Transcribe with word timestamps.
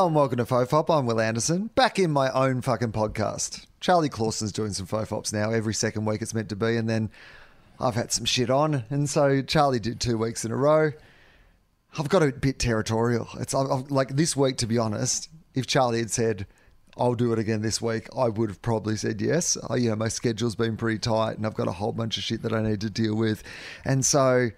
Hello 0.00 0.06
and 0.06 0.16
welcome 0.16 0.38
to 0.38 0.46
Fofop. 0.46 0.88
I'm 0.88 1.04
Wil 1.04 1.20
Anderson, 1.20 1.66
back 1.74 1.98
in 1.98 2.10
my 2.10 2.30
own 2.32 2.62
fucking 2.62 2.92
podcast. 2.92 3.66
Charlie 3.80 4.08
Clausen's 4.08 4.50
doing 4.50 4.72
some 4.72 4.86
Fofops 4.86 5.30
now. 5.30 5.50
Every 5.50 5.74
second 5.74 6.06
week 6.06 6.22
it's 6.22 6.32
meant 6.32 6.48
to 6.48 6.56
be, 6.56 6.78
and 6.78 6.88
then 6.88 7.10
I've 7.78 7.96
had 7.96 8.10
some 8.10 8.24
shit 8.24 8.48
on, 8.48 8.84
and 8.88 9.10
so 9.10 9.42
Charlie 9.42 9.78
did 9.78 10.00
two 10.00 10.16
weeks 10.16 10.42
in 10.42 10.52
a 10.52 10.56
row. 10.56 10.92
I've 11.98 12.08
got 12.08 12.22
a 12.22 12.32
bit 12.32 12.58
territorial. 12.58 13.28
It's 13.38 13.52
i 13.52 13.60
i 13.60 13.82
like 13.90 14.16
this 14.16 14.34
week, 14.34 14.56
to 14.56 14.66
be 14.66 14.78
honest. 14.78 15.28
If 15.54 15.66
Charlie 15.66 15.98
had 15.98 16.10
said, 16.10 16.46
"I'll 16.96 17.14
do 17.14 17.34
it 17.34 17.38
again 17.38 17.60
this 17.60 17.82
week," 17.82 18.08
I 18.16 18.30
would 18.30 18.48
have 18.48 18.62
probably 18.62 18.96
said 18.96 19.20
yes. 19.20 19.58
You 19.76 19.90
know, 19.90 19.96
my 19.96 20.08
schedule's 20.08 20.56
been 20.56 20.78
pretty 20.78 21.00
tight, 21.00 21.36
and 21.36 21.44
I've 21.44 21.52
got 21.52 21.68
a 21.68 21.72
whole 21.72 21.92
bunch 21.92 22.16
of 22.16 22.24
shit 22.24 22.40
that 22.40 22.54
I 22.54 22.62
need 22.62 22.80
to 22.80 22.88
deal 22.88 23.14
with, 23.14 23.42
and 23.84 24.02
so 24.02 24.48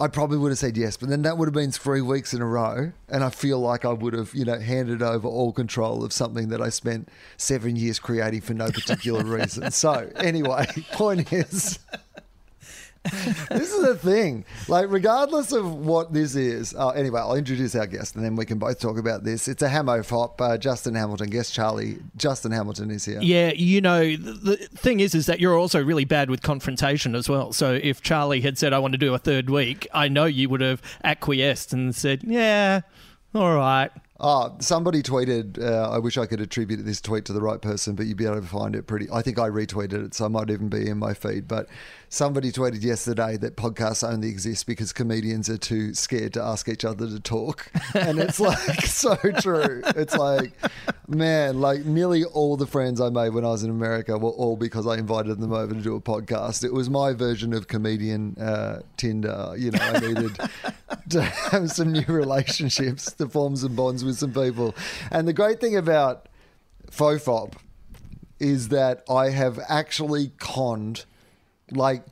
I 0.00 0.08
probably 0.08 0.38
would 0.38 0.50
have 0.50 0.58
said 0.58 0.76
yes, 0.76 0.96
but 0.96 1.08
then 1.08 1.22
that 1.22 1.38
would 1.38 1.46
have 1.46 1.54
been 1.54 1.70
three 1.70 2.00
weeks 2.00 2.34
in 2.34 2.42
a 2.42 2.46
row, 2.46 2.92
and 3.08 3.22
I 3.22 3.30
feel 3.30 3.60
like 3.60 3.84
I 3.84 3.92
would 3.92 4.12
have, 4.12 4.34
you 4.34 4.44
know, 4.44 4.58
handed 4.58 5.02
over 5.02 5.28
all 5.28 5.52
control 5.52 6.04
of 6.04 6.12
something 6.12 6.48
that 6.48 6.60
I 6.60 6.68
spent 6.70 7.08
seven 7.36 7.76
years 7.76 8.00
creating 8.00 8.40
for 8.40 8.54
no 8.54 8.66
particular 8.66 9.24
reason. 9.24 9.70
So, 9.70 10.10
anyway, 10.16 10.66
point 10.92 11.32
is, 11.32 11.78
this 13.04 13.72
is 13.72 13.82
the 13.82 13.96
thing. 13.96 14.44
Like, 14.66 14.90
regardless 14.90 15.52
of 15.52 15.74
what 15.84 16.12
this 16.12 16.34
is, 16.34 16.74
uh, 16.74 16.88
anyway, 16.90 17.20
I'll 17.20 17.34
introduce 17.34 17.74
our 17.74 17.86
guest, 17.86 18.16
and 18.16 18.24
then 18.24 18.34
we 18.34 18.44
can 18.44 18.58
both 18.58 18.80
talk 18.80 18.98
about 18.98 19.24
this. 19.24 19.46
It's 19.46 19.62
a 19.62 19.68
Hamo 19.68 20.02
Fop, 20.02 20.40
uh, 20.40 20.56
Justin 20.56 20.94
Hamilton. 20.94 21.28
Guest 21.28 21.52
Charlie, 21.52 21.98
Justin 22.16 22.52
Hamilton 22.52 22.90
is 22.90 23.04
here. 23.04 23.20
Yeah, 23.20 23.52
you 23.54 23.80
know, 23.80 24.16
the, 24.16 24.32
the 24.32 24.56
thing 24.56 25.00
is, 25.00 25.14
is 25.14 25.26
that 25.26 25.40
you're 25.40 25.58
also 25.58 25.82
really 25.82 26.04
bad 26.04 26.30
with 26.30 26.42
confrontation 26.42 27.14
as 27.14 27.28
well. 27.28 27.52
So 27.52 27.78
if 27.82 28.00
Charlie 28.00 28.40
had 28.40 28.56
said, 28.58 28.72
I 28.72 28.78
want 28.78 28.92
to 28.92 28.98
do 28.98 29.14
a 29.14 29.18
third 29.18 29.50
week, 29.50 29.86
I 29.92 30.08
know 30.08 30.24
you 30.24 30.48
would 30.48 30.60
have 30.60 30.80
acquiesced 31.02 31.72
and 31.72 31.94
said, 31.94 32.22
yeah, 32.24 32.80
all 33.34 33.54
right. 33.54 33.90
Oh, 34.20 34.54
somebody 34.60 35.02
tweeted. 35.02 35.60
Uh, 35.60 35.90
I 35.90 35.98
wish 35.98 36.16
I 36.16 36.26
could 36.26 36.40
attribute 36.40 36.84
this 36.84 37.00
tweet 37.00 37.24
to 37.24 37.32
the 37.32 37.40
right 37.40 37.60
person, 37.60 37.96
but 37.96 38.06
you'd 38.06 38.16
be 38.16 38.26
able 38.26 38.40
to 38.40 38.46
find 38.46 38.76
it 38.76 38.86
pretty. 38.86 39.08
I 39.12 39.22
think 39.22 39.40
I 39.40 39.48
retweeted 39.48 40.06
it, 40.06 40.14
so 40.14 40.26
it 40.26 40.28
might 40.28 40.50
even 40.50 40.68
be 40.68 40.88
in 40.88 40.98
my 40.98 41.14
feed. 41.14 41.48
But 41.48 41.66
somebody 42.10 42.52
tweeted 42.52 42.84
yesterday 42.84 43.36
that 43.38 43.56
podcasts 43.56 44.08
only 44.08 44.28
exist 44.28 44.68
because 44.68 44.92
comedians 44.92 45.50
are 45.50 45.58
too 45.58 45.94
scared 45.94 46.32
to 46.34 46.42
ask 46.42 46.68
each 46.68 46.84
other 46.84 47.08
to 47.08 47.18
talk, 47.18 47.72
and 47.94 48.20
it's 48.20 48.38
like 48.38 48.82
so 48.86 49.16
true. 49.40 49.82
It's 49.96 50.16
like, 50.16 50.52
man, 51.08 51.60
like 51.60 51.84
nearly 51.84 52.24
all 52.24 52.56
the 52.56 52.68
friends 52.68 53.00
I 53.00 53.08
made 53.08 53.30
when 53.30 53.44
I 53.44 53.48
was 53.48 53.64
in 53.64 53.70
America 53.70 54.16
were 54.16 54.30
all 54.30 54.56
because 54.56 54.86
I 54.86 54.94
invited 54.96 55.40
them 55.40 55.52
over 55.52 55.74
to 55.74 55.80
do 55.80 55.96
a 55.96 56.00
podcast. 56.00 56.62
It 56.62 56.72
was 56.72 56.88
my 56.88 57.14
version 57.14 57.52
of 57.52 57.66
comedian 57.66 58.36
uh, 58.38 58.82
Tinder. 58.96 59.54
You 59.58 59.72
know, 59.72 59.80
I 59.82 59.98
needed 59.98 60.38
to 61.10 61.22
have 61.22 61.70
some 61.70 61.92
new 61.92 62.04
relationships 62.08 63.12
to 63.12 63.28
form 63.28 63.56
some 63.56 63.74
bonds 63.74 64.04
with 64.04 64.16
some 64.16 64.32
people. 64.32 64.74
And 65.10 65.28
the 65.28 65.32
great 65.32 65.60
thing 65.60 65.76
about 65.76 66.28
Fofop 66.90 67.54
is 68.40 68.68
that 68.68 69.04
I 69.08 69.30
have 69.30 69.60
actually 69.68 70.32
conned, 70.38 71.04
like, 71.70 72.04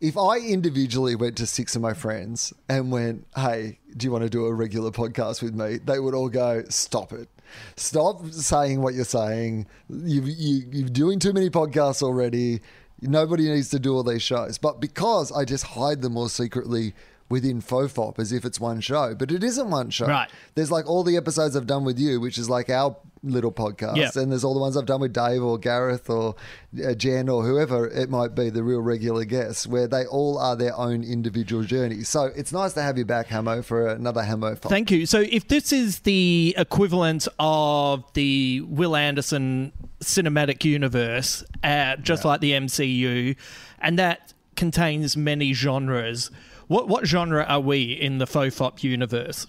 if 0.00 0.16
I 0.16 0.38
individually 0.38 1.14
went 1.14 1.36
to 1.36 1.46
six 1.46 1.76
of 1.76 1.82
my 1.82 1.92
friends 1.92 2.54
and 2.68 2.90
went, 2.90 3.26
hey, 3.36 3.78
do 3.96 4.06
you 4.06 4.12
want 4.12 4.24
to 4.24 4.30
do 4.30 4.46
a 4.46 4.54
regular 4.54 4.90
podcast 4.90 5.42
with 5.42 5.54
me? 5.54 5.76
They 5.76 6.00
would 6.00 6.14
all 6.14 6.30
go, 6.30 6.64
stop 6.68 7.12
it. 7.12 7.28
Stop 7.76 8.24
saying 8.30 8.80
what 8.80 8.94
you're 8.94 9.04
saying. 9.04 9.66
You've, 9.88 10.28
you, 10.28 10.66
you're 10.70 10.88
doing 10.88 11.18
too 11.18 11.32
many 11.32 11.50
podcasts 11.50 12.02
already. 12.02 12.60
Nobody 13.02 13.48
needs 13.48 13.68
to 13.70 13.78
do 13.78 13.94
all 13.94 14.02
these 14.02 14.22
shows. 14.22 14.56
But 14.56 14.80
because 14.80 15.32
I 15.32 15.44
just 15.44 15.64
hide 15.64 16.00
them 16.00 16.16
all 16.16 16.28
secretly 16.28 16.94
within 17.30 17.62
Fofop 17.62 18.18
as 18.18 18.32
if 18.32 18.44
it's 18.44 18.60
one 18.60 18.80
show, 18.80 19.14
but 19.14 19.30
it 19.30 19.42
isn't 19.42 19.70
one 19.70 19.88
show. 19.88 20.06
Right. 20.06 20.28
There's 20.56 20.70
like 20.70 20.86
all 20.90 21.04
the 21.04 21.16
episodes 21.16 21.56
I've 21.56 21.66
done 21.66 21.84
with 21.84 21.98
you, 21.98 22.20
which 22.20 22.36
is 22.36 22.50
like 22.50 22.68
our 22.68 22.96
little 23.22 23.52
podcast, 23.52 23.96
Yeah. 23.96 24.10
and 24.16 24.32
there's 24.32 24.42
all 24.44 24.54
the 24.54 24.60
ones 24.60 24.76
I've 24.76 24.86
done 24.86 25.00
with 25.02 25.12
Dave 25.12 25.42
or 25.42 25.56
Gareth 25.58 26.10
or 26.10 26.34
uh, 26.84 26.94
Jen 26.94 27.28
or 27.28 27.44
whoever 27.44 27.86
it 27.86 28.10
might 28.10 28.34
be, 28.34 28.50
the 28.50 28.62
real 28.64 28.80
regular 28.80 29.24
guests, 29.24 29.66
where 29.66 29.86
they 29.86 30.06
all 30.06 30.38
are 30.38 30.56
their 30.56 30.74
own 30.76 31.04
individual 31.04 31.62
journey. 31.62 32.02
So 32.02 32.30
it's 32.34 32.50
nice 32.52 32.72
to 32.72 32.82
have 32.82 32.98
you 32.98 33.04
back, 33.04 33.28
Hamo, 33.28 33.62
for 33.62 33.86
another 33.88 34.22
Hamo. 34.24 34.56
Fop. 34.56 34.70
Thank 34.70 34.90
you. 34.90 35.06
So 35.06 35.20
if 35.20 35.46
this 35.48 35.72
is 35.72 36.00
the 36.00 36.54
equivalent 36.58 37.28
of 37.38 38.10
the 38.14 38.62
Wil 38.66 38.96
Anderson 38.96 39.72
cinematic 40.02 40.64
universe, 40.64 41.44
uh, 41.62 41.96
just 41.96 42.24
like 42.24 42.40
the 42.40 42.52
MCU, 42.52 43.36
and 43.80 43.98
that 43.98 44.32
contains 44.56 45.16
many 45.16 45.52
genres, 45.52 46.30
what, 46.70 46.86
what 46.86 47.04
genre 47.04 47.42
are 47.42 47.58
we 47.58 47.82
in 47.82 48.18
the 48.18 48.26
Fofop 48.26 48.84
universe? 48.84 49.44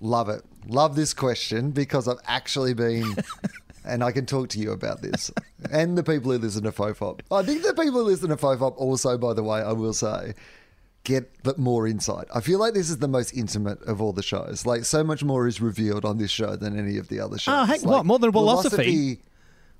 Love 0.00 0.28
it. 0.28 0.42
Love 0.66 0.96
this 0.96 1.14
question 1.14 1.70
because 1.70 2.08
I've 2.08 2.18
actually 2.26 2.74
been, 2.74 3.14
and 3.84 4.02
I 4.02 4.10
can 4.10 4.26
talk 4.26 4.48
to 4.48 4.58
you 4.58 4.72
about 4.72 5.00
this, 5.00 5.30
and 5.70 5.96
the 5.96 6.02
people 6.02 6.32
who 6.32 6.38
listen 6.38 6.64
to 6.64 6.72
Fofop. 6.72 7.20
I 7.30 7.44
think 7.44 7.62
the 7.62 7.72
people 7.72 8.00
who 8.00 8.02
listen 8.02 8.30
to 8.30 8.36
Fofop 8.36 8.74
also, 8.78 9.16
by 9.16 9.32
the 9.32 9.44
way, 9.44 9.60
I 9.60 9.70
will 9.70 9.92
say, 9.92 10.34
get 11.04 11.44
the 11.44 11.54
more 11.56 11.86
insight. 11.86 12.26
I 12.34 12.40
feel 12.40 12.58
like 12.58 12.74
this 12.74 12.90
is 12.90 12.98
the 12.98 13.06
most 13.06 13.32
intimate 13.32 13.80
of 13.82 14.02
all 14.02 14.12
the 14.12 14.22
shows. 14.22 14.66
Like 14.66 14.84
so 14.84 15.04
much 15.04 15.22
more 15.22 15.46
is 15.46 15.60
revealed 15.60 16.04
on 16.04 16.18
this 16.18 16.32
show 16.32 16.56
than 16.56 16.76
any 16.76 16.98
of 16.98 17.06
the 17.06 17.20
other 17.20 17.34
oh, 17.34 17.38
shows. 17.38 17.54
Oh, 17.54 17.64
heck, 17.64 17.82
Like, 17.84 17.90
what? 17.98 18.06
More 18.06 18.18
than 18.18 18.32
Wilosophy? 18.32 19.20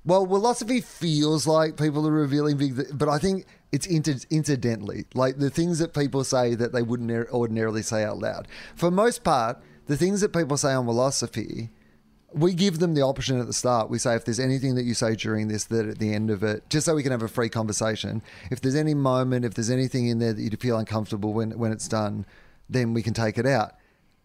Well, 0.05 0.27
Wilosophy 0.27 0.83
feels 0.83 1.47
like 1.47 1.77
people 1.77 2.07
are 2.07 2.11
revealing 2.11 2.57
big, 2.57 2.97
but 2.97 3.09
I 3.09 3.17
think 3.17 3.47
it's 3.71 3.87
inter- 3.87 4.19
incidentally, 4.29 5.05
like 5.15 5.39
the 5.39 5.49
things 5.49 5.79
that 5.79 5.95
people 5.95 6.23
say 6.23 6.53
that 6.53 6.73
they 6.73 6.83
wouldn't 6.83 7.11
ordinarily 7.29 7.81
say 7.81 8.03
out 8.03 8.19
loud. 8.19 8.47
For 8.75 8.91
most 8.91 9.23
part, 9.23 9.57
the 9.87 9.97
things 9.97 10.21
that 10.21 10.31
people 10.31 10.57
say 10.57 10.73
on 10.73 10.85
Wilosophy, 10.85 11.69
we 12.31 12.53
give 12.53 12.77
them 12.77 12.93
the 12.93 13.01
option 13.01 13.39
at 13.39 13.47
the 13.47 13.53
start. 13.53 13.89
We 13.89 13.97
say 13.97 14.15
if 14.15 14.25
there's 14.25 14.39
anything 14.39 14.75
that 14.75 14.83
you 14.83 14.93
say 14.93 15.15
during 15.15 15.47
this, 15.47 15.63
that 15.65 15.87
at 15.87 15.97
the 15.97 16.13
end 16.13 16.29
of 16.29 16.43
it, 16.43 16.69
just 16.69 16.85
so 16.85 16.93
we 16.93 17.01
can 17.01 17.11
have 17.11 17.23
a 17.23 17.27
free 17.27 17.49
conversation. 17.49 18.21
If 18.51 18.61
there's 18.61 18.75
any 18.75 18.93
moment, 18.93 19.43
if 19.43 19.55
there's 19.55 19.71
anything 19.71 20.07
in 20.07 20.19
there 20.19 20.33
that 20.33 20.41
you 20.41 20.51
feel 20.59 20.77
uncomfortable 20.77 21.33
when 21.33 21.57
when 21.57 21.71
it's 21.71 21.87
done, 21.87 22.27
then 22.69 22.93
we 22.93 23.01
can 23.01 23.13
take 23.13 23.39
it 23.39 23.47
out. 23.47 23.73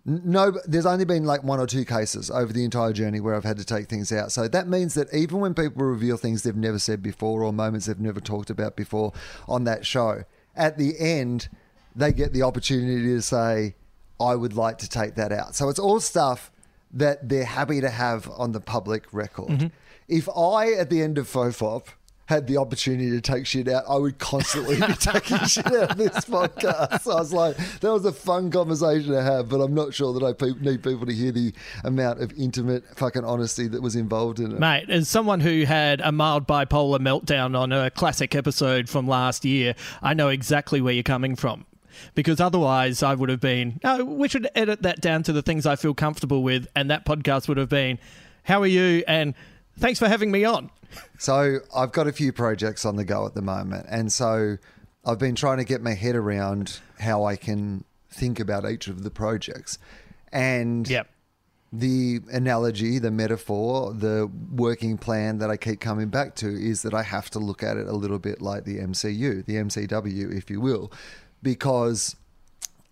No, 0.05 0.59
there's 0.65 0.87
only 0.87 1.05
been 1.05 1.25
like 1.25 1.45
one 1.45 1.61
or 1.61 1.67
two 1.67 1.85
cases 1.85 2.31
over 2.31 2.53
the 2.53 2.65
entire 2.65 2.93
journey 2.93 3.21
where 3.21 3.35
I've 3.35 3.45
had 3.45 3.59
to 3.59 3.65
take 3.65 3.89
things 3.89 4.11
out. 4.13 4.33
So 4.33 4.49
that 4.49 4.67
means 4.67 4.95
that 4.95 5.13
even 5.13 5.41
when 5.41 5.55
people 5.55 5.85
reveal 5.85 6.17
things 6.17 6.43
they've 6.43 6.57
never 6.57 6.79
said 6.79 7.03
before 7.03 7.43
or 7.45 7.53
moments 7.53 7.87
they've 7.87 8.01
never 8.01 8.21
talked 8.21 8.49
about 8.49 8.77
before 8.77 9.13
on 9.47 9.65
that 9.65 9.85
show, 9.85 10.25
at 10.57 10.79
the 10.79 10.99
end, 10.99 11.49
they 11.95 12.13
get 12.13 12.33
the 12.33 12.43
opportunity 12.43 13.03
to 13.09 13.21
say, 13.23 13.75
I 14.19 14.37
would 14.37 14.55
like 14.55 14.79
to 14.79 14.89
take 14.89 15.17
that 15.17 15.33
out. 15.33 15.55
So 15.55 15.69
it's 15.69 15.79
all 15.79 16.01
stuff 16.01 16.51
that 16.93 17.29
they're 17.29 17.45
happy 17.45 17.81
to 17.81 17.91
have 17.91 18.29
on 18.31 18.53
the 18.53 18.61
public 18.61 19.05
record. 19.13 19.49
Mm-hmm. 19.49 19.67
If 20.09 20.29
I, 20.29 20.73
at 20.73 20.91
the 20.91 21.03
end 21.03 21.19
of 21.19 21.29
Fofop, 21.29 21.87
had 22.31 22.47
the 22.47 22.57
opportunity 22.57 23.11
to 23.11 23.21
take 23.21 23.45
shit 23.45 23.67
out, 23.67 23.83
I 23.89 23.97
would 23.97 24.19
constantly 24.19 24.77
be 24.77 24.93
taking 25.01 25.39
shit 25.47 25.67
out 25.67 25.91
of 25.91 25.97
this 25.97 26.25
podcast. 26.25 27.03
So 27.03 27.11
I 27.11 27.17
was 27.17 27.33
like, 27.33 27.57
that 27.81 27.93
was 27.93 28.05
a 28.05 28.13
fun 28.13 28.53
conversation 28.53 29.11
to 29.13 29.21
have, 29.21 29.49
but 29.49 29.61
I'm 29.61 29.75
not 29.75 29.93
sure 29.93 30.13
that 30.15 30.25
I 30.25 30.33
pe- 30.33 30.59
need 30.61 30.83
people 30.83 31.07
to 31.07 31.13
hear 31.13 31.33
the 31.33 31.53
amount 31.83 32.23
of 32.23 32.33
intimate 32.39 32.85
fucking 32.97 33.25
honesty 33.25 33.67
that 33.67 33.83
was 33.83 33.97
involved 33.97 34.39
in 34.39 34.53
it. 34.53 34.61
Mate, 34.61 34.89
as 34.89 35.09
someone 35.09 35.41
who 35.41 35.65
had 35.65 36.01
a 36.03 36.13
mild 36.13 36.47
bipolar 36.47 37.01
meltdown 37.01 37.59
on 37.59 37.73
a 37.73 37.91
classic 37.91 38.37
episode 38.37 38.89
from 38.89 39.09
last 39.09 39.45
year, 39.45 39.75
I 40.01 40.15
know 40.15 40.29
exactly 40.29 40.81
where 40.81 40.95
you're 40.95 41.03
coming 41.03 41.35
from. 41.35 41.67
Because 42.15 42.41
otherwise, 42.41 43.03
I 43.03 43.15
would 43.15 43.29
have 43.29 43.41
been, 43.41 43.81
no, 43.83 44.05
we 44.05 44.29
should 44.29 44.49
edit 44.55 44.83
that 44.83 45.01
down 45.01 45.25
to 45.25 45.33
the 45.33 45.43
things 45.43 45.67
I 45.67 45.75
feel 45.75 45.95
comfortable 45.95 46.45
with. 46.45 46.69
And 46.77 46.91
that 46.91 47.05
podcast 47.05 47.49
would 47.49 47.57
have 47.57 47.69
been, 47.69 47.99
how 48.45 48.63
are 48.63 48.69
you? 48.69 49.03
And 49.09 49.35
thanks 49.79 49.99
for 49.99 50.09
having 50.09 50.31
me 50.31 50.45
on. 50.45 50.71
So 51.19 51.59
I've 51.75 51.93
got 51.93 52.07
a 52.07 52.13
few 52.13 52.33
projects 52.33 52.85
on 52.85 52.97
the 52.97 53.05
go 53.05 53.27
at 53.27 53.35
the 53.35 53.43
moment, 53.43 53.87
and 53.89 54.13
so 54.13 54.57
I've 55.05 55.19
been 55.19 55.35
trying 55.35 55.59
to 55.59 55.65
get 55.65 55.83
my 55.83 55.95
head 55.95 56.15
around 56.15 56.81
how 56.99 57.25
I 57.25 57.37
can 57.37 57.85
think 58.11 58.41
about 58.41 58.69
each 58.71 58.89
of 58.89 59.03
the 59.03 59.11
projects. 59.11 59.79
And 60.33 60.89
Yep. 60.89 61.09
the 61.73 62.21
analogy, 62.33 62.99
the 62.99 63.11
metaphor, 63.11 63.93
the 63.95 64.31
working 64.53 64.99
plan 64.99 65.39
that 65.39 65.51
I 65.51 65.57
keep 65.57 65.81
coming 65.81 66.09
back 66.09 66.35
to 66.37 66.49
is 66.49 66.83
that 66.83 66.95
I 66.95 67.03
have 67.03 67.31
to 67.31 67.39
look 67.39 67.63
at 67.63 67.77
it 67.77 67.87
a 67.87 67.93
little 67.93 68.19
bit 68.19 68.43
like 68.43 68.65
the 68.65 68.79
MCU, 68.79 69.45
the 69.45 69.57
MCW, 69.57 70.37
if 70.37 70.51
you 70.51 70.61
will, 70.61 70.91
because 71.43 72.17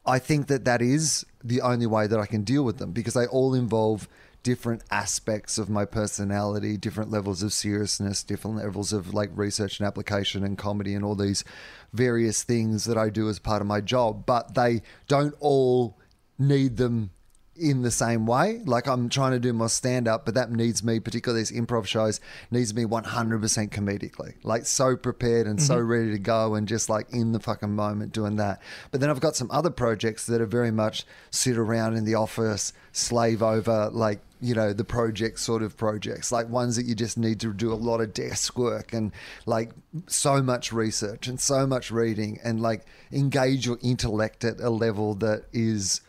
I 0.06 0.18
think 0.18 0.46
that 0.46 0.64
that 0.64 0.80
is 0.80 1.26
the 1.44 1.60
only 1.60 1.86
way 1.86 2.06
that 2.06 2.18
I 2.18 2.26
can 2.26 2.42
deal 2.42 2.62
with 2.64 2.78
them 2.78 2.92
because 2.92 3.14
they 3.14 3.26
all 3.26 3.52
involve 3.54 4.08
different 4.48 4.82
aspects 4.90 5.58
of 5.58 5.68
my 5.68 5.84
personality, 5.84 6.78
different 6.78 7.10
levels 7.10 7.42
of 7.42 7.52
seriousness, 7.52 8.22
different 8.22 8.56
levels 8.56 8.94
of 8.94 9.12
like 9.12 9.28
research 9.34 9.78
and 9.78 9.86
application 9.86 10.42
and 10.42 10.56
comedy 10.56 10.94
and 10.94 11.04
all 11.04 11.14
these 11.14 11.44
various 11.92 12.44
things 12.44 12.86
that 12.86 12.96
I 12.96 13.10
do 13.10 13.28
as 13.28 13.38
part 13.38 13.60
of 13.60 13.68
my 13.68 13.82
job, 13.82 14.24
but 14.24 14.54
they 14.54 14.80
don't 15.06 15.34
all 15.38 15.98
need 16.38 16.78
them 16.78 17.10
in 17.58 17.82
the 17.82 17.90
same 17.90 18.26
way. 18.26 18.60
Like 18.64 18.86
I'm 18.86 19.08
trying 19.08 19.32
to 19.32 19.38
do 19.38 19.52
my 19.52 19.66
stand 19.66 20.08
up, 20.08 20.24
but 20.24 20.34
that 20.34 20.50
needs 20.50 20.82
me, 20.82 21.00
particularly 21.00 21.42
these 21.42 21.52
improv 21.52 21.86
shows, 21.86 22.20
needs 22.50 22.74
me 22.74 22.84
100% 22.84 23.70
comedically. 23.70 24.34
Like 24.42 24.66
so 24.66 24.96
prepared 24.96 25.46
and 25.46 25.60
so 25.60 25.76
mm-hmm. 25.76 25.88
ready 25.88 26.10
to 26.12 26.18
go 26.18 26.54
and 26.54 26.68
just 26.68 26.88
like 26.88 27.10
in 27.10 27.32
the 27.32 27.40
fucking 27.40 27.74
moment 27.74 28.12
doing 28.12 28.36
that. 28.36 28.62
But 28.90 29.00
then 29.00 29.10
I've 29.10 29.20
got 29.20 29.36
some 29.36 29.50
other 29.50 29.70
projects 29.70 30.26
that 30.26 30.40
are 30.40 30.46
very 30.46 30.70
much 30.70 31.04
sit 31.30 31.56
around 31.56 31.96
in 31.96 32.04
the 32.04 32.14
office, 32.14 32.72
slave 32.92 33.42
over 33.42 33.90
like 33.92 34.20
you 34.40 34.54
know 34.54 34.72
the 34.72 34.84
project 34.84 35.40
sort 35.40 35.62
of 35.62 35.76
projects 35.76 36.30
like 36.30 36.48
ones 36.48 36.76
that 36.76 36.86
you 36.86 36.94
just 36.94 37.18
need 37.18 37.40
to 37.40 37.52
do 37.52 37.72
a 37.72 37.74
lot 37.74 38.00
of 38.00 38.14
desk 38.14 38.56
work 38.56 38.92
and 38.92 39.10
like 39.46 39.70
so 40.06 40.40
much 40.42 40.72
research 40.72 41.26
and 41.26 41.40
so 41.40 41.66
much 41.66 41.90
reading 41.90 42.38
and 42.44 42.60
like 42.60 42.86
engage 43.12 43.66
your 43.66 43.78
intellect 43.82 44.44
at 44.44 44.60
a 44.60 44.70
level 44.70 45.14
that 45.14 45.44
is 45.52 46.00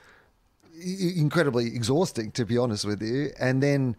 incredibly 0.81 1.67
exhausting, 1.67 2.31
to 2.31 2.45
be 2.45 2.57
honest 2.57 2.85
with 2.85 3.01
you. 3.01 3.31
And 3.39 3.61
then 3.61 3.95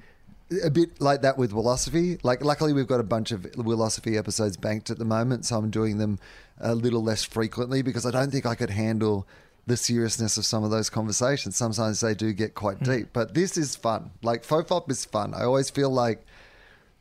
a 0.64 0.70
bit 0.70 1.00
like 1.00 1.22
that 1.22 1.38
with 1.38 1.52
Wilosophy. 1.52 2.22
Like, 2.24 2.44
luckily, 2.44 2.72
we've 2.72 2.86
got 2.86 3.00
a 3.00 3.04
bunch 3.04 3.30
of 3.30 3.42
Wilosophy 3.42 4.18
episodes 4.18 4.56
banked 4.56 4.90
at 4.90 4.98
the 4.98 5.04
moment, 5.04 5.46
so 5.46 5.56
I'm 5.56 5.70
doing 5.70 5.98
them 5.98 6.18
a 6.58 6.74
little 6.74 7.02
less 7.02 7.24
frequently 7.24 7.82
because 7.82 8.04
I 8.04 8.10
don't 8.10 8.30
think 8.30 8.46
I 8.46 8.54
could 8.54 8.70
handle 8.70 9.26
the 9.66 9.76
seriousness 9.76 10.36
of 10.36 10.44
some 10.44 10.64
of 10.64 10.70
those 10.70 10.90
conversations. 10.90 11.56
Sometimes 11.56 12.00
they 12.00 12.14
do 12.14 12.32
get 12.32 12.54
quite 12.54 12.78
hmm. 12.78 12.84
deep, 12.84 13.08
but 13.12 13.34
this 13.34 13.56
is 13.56 13.76
fun. 13.76 14.10
Like, 14.22 14.44
Fofop 14.44 14.90
is 14.90 15.04
fun. 15.04 15.34
I 15.34 15.44
always 15.44 15.70
feel 15.70 15.90
like 15.90 16.26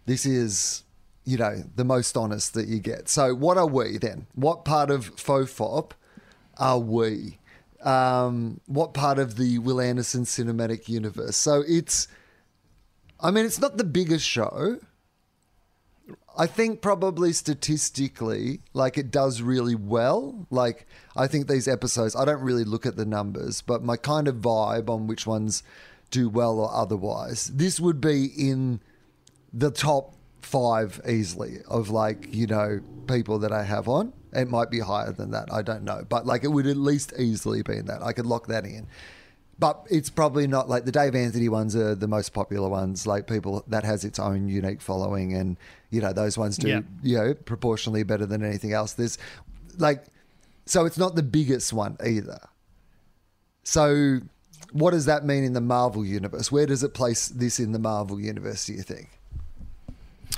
this 0.05 0.25
is. 0.25 0.83
You 1.25 1.37
know, 1.37 1.63
the 1.75 1.83
most 1.83 2.17
honest 2.17 2.55
that 2.55 2.67
you 2.67 2.79
get. 2.79 3.07
So, 3.07 3.35
what 3.35 3.55
are 3.55 3.67
we 3.67 3.99
then? 3.99 4.25
What 4.33 4.65
part 4.65 4.89
of 4.89 5.15
Fofop 5.15 5.91
are 6.57 6.79
we? 6.79 7.38
Um, 7.81 8.59
what 8.65 8.93
part 8.93 9.19
of 9.19 9.37
the 9.37 9.57
Wil 9.59 9.79
Anderson 9.79 10.25
cinematic 10.25 10.89
universe. 10.89 11.37
So 11.37 11.63
it's, 11.65 12.07
I 13.19 13.31
mean, 13.31 13.45
it's 13.45 13.59
not 13.59 13.77
the 13.77 13.85
biggest 13.85 14.25
show. 14.27 14.79
I 16.37 16.47
think 16.47 16.81
probably 16.81 17.33
statistically, 17.33 18.61
like 18.73 18.97
it 18.97 19.11
does 19.11 19.41
really 19.41 19.75
well. 19.75 20.47
Like 20.49 20.87
I 21.15 21.27
think 21.27 21.47
these 21.47 21.67
episodes, 21.67 22.15
I 22.15 22.25
don't 22.25 22.41
really 22.41 22.63
look 22.63 22.85
at 22.85 22.95
the 22.95 23.05
numbers, 23.05 23.61
but 23.61 23.83
my 23.83 23.97
kind 23.97 24.27
of 24.27 24.35
vibe 24.37 24.89
on 24.89 25.07
which 25.07 25.27
ones 25.27 25.63
do 26.11 26.29
well 26.29 26.59
or 26.59 26.73
otherwise, 26.73 27.47
this 27.47 27.79
would 27.79 27.99
be 27.99 28.25
in 28.25 28.79
the 29.51 29.71
top 29.71 30.15
five 30.41 31.01
easily 31.07 31.57
of 31.67 31.89
like 31.89 32.33
you 32.33 32.47
know 32.47 32.79
people 33.07 33.39
that 33.39 33.51
I 33.51 33.63
have 33.63 33.87
on. 33.87 34.13
It 34.33 34.49
might 34.49 34.69
be 34.69 34.79
higher 34.79 35.11
than 35.11 35.31
that. 35.31 35.51
I 35.51 35.61
don't 35.61 35.83
know, 35.83 36.05
but 36.07 36.25
like 36.25 36.43
it 36.43 36.49
would 36.49 36.67
at 36.67 36.77
least 36.77 37.13
easily 37.17 37.61
be 37.63 37.77
in 37.77 37.85
that. 37.87 38.03
I 38.03 38.13
could 38.13 38.25
lock 38.25 38.47
that 38.47 38.65
in. 38.65 38.87
But 39.57 39.85
it's 39.89 40.09
probably 40.09 40.47
not 40.47 40.69
like 40.69 40.85
the 40.85 40.91
Dave 40.91 41.15
Anthony 41.15 41.49
ones 41.49 41.75
are 41.75 41.93
the 41.93 42.07
most 42.07 42.33
popular 42.33 42.69
ones. 42.69 43.05
Like 43.05 43.27
people 43.27 43.63
that 43.67 43.83
has 43.83 44.05
its 44.05 44.17
own 44.17 44.47
unique 44.47 44.81
following, 44.81 45.33
and 45.33 45.57
you 45.89 45.99
know 45.99 46.13
those 46.13 46.37
ones 46.37 46.57
do 46.57 46.67
Yeah. 46.69 46.81
you 47.03 47.17
know 47.17 47.33
proportionally 47.33 48.03
better 48.03 48.25
than 48.25 48.43
anything 48.43 48.71
else. 48.71 48.93
There's 48.93 49.17
like 49.77 50.05
so 50.65 50.85
it's 50.85 50.97
not 50.97 51.15
the 51.15 51.23
biggest 51.23 51.73
one 51.73 51.97
either. 52.05 52.39
So 53.63 54.19
what 54.71 54.91
does 54.91 55.05
that 55.05 55.25
mean 55.25 55.43
in 55.43 55.53
the 55.53 55.61
Marvel 55.61 56.05
universe? 56.05 56.51
Where 56.51 56.65
does 56.65 56.83
it 56.83 56.93
place 56.93 57.27
this 57.27 57.59
in 57.59 57.71
the 57.71 57.79
Marvel 57.79 58.19
universe? 58.19 58.65
Do 58.65 58.73
you 58.73 58.81
think? 58.83 59.09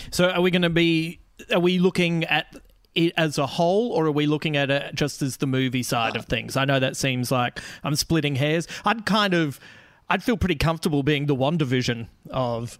So 0.09 0.29
are 0.29 0.41
we 0.41 0.51
going 0.51 0.61
to 0.61 0.69
be? 0.69 1.19
Are 1.51 1.59
we 1.59 1.79
looking 1.79 2.23
at 2.25 2.55
it 2.95 3.13
as 3.17 3.37
a 3.37 3.45
whole, 3.47 3.91
or 3.91 4.05
are 4.07 4.11
we 4.11 4.25
looking 4.25 4.57
at 4.57 4.69
it 4.69 4.93
just 4.95 5.21
as 5.21 5.37
the 5.37 5.47
movie 5.47 5.83
side 5.83 6.15
of 6.15 6.25
things? 6.25 6.57
I 6.57 6.65
know 6.65 6.79
that 6.79 6.97
seems 6.97 7.31
like 7.31 7.59
I'm 7.83 7.95
splitting 7.95 8.35
hairs. 8.35 8.67
I'd 8.85 9.05
kind 9.05 9.33
of, 9.33 9.59
I'd 10.09 10.23
feel 10.23 10.37
pretty 10.37 10.55
comfortable 10.55 11.01
being 11.03 11.25
the 11.27 11.35
WandaVision 11.35 12.07
of 12.31 12.79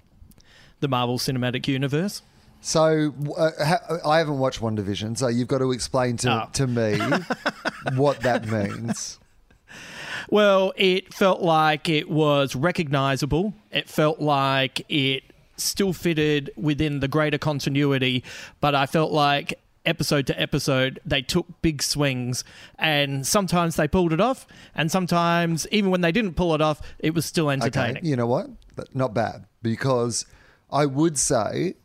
the 0.81 0.88
Marvel 0.88 1.18
Cinematic 1.18 1.68
Universe. 1.68 2.22
So 2.63 3.13
uh, 3.38 3.52
ha- 3.63 3.98
I 4.06 4.18
haven't 4.19 4.38
watched 4.40 4.60
WandaVision, 4.62 5.18
so 5.18 5.28
you've 5.28 5.48
got 5.48 5.60
to 5.60 5.72
explain 5.72 6.18
to, 6.18 6.31
Oh. 6.44 6.50
to 6.54 6.68
me 6.68 7.00
what 7.96 8.19
that 8.22 8.48
means. 8.48 9.18
Well, 10.30 10.72
it 10.78 11.14
felt 11.14 11.42
like 11.42 11.90
it 11.90 12.10
was 12.10 12.56
recognizable. 12.56 13.54
It 13.72 13.90
felt 13.90 14.19
like 14.19 14.86
it 14.90 15.24
still 15.57 15.94
fitted 15.94 16.52
within 16.56 17.00
the 17.00 17.07
greater 17.07 17.38
continuity, 17.38 18.24
but 18.60 18.75
I 18.75 18.86
felt 18.86 19.12
like 19.12 19.60
episode 19.86 20.28
to 20.28 20.39
episode 20.39 21.00
they 21.04 21.22
took 21.22 21.48
big 21.62 21.81
swings 21.81 22.44
and 22.78 23.25
sometimes 23.25 23.75
they 23.78 23.88
pulled 23.88 24.13
it 24.13 24.22
off 24.22 24.45
and 24.75 24.92
sometimes 24.92 25.68
even 25.72 25.89
when 25.89 26.01
they 26.01 26.12
didn't 26.12 26.36
pull 26.36 26.54
it 26.54 26.62
off 26.62 26.81
it 27.00 27.13
was 27.13 27.25
still 27.25 27.50
entertaining. 27.50 27.98
Okay, 27.98 28.07
you 28.07 28.16
know 28.16 28.28
what? 28.28 28.48
Not 28.94 29.13
bad 29.13 29.45
because 29.62 30.25
I 30.72 30.86
would 30.86 31.18
say 31.18 31.75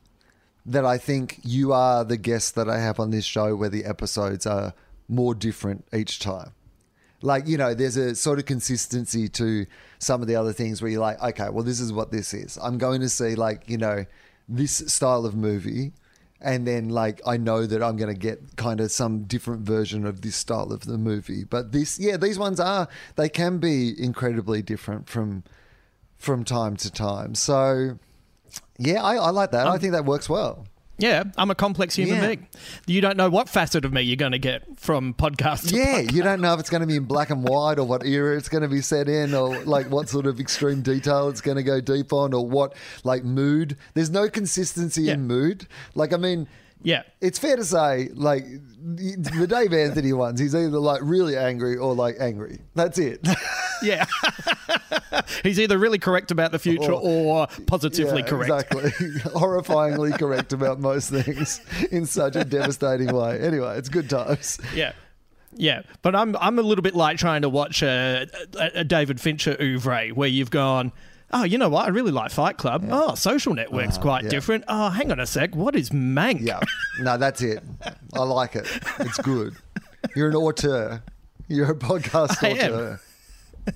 that 0.67 0.85
I 0.85 0.99
think 0.99 1.41
you 1.43 1.73
are 1.73 2.05
the 2.05 2.17
guest 2.17 2.55
that 2.57 2.69
I 2.69 2.79
have 2.79 2.99
on 2.99 3.11
this 3.11 3.25
show 3.25 3.55
where 3.55 3.69
the 3.69 3.85
episodes 3.85 4.47
are 4.47 4.75
more 5.09 5.35
different 5.35 5.87
each 5.95 6.19
time. 6.19 6.53
Like, 7.23 7.47
you 7.47 7.57
know, 7.57 7.73
there's 7.73 7.97
a 7.97 8.15
sort 8.15 8.39
of 8.39 8.45
consistency 8.47 9.29
to 9.31 9.67
some 9.99 10.21
of 10.21 10.29
the 10.29 10.37
other 10.37 10.53
things 10.53 10.83
where 10.83 10.91
you're 10.91 11.01
like, 11.01 11.23
okay, 11.23 11.49
well, 11.49 11.65
this 11.65 11.81
is 11.81 11.93
what 11.93 12.11
this 12.13 12.35
is. 12.35 12.59
I'm 12.63 12.79
going 12.79 13.01
to 13.01 13.09
see, 13.09 13.35
like, 13.35 13.69
you 13.69 13.79
know, 13.79 14.05
this 14.49 14.77
style 14.87 15.25
of 15.25 15.35
movie. 15.35 15.93
And 16.47 16.65
then, 16.65 16.91
like, 16.91 17.21
I 17.27 17.39
know 17.39 17.67
that 17.67 17.83
I'm 17.83 17.97
going 17.97 18.15
to 18.15 18.19
get 18.19 18.55
kind 18.55 18.81
of 18.81 18.93
some 18.93 19.25
different 19.25 19.63
version 19.63 20.07
of 20.07 20.21
this 20.21 20.37
style 20.37 20.71
of 20.73 20.83
the 20.85 20.97
movie. 20.97 21.43
But 21.43 21.73
this, 21.73 21.99
yeah, 21.99 22.17
these 22.17 22.39
ones 22.39 22.61
are, 22.61 22.87
they 23.17 23.29
can 23.29 23.59
be 23.59 24.01
incredibly 24.01 24.63
different 24.63 25.09
from 25.09 25.43
from 26.19 26.45
time 26.45 26.77
to 26.77 26.91
time. 26.91 27.35
So, 27.35 27.99
yeah, 28.79 29.03
I, 29.03 29.17
I 29.17 29.31
like 29.31 29.51
that. 29.51 29.67
I 29.67 29.75
um, 29.75 29.81
think 29.81 29.93
that 29.93 30.05
works 30.05 30.29
well. 30.29 30.69
Yeah, 30.99 31.25
I'm 31.37 31.51
a 31.51 31.55
complex 31.55 31.95
human 31.97 32.17
Yeah. 32.17 32.27
being. 32.27 32.47
You 32.87 33.01
don't 33.03 33.17
know 33.17 33.29
what 33.29 33.49
facet 33.49 33.85
of 33.85 33.93
me 33.93 34.01
you're 34.03 34.17
going 34.17 34.33
to 34.33 34.39
get 34.39 34.81
from 34.81 35.13
podcast 35.15 35.71
Yeah, 35.71 35.99
you 35.99 36.23
don't 36.23 36.41
know 36.41 36.55
if 36.55 36.61
it's 36.61 36.71
going 36.71 36.81
to 36.81 36.87
be 36.87 36.97
in 36.97 37.05
black 37.05 37.29
and 37.31 37.47
white 37.47 37.79
or 37.79 37.85
what 37.85 38.07
era 38.07 38.37
it's 38.37 38.49
going 38.49 38.63
to 38.63 38.69
be 38.69 38.81
set 38.81 39.09
in 39.09 39.35
or 39.35 39.63
like 39.65 39.91
what 39.91 40.09
sort 40.09 40.27
of 40.27 40.41
extreme 40.41 40.81
detail 40.81 41.29
it's 41.29 41.41
going 41.43 41.59
to 41.59 41.63
go 41.63 41.81
deep 41.81 42.13
on 42.13 42.33
or 42.33 42.47
what 42.49 42.75
like 43.05 43.25
mood. 43.25 43.77
There's 43.95 44.11
no 44.11 44.29
consistency 44.29 45.03
Yeah. 45.03 45.15
in 45.15 45.27
mood. 45.27 45.67
Like, 45.95 46.13
I 46.15 46.17
mean, 46.17 46.47
Yeah. 46.87 47.03
it's 47.21 47.39
fair 47.39 47.57
to 47.57 47.65
say, 47.65 48.11
like, 48.15 48.45
the 48.79 49.47
Dave 49.51 49.73
Anthony 49.73 50.13
ones, 50.13 50.39
he's 50.39 50.55
either 50.55 50.79
like 50.79 51.01
really 51.03 51.37
angry 51.37 51.77
or 51.77 51.95
like 51.95 52.15
angry. 52.21 52.61
That's 52.75 52.99
it. 52.99 53.27
Yeah. 53.83 54.07
He's 55.43 55.61
either 55.61 55.77
really 55.77 55.99
correct 55.99 56.31
about 56.31 56.51
the 56.51 56.59
future 56.59 56.93
Or- 56.93 57.45
or 57.45 57.47
positively 57.67 58.23
Yeah, 58.23 58.27
correct. 58.27 58.51
Exactly. 58.73 58.91
Horrifyingly 59.33 60.19
correct 60.19 60.55
about 60.55 60.81
most 60.81 61.11
things 61.11 61.61
in 61.91 62.07
such 62.07 62.37
a 62.37 62.45
devastating 62.45 63.13
way. 63.15 63.39
Anyway, 63.39 63.77
it's 63.77 63.91
good 63.91 64.09
times. 64.09 64.59
Yeah. 64.75 64.93
Yeah, 65.59 65.83
but 66.01 66.17
I'm 66.17 66.35
I'm 66.37 66.59
a 66.59 66.63
little 66.63 66.83
bit 66.83 66.95
like 66.95 67.19
trying 67.19 67.43
to 67.43 67.51
watch 67.51 67.83
a, 67.83 68.27
a, 68.59 68.71
a 68.81 68.85
David 68.85 69.21
Fincher 69.21 69.57
oeuvre 69.61 70.09
where 70.15 70.29
you've 70.29 70.51
gone, 70.51 70.91
oh, 71.33 71.45
you 71.45 71.59
know 71.59 71.69
what? 71.69 71.87
I 71.87 71.89
really 71.89 72.13
like 72.13 72.31
Fight 72.31 72.57
Club. 72.57 72.87
Oh, 72.91 73.15
Social 73.15 73.55
Network's 73.55 73.99
quite 73.99 74.25
yeah. 74.25 74.31
different. 74.31 74.65
Oh, 74.69 74.91
hang 74.91 75.11
on 75.13 75.21
a 75.21 75.27
sec. 75.27 75.55
What 75.55 75.77
is 75.77 75.91
Mank? 75.91 76.41
Yeah. 76.41 76.61
No, 77.01 77.17
that's 77.17 77.43
it. 77.43 77.63
I 78.15 78.23
like 78.23 78.57
it. 78.57 78.67
It's 79.01 79.19
good. 79.19 79.55
You're 80.15 80.29
an 80.29 80.37
auteur. 80.37 81.03
You're 81.49 81.73
a 81.73 81.75
podcast 81.75 82.43
I 82.43 82.53
auteur. 82.53 83.01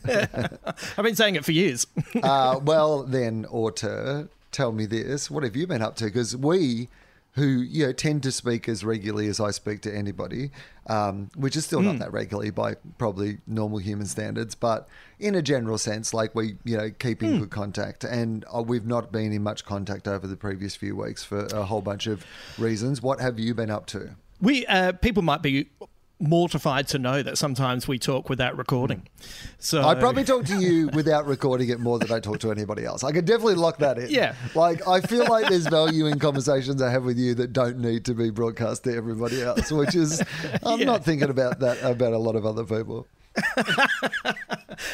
I've 0.97 1.05
been 1.05 1.17
saying 1.17 1.37
it 1.37 1.45
for 1.45 1.53
years. 1.53 1.87
Uh, 2.23 2.61
well, 2.63 3.03
then, 3.03 3.47
auteur, 3.47 4.29
tell 4.53 4.73
me 4.73 4.87
this. 4.87 5.31
What 5.31 5.43
have 5.43 5.57
you 5.57 5.67
been 5.67 5.83
up 5.83 5.97
to? 5.97 6.05
Because 6.05 6.37
we, 6.37 6.89
who 7.33 7.47
you 7.47 7.87
know 7.87 7.93
tend 7.93 8.23
to 8.25 8.33
speak 8.33 8.69
as 8.69 8.85
regularly 8.85 9.29
as 9.29 9.41
I 9.41 9.51
speak 9.51 9.83
to 9.83 9.95
anybody, 9.95 10.51
um, 10.89 11.31
which 11.37 11.57
is 11.57 11.65
still 11.65 11.81
not 11.81 11.99
that 12.01 12.13
regularly 12.13 12.51
by 12.51 12.75
probably 12.99 13.39
normal 13.47 13.79
human 13.79 14.07
standards, 14.07 14.55
but 14.55 14.89
in 15.19 15.35
a 15.35 15.43
general 15.43 15.79
sense, 15.79 16.13
like 16.13 16.35
we 16.35 16.57
you 16.65 16.77
know 16.77 16.91
keep 16.91 17.23
in 17.23 17.39
good 17.39 17.51
contact, 17.51 18.05
and 18.05 18.45
uh, 18.55 18.63
we've 18.63 18.87
not 18.87 19.13
been 19.13 19.33
in 19.33 19.43
much 19.43 19.65
contact 19.65 20.09
over 20.09 20.27
the 20.27 20.37
previous 20.37 20.75
few 20.75 20.97
weeks 20.97 21.23
for 21.23 21.47
a 21.47 21.65
whole 21.65 21.83
bunch 21.83 22.07
of 22.07 22.25
reasons. 22.59 23.01
What 23.03 23.21
have 23.21 23.39
you 23.39 23.55
been 23.55 23.71
up 23.71 23.87
to? 23.87 24.11
We 24.41 24.67
uh, 24.67 24.93
people 24.93 25.23
might 25.23 25.43
be 25.43 25.69
mortified 26.21 26.87
to 26.89 26.99
know 26.99 27.23
that 27.23 27.39
sometimes 27.39 27.89
we 27.89 27.99
talk 27.99 28.29
without 28.29 28.57
recording. 28.59 29.09
So 29.59 29.83
I 29.83 29.95
probably 29.95 30.23
talk 30.25 30.45
to 30.47 30.57
you 30.61 30.89
without 30.93 31.27
recording 31.27 31.71
it 31.71 31.81
more 31.81 31.99
than 31.99 32.13
I 32.13 32.21
talk 32.21 32.39
to 32.41 32.51
anybody 32.51 32.85
else. 32.85 33.03
I 33.03 33.13
can 33.13 33.25
definitely 33.25 33.55
lock 33.55 33.79
that 33.79 33.99
in. 33.99 34.11
Yeah. 34.11 34.35
Like, 34.55 34.87
I 34.87 35.01
feel 35.01 35.27
like 35.27 35.49
there's 35.49 35.67
value 35.67 36.07
in 36.07 36.19
conversations 36.19 36.83
I 36.83 36.91
have 36.91 37.05
with 37.05 37.19
you 37.19 37.35
that 37.37 37.53
don't 37.53 37.79
need 37.79 38.05
to 38.05 38.15
be 38.15 38.31
broadcast 38.31 38.85
to 38.85 38.95
everybody 38.95 39.43
else, 39.43 39.73
which 39.73 39.95
is, 39.95 40.23
I'm 40.65 40.81
Yeah. 40.81 40.87
not 40.87 41.05
thinking 41.05 41.31
about 41.31 41.61
that 41.61 41.83
about 41.83 42.13
a 42.13 42.19
lot 42.19 42.37
of 42.37 42.45
other 42.45 42.65
people. 42.65 43.07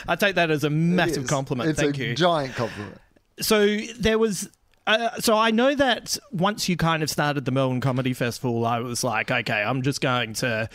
I 0.09 0.17
take 0.17 0.35
that 0.37 0.51
as 0.51 0.65
a 0.65 0.71
massive 0.71 1.27
compliment. 1.27 1.71
It's 1.71 1.81
Thank 1.81 1.99
a 1.99 2.05
you. 2.07 2.15
giant 2.15 2.55
compliment. 2.55 3.01
so 3.41 3.77
there 3.99 4.19
was 4.19 4.49
uh, 4.87 5.21
so 5.21 5.37
I 5.37 5.51
know 5.51 5.75
that 5.75 6.17
once 6.31 6.69
you 6.69 6.77
kind 6.77 7.03
of 7.03 7.11
started 7.11 7.45
the 7.45 7.51
Melbourne 7.51 7.81
Comedy 7.81 8.13
Festival, 8.13 8.65
I 8.65 8.79
was 8.79 9.03
like, 9.03 9.31
okay, 9.31 9.63
I'm 9.63 9.83
just 9.83 10.01
going 10.01 10.35
to 10.35 10.69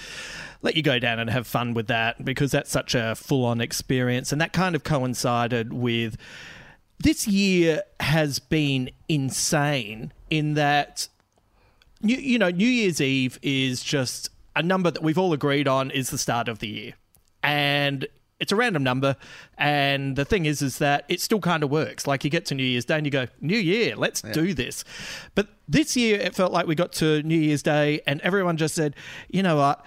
let 0.62 0.76
you 0.76 0.84
go 0.84 1.00
down 1.00 1.20
and 1.20 1.30
have 1.30 1.48
fun 1.48 1.74
with 1.74 1.88
that 1.88 2.24
because 2.24 2.52
that's 2.52 2.70
such 2.70 2.94
a 2.94 3.16
full 3.16 3.46
on 3.46 3.62
experience. 3.62 4.32
And 4.32 4.42
that 4.42 4.54
kind 4.54 4.76
of 4.76 4.84
coincided 4.84 5.74
with 5.74 6.18
this 7.00 7.28
year 7.28 7.84
has 8.00 8.40
been 8.40 8.92
insane 9.08 10.12
in 10.30 10.54
that 10.56 11.08
you, 12.02 12.18
you 12.18 12.40
know, 12.40 12.50
New 12.50 12.68
Year's 12.68 13.00
Eve 13.00 13.40
is 13.42 13.82
just 13.82 14.30
a 14.56 14.64
number 14.64 14.92
that 14.92 15.02
we've 15.02 15.18
all 15.18 15.34
agreed 15.34 15.68
on 15.68 15.92
is 15.92 16.10
the 16.10 16.18
start 16.18 16.48
of 16.48 16.60
the 16.60 16.68
year. 16.68 16.94
And 17.44 18.08
it's 18.42 18.52
a 18.52 18.56
random 18.56 18.84
number. 18.84 19.16
And 19.58 20.16
the 20.18 20.26
thing 20.26 20.46
is, 20.46 20.62
is 20.62 20.80
that 20.80 21.06
it 21.08 21.22
still 21.22 21.40
kind 21.40 21.64
of 21.64 21.70
works. 21.70 22.08
Like 22.08 22.24
you 22.26 22.30
get 22.30 22.46
to 22.48 22.56
New 22.56 22.64
Year's 22.64 22.86
Day 22.86 22.98
and 22.98 23.06
you 23.06 23.12
go, 23.12 23.28
New 23.40 23.58
Year, 23.58 23.96
let's 23.96 24.22
do 24.22 24.54
this. 24.54 24.84
But 25.36 25.48
this 25.70 25.96
year, 25.96 26.20
it 26.20 26.36
felt 26.36 26.52
like 26.52 26.66
we 26.66 26.76
got 26.76 26.92
to 26.94 27.22
New 27.24 27.40
Year's 27.40 27.62
Day 27.64 28.02
and 28.08 28.20
everyone 28.22 28.58
just 28.58 28.76
said, 28.76 28.96
you 29.30 29.44
know 29.44 29.56
what? 29.56 29.86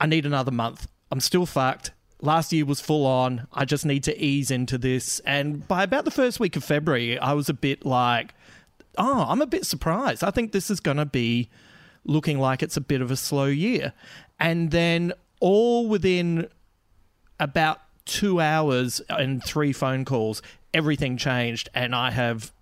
I 0.00 0.06
need 0.06 0.24
another 0.24 0.52
month. 0.52 0.86
I'm 1.10 1.20
still 1.20 1.46
fucked. 1.46 1.90
Last 2.22 2.52
year 2.52 2.64
was 2.64 2.80
full 2.80 3.04
on. 3.04 3.48
I 3.52 3.64
just 3.64 3.84
need 3.84 4.04
to 4.04 4.18
ease 4.18 4.50
into 4.50 4.78
this. 4.78 5.20
And 5.26 5.66
by 5.66 5.82
about 5.82 6.04
the 6.04 6.10
first 6.10 6.38
week 6.38 6.56
of 6.56 6.64
February, 6.64 7.18
I 7.18 7.32
was 7.32 7.48
a 7.48 7.54
bit 7.54 7.84
like, 7.84 8.34
oh, 8.96 9.26
I'm 9.28 9.42
a 9.42 9.46
bit 9.46 9.66
surprised. 9.66 10.22
I 10.22 10.30
think 10.30 10.52
this 10.52 10.70
is 10.70 10.78
going 10.78 10.96
to 10.96 11.06
be 11.06 11.50
looking 12.04 12.38
like 12.38 12.62
it's 12.62 12.76
a 12.76 12.80
bit 12.80 13.00
of 13.00 13.10
a 13.10 13.16
slow 13.16 13.46
year. 13.46 13.92
And 14.38 14.70
then 14.70 15.12
all 15.40 15.88
within 15.88 16.48
about 17.38 17.80
two 18.06 18.40
hours 18.40 19.00
and 19.10 19.44
three 19.44 19.72
phone 19.72 20.04
calls, 20.06 20.40
everything 20.72 21.16
changed. 21.18 21.68
And 21.74 21.94
I 21.94 22.10
have 22.10 22.52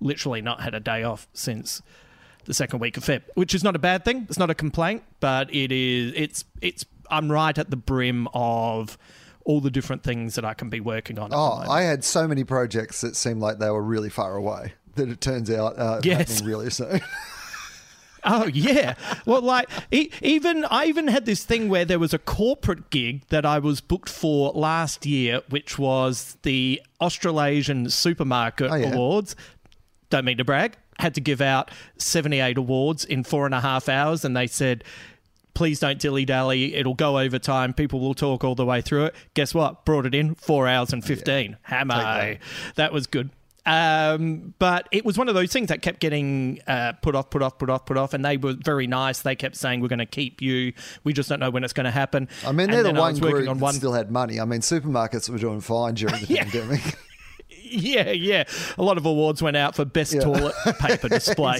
literally 0.00 0.40
not 0.40 0.60
had 0.62 0.74
a 0.74 0.80
day 0.80 1.02
off 1.02 1.28
since 1.34 1.82
the 2.46 2.54
second 2.54 2.78
week 2.78 2.96
of 2.96 3.04
Feb, 3.04 3.22
which 3.34 3.54
is 3.54 3.62
not 3.62 3.74
a 3.76 3.78
bad 3.78 4.04
thing. 4.04 4.26
It's 4.28 4.38
not 4.38 4.50
a 4.50 4.54
complaint, 4.54 5.02
but 5.20 5.54
it 5.54 5.72
is, 5.72 6.12
it's, 6.16 6.44
it's, 6.60 6.84
I'm 7.10 7.30
right 7.30 7.56
at 7.56 7.70
the 7.70 7.76
brim 7.76 8.28
of 8.34 8.96
all 9.44 9.60
the 9.60 9.70
different 9.70 10.02
things 10.02 10.34
that 10.36 10.44
I 10.44 10.54
can 10.54 10.70
be 10.70 10.80
working 10.80 11.18
on. 11.18 11.30
Oh. 11.32 11.62
I 11.68 11.82
had 11.82 12.02
so 12.04 12.26
many 12.26 12.44
projects 12.44 13.00
that 13.02 13.14
seemed 13.16 13.40
like 13.40 13.58
they 13.58 13.70
were 13.70 13.82
really 13.82 14.08
far 14.10 14.36
away 14.36 14.72
that 14.96 15.08
it 15.08 15.20
turns 15.20 15.50
out 15.50 15.78
uh, 15.78 16.00
Yes. 16.02 16.42
really 16.42 16.70
soon. 16.70 17.00
Oh 18.24 18.46
yeah. 18.46 18.94
Well, 19.26 19.42
like 19.42 19.68
e- 19.90 20.10
even 20.22 20.64
I 20.66 20.86
even 20.86 21.08
had 21.08 21.26
this 21.26 21.44
thing 21.44 21.68
where 21.68 21.84
there 21.84 21.98
was 21.98 22.14
a 22.14 22.18
corporate 22.18 22.90
gig 22.90 23.22
that 23.28 23.44
I 23.44 23.58
was 23.58 23.80
booked 23.80 24.08
for 24.08 24.50
last 24.52 25.04
year, 25.06 25.42
which 25.50 25.78
was 25.78 26.36
the 26.42 26.80
Australasian 27.00 27.90
Supermarket 27.90 28.70
Oh, 28.70 28.74
yeah. 28.74 28.92
Awards. 28.92 29.36
Don't 30.10 30.24
mean 30.24 30.38
to 30.38 30.44
brag. 30.44 30.76
Had 30.98 31.14
to 31.14 31.20
give 31.20 31.40
out 31.40 31.70
seventy-eight 31.98 32.56
awards 32.56 33.04
in 33.04 33.24
four 33.24 33.46
and 33.46 33.54
a 33.54 33.60
half 33.60 33.88
hours, 33.88 34.24
and 34.24 34.36
they 34.36 34.46
said. 34.46 34.84
Please 35.54 35.78
don't 35.78 36.00
dilly 36.00 36.24
dally. 36.24 36.74
It'll 36.74 36.94
go 36.94 37.16
over 37.20 37.38
time. 37.38 37.72
People 37.74 38.00
will 38.00 38.12
talk 38.14 38.42
all 38.42 38.56
the 38.56 38.64
way 38.64 38.80
through 38.80 39.04
it. 39.04 39.14
Guess 39.34 39.54
what? 39.54 39.84
Brought 39.84 40.04
it 40.04 40.12
in 40.12 40.34
four 40.34 40.66
hours 40.66 40.92
and 40.92 41.04
15. 41.04 41.56
Hammer. 41.62 41.94
that. 41.94 42.38
That 42.74 42.92
was 42.92 43.06
good. 43.06 43.30
Um, 43.66 44.52
but 44.58 44.88
it 44.92 45.04
was 45.06 45.16
one 45.16 45.28
of 45.28 45.34
those 45.34 45.50
things 45.52 45.68
that 45.68 45.80
kept 45.80 46.00
getting 46.00 46.60
uh, 46.66 46.92
put 47.00 47.14
off, 47.14 47.30
put 47.30 47.42
off, 47.42 47.58
put 47.58 47.70
off, 47.70 47.86
put 47.86 47.96
off. 47.96 48.12
And 48.12 48.24
they 48.24 48.36
were 48.36 48.52
very 48.52 48.86
nice. 48.86 49.20
They 49.22 49.34
kept 49.36 49.56
saying, 49.56 49.80
We're 49.80 49.88
going 49.88 49.98
to 50.00 50.06
keep 50.06 50.42
you. 50.42 50.72
We 51.02 51.12
just 51.14 51.28
don't 51.30 51.40
know 51.40 51.48
when 51.50 51.64
it's 51.64 51.72
going 51.72 51.84
to 51.84 51.90
happen. 51.90 52.28
I 52.46 52.52
mean, 52.52 52.70
they're 52.70 52.82
the 52.82 52.88
then 52.90 52.96
I 52.98 53.00
one 53.00 53.18
group 53.18 53.48
on 53.48 53.56
that 53.58 53.62
one. 53.62 53.74
still 53.74 53.92
had 53.94 54.10
money. 54.10 54.38
I 54.40 54.44
mean, 54.44 54.60
supermarkets 54.60 55.30
were 55.30 55.38
doing 55.38 55.60
fine 55.60 55.94
during 55.94 56.20
the 56.20 56.26
Yeah. 56.34 56.42
pandemic. 56.44 56.80
Yeah, 57.66 58.10
yeah. 58.12 58.44
A 58.78 58.82
lot 58.82 58.98
of 58.98 59.06
awards 59.06 59.42
went 59.42 59.56
out 59.56 59.74
for 59.74 59.84
best 59.84 60.12
Yeah. 60.14 60.20
toilet 60.20 60.54
paper 60.78 61.08
display. 61.08 61.58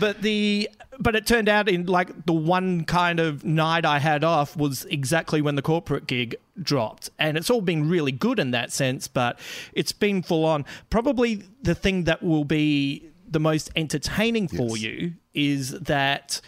but 0.00 0.20
the 0.20 0.68
but 1.06 1.14
it 1.14 1.24
turned 1.24 1.48
out 1.48 1.68
in 1.68 1.86
like 1.86 2.26
the 2.26 2.32
one 2.32 2.82
kind 2.84 3.20
of 3.20 3.44
night 3.44 3.84
I 3.84 4.00
had 4.00 4.24
off 4.24 4.56
was 4.56 4.84
exactly 4.86 5.40
when 5.40 5.54
the 5.54 5.62
corporate 5.62 6.08
gig 6.08 6.34
dropped. 6.60 7.10
And 7.16 7.36
it's 7.36 7.48
all 7.48 7.60
been 7.60 7.88
really 7.88 8.10
good 8.10 8.40
in 8.40 8.50
that 8.50 8.72
sense, 8.72 9.06
but 9.06 9.38
it's 9.72 9.92
been 9.92 10.20
full 10.20 10.44
on. 10.44 10.64
Probably 10.90 11.44
the 11.62 11.76
thing 11.76 12.04
that 12.04 12.24
will 12.24 12.44
be 12.44 13.08
the 13.28 13.38
most 13.38 13.70
entertaining 13.76 14.48
for 14.48 14.76
Yes. 14.76 14.80
you 14.80 15.12
is 15.32 15.70
that 15.78 16.40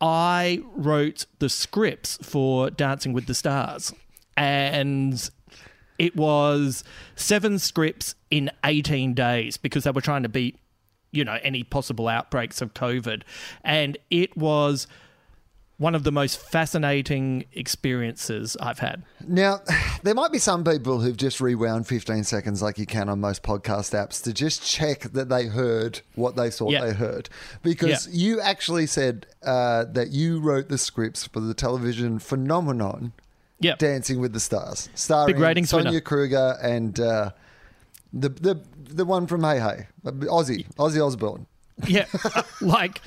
I 0.00 0.62
wrote 0.76 1.26
the 1.40 1.48
scripts 1.48 2.16
for 2.22 2.70
Dancing 2.70 3.14
with 3.14 3.26
the 3.26 3.34
Stars. 3.34 3.92
And 4.36 5.28
it 5.98 6.14
was 6.14 6.84
seven 7.16 7.58
scripts 7.58 8.14
in 8.30 8.52
18 8.64 9.14
days 9.14 9.56
because 9.56 9.82
they 9.82 9.90
were 9.90 10.00
trying 10.00 10.22
to 10.22 10.28
beat 10.28 10.56
you 11.14 11.24
know 11.24 11.38
any 11.42 11.62
possible 11.62 12.08
outbreaks 12.08 12.60
of 12.60 12.74
covid 12.74 13.22
and 13.62 13.96
it 14.10 14.36
was 14.36 14.86
one 15.76 15.94
of 15.96 16.04
the 16.04 16.12
most 16.12 16.38
fascinating 16.40 17.44
experiences 17.52 18.56
i've 18.60 18.78
had 18.78 19.02
Now, 19.26 19.60
there 20.04 20.14
might 20.14 20.30
be 20.32 20.38
some 20.38 20.62
people 20.64 21.00
who've 21.00 21.16
just 21.16 21.40
rewound 21.40 21.86
15 21.86 22.24
seconds 22.24 22.62
like 22.62 22.78
you 22.78 22.86
can 22.86 23.08
on 23.08 23.20
most 23.20 23.42
podcast 23.42 23.92
apps 23.92 24.22
to 24.24 24.32
just 24.32 24.64
check 24.64 25.00
that 25.12 25.28
they 25.28 25.46
heard 25.46 26.00
what 26.14 26.36
they 26.36 26.50
thought 26.50 26.70
Yeah. 26.72 26.84
they 26.84 26.92
heard. 26.92 27.28
Because 27.62 28.06
Yeah. 28.08 28.12
you 28.26 28.40
actually 28.40 28.86
said 28.86 29.26
uh, 29.42 29.84
that 29.92 30.10
you 30.10 30.40
wrote 30.40 30.68
the 30.68 30.78
scripts 30.78 31.26
for 31.26 31.40
the 31.40 31.54
television 31.54 32.18
phenomenon 32.18 33.12
yeah 33.60 33.76
Dancing 33.76 34.20
with 34.20 34.32
the 34.32 34.40
Stars, 34.40 34.88
starring 34.94 35.34
Big 35.34 35.42
ratings 35.42 35.70
Sonia 35.70 35.86
winner. 35.90 36.00
Kruger 36.00 36.56
and 36.62 37.00
uh, 37.00 37.30
the, 38.14 38.28
the, 38.28 38.60
the 38.76 39.04
one 39.04 39.26
from 39.26 39.42
Hey 39.42 39.58
Hey, 39.58 39.86
Ozzy, 40.04 40.66
Ozzy 40.76 41.04
Osborne. 41.04 41.46
yeah 41.88 42.06
like 42.60 43.02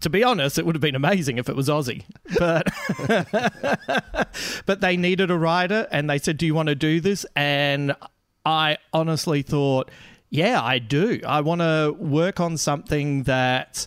to 0.00 0.08
be 0.08 0.24
honest 0.24 0.58
it 0.58 0.64
would 0.64 0.74
have 0.74 0.80
been 0.80 0.94
amazing 0.94 1.36
if 1.36 1.48
it 1.50 1.54
was 1.54 1.68
aussie 1.68 2.02
but 2.38 2.66
but 4.66 4.80
they 4.80 4.96
needed 4.96 5.30
a 5.30 5.36
writer 5.36 5.86
and 5.92 6.08
they 6.08 6.18
said 6.18 6.38
do 6.38 6.46
you 6.46 6.54
want 6.54 6.68
to 6.68 6.74
do 6.74 7.00
this 7.00 7.26
and 7.36 7.94
i 8.46 8.78
honestly 8.94 9.42
thought 9.42 9.90
yeah 10.30 10.60
i 10.62 10.78
do 10.78 11.20
i 11.26 11.40
want 11.42 11.60
to 11.60 11.94
work 11.98 12.40
on 12.40 12.56
something 12.56 13.24
that 13.24 13.86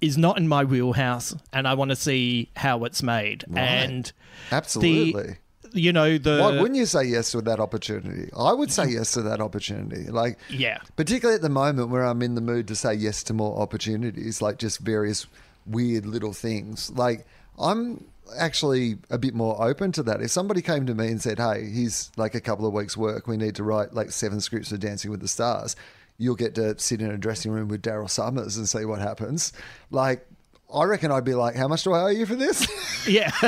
is 0.00 0.16
not 0.16 0.38
in 0.38 0.48
my 0.48 0.64
wheelhouse 0.64 1.34
and 1.52 1.68
i 1.68 1.74
want 1.74 1.90
to 1.90 1.96
see 1.96 2.50
how 2.56 2.82
it's 2.84 3.02
made 3.02 3.44
and 3.54 4.12
Absolutely. 4.50 5.36
You 5.72 5.92
know 5.92 6.18
the 6.18 6.38
Why 6.40 6.50
wouldn't 6.60 6.76
you 6.76 6.86
say 6.86 7.04
yes 7.04 7.30
to 7.32 7.40
that 7.42 7.60
opportunity? 7.60 8.30
I 8.36 8.52
would 8.52 8.70
say 8.70 8.86
yes 8.88 9.12
to 9.12 9.22
that 9.22 9.40
opportunity. 9.40 10.10
Like, 10.10 10.38
Yeah. 10.50 10.78
particularly 10.96 11.36
at 11.36 11.42
the 11.42 11.48
moment 11.48 11.90
where 11.90 12.04
I'm 12.04 12.22
in 12.22 12.34
the 12.34 12.40
mood 12.40 12.68
to 12.68 12.74
say 12.76 12.94
yes 12.94 13.22
to 13.24 13.34
more 13.34 13.58
opportunities, 13.60 14.40
like 14.42 14.58
just 14.58 14.78
various 14.80 15.26
weird 15.66 16.06
little 16.06 16.32
things. 16.32 16.90
Like, 16.94 17.26
I'm 17.58 18.04
actually 18.38 18.98
a 19.10 19.18
bit 19.18 19.34
more 19.34 19.62
open 19.62 19.92
to 19.92 20.02
that. 20.04 20.20
If 20.20 20.30
somebody 20.30 20.60
came 20.62 20.86
to 20.86 20.94
me 20.94 21.08
and 21.08 21.22
said, 21.22 21.38
"Hey, 21.38 21.64
here's 21.70 22.10
like 22.16 22.34
a 22.34 22.40
couple 22.40 22.66
of 22.66 22.72
weeks' 22.72 22.96
work. 22.96 23.26
We 23.28 23.36
need 23.36 23.54
to 23.56 23.62
write 23.64 23.94
like 23.94 24.10
seven 24.12 24.40
scripts 24.40 24.68
for 24.70 24.76
Dancing 24.76 25.10
with 25.10 25.20
the 25.20 25.28
Stars," 25.28 25.76
you'll 26.18 26.34
get 26.34 26.54
to 26.56 26.78
sit 26.78 27.00
in 27.00 27.10
a 27.10 27.16
dressing 27.18 27.52
room 27.52 27.68
with 27.68 27.82
Daryl 27.82 28.10
Somers 28.10 28.56
and 28.56 28.68
see 28.68 28.84
what 28.84 29.00
happens. 29.00 29.52
Like. 29.90 30.26
I 30.74 30.82
reckon 30.82 31.12
I'd 31.12 31.24
be 31.24 31.34
like, 31.34 31.54
"How 31.54 31.68
much 31.68 31.84
do 31.84 31.92
I 31.92 32.00
owe 32.02 32.06
you 32.08 32.26
for 32.26 32.34
this?" 32.34 32.66
yeah 33.06 33.30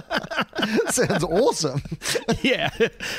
Sounds 0.90 1.24
awesome. 1.24 1.82
yeah 2.42 2.70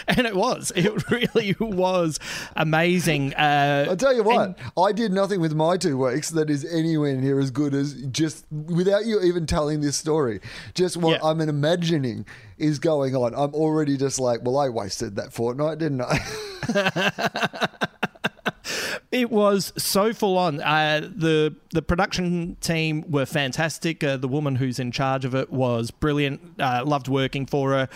and 0.08 0.26
it 0.28 0.36
was 0.36 0.72
it 0.76 1.10
really 1.12 1.56
was 1.60 2.20
amazing 2.56 3.34
uh 3.36 3.86
I'll 3.90 3.98
tell 3.98 4.16
you 4.16 4.24
what, 4.24 4.46
and- 4.48 4.56
I 4.78 4.92
did 4.92 5.12
nothing 5.12 5.40
with 5.42 5.54
my 5.54 5.78
two 5.78 5.98
weeks 5.98 6.30
that 6.32 6.50
is 6.50 6.66
anywhere 6.66 7.16
near 7.16 7.40
as 7.40 7.52
good 7.52 7.74
as 7.74 7.94
just 8.12 8.46
without 8.52 9.06
you 9.06 9.22
even 9.22 9.46
telling 9.46 9.82
this 9.82 9.96
story. 9.98 10.40
Just 10.74 10.98
what 10.98 11.20
Yeah. 11.22 11.28
I'm 11.30 11.42
imagining 11.42 12.26
is 12.58 12.80
going 12.80 13.16
on. 13.16 13.34
I'm 13.36 13.54
already 13.56 13.98
just 13.98 14.20
like, 14.20 14.42
well, 14.44 14.58
I 14.58 14.70
wasted 14.70 15.16
that 15.16 15.34
fortnight, 15.34 15.78
didn't 15.80 16.02
I? 16.02 17.68
It 19.12 19.30
was 19.30 19.74
so 19.78 20.14
full 20.14 20.38
on. 20.38 20.62
Uh, 20.62 21.02
the 21.02 21.54
The 21.74 21.82
production 21.82 22.56
team 22.62 23.04
were 23.12 23.26
fantastic. 23.26 24.02
Uh, 24.02 24.16
the 24.16 24.28
woman 24.30 24.56
who's 24.56 24.80
in 24.80 24.94
charge 24.94 25.26
of 25.26 25.36
it 25.36 25.52
was 25.52 25.92
brilliant. 25.92 26.42
Uh, 26.58 26.84
loved 26.86 27.10
working 27.10 27.46
for 27.46 27.72
her. 27.72 27.90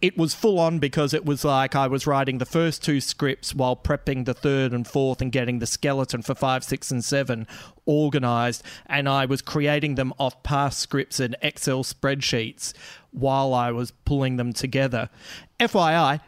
It 0.00 0.16
was 0.16 0.32
full 0.32 0.60
on 0.60 0.78
because 0.78 1.12
it 1.12 1.24
was 1.24 1.44
like 1.44 1.74
I 1.74 1.88
was 1.88 2.06
writing 2.06 2.38
the 2.38 2.46
first 2.46 2.84
two 2.84 3.00
scripts 3.00 3.52
while 3.52 3.74
prepping 3.74 4.26
the 4.26 4.34
third 4.34 4.72
and 4.72 4.86
fourth 4.86 5.20
and 5.20 5.32
getting 5.32 5.58
the 5.58 5.66
skeleton 5.66 6.22
for 6.22 6.36
five, 6.36 6.62
six, 6.62 6.92
and 6.92 7.04
seven 7.04 7.48
organized. 7.84 8.62
And 8.86 9.08
I 9.08 9.26
was 9.26 9.42
creating 9.42 9.96
them 9.96 10.12
off 10.20 10.40
past 10.44 10.78
scripts 10.78 11.18
and 11.18 11.34
Excel 11.42 11.82
spreadsheets 11.82 12.74
while 13.10 13.54
I 13.54 13.72
was 13.72 13.90
pulling 14.04 14.36
them 14.36 14.52
together. 14.52 15.10
FYI, 15.58 16.20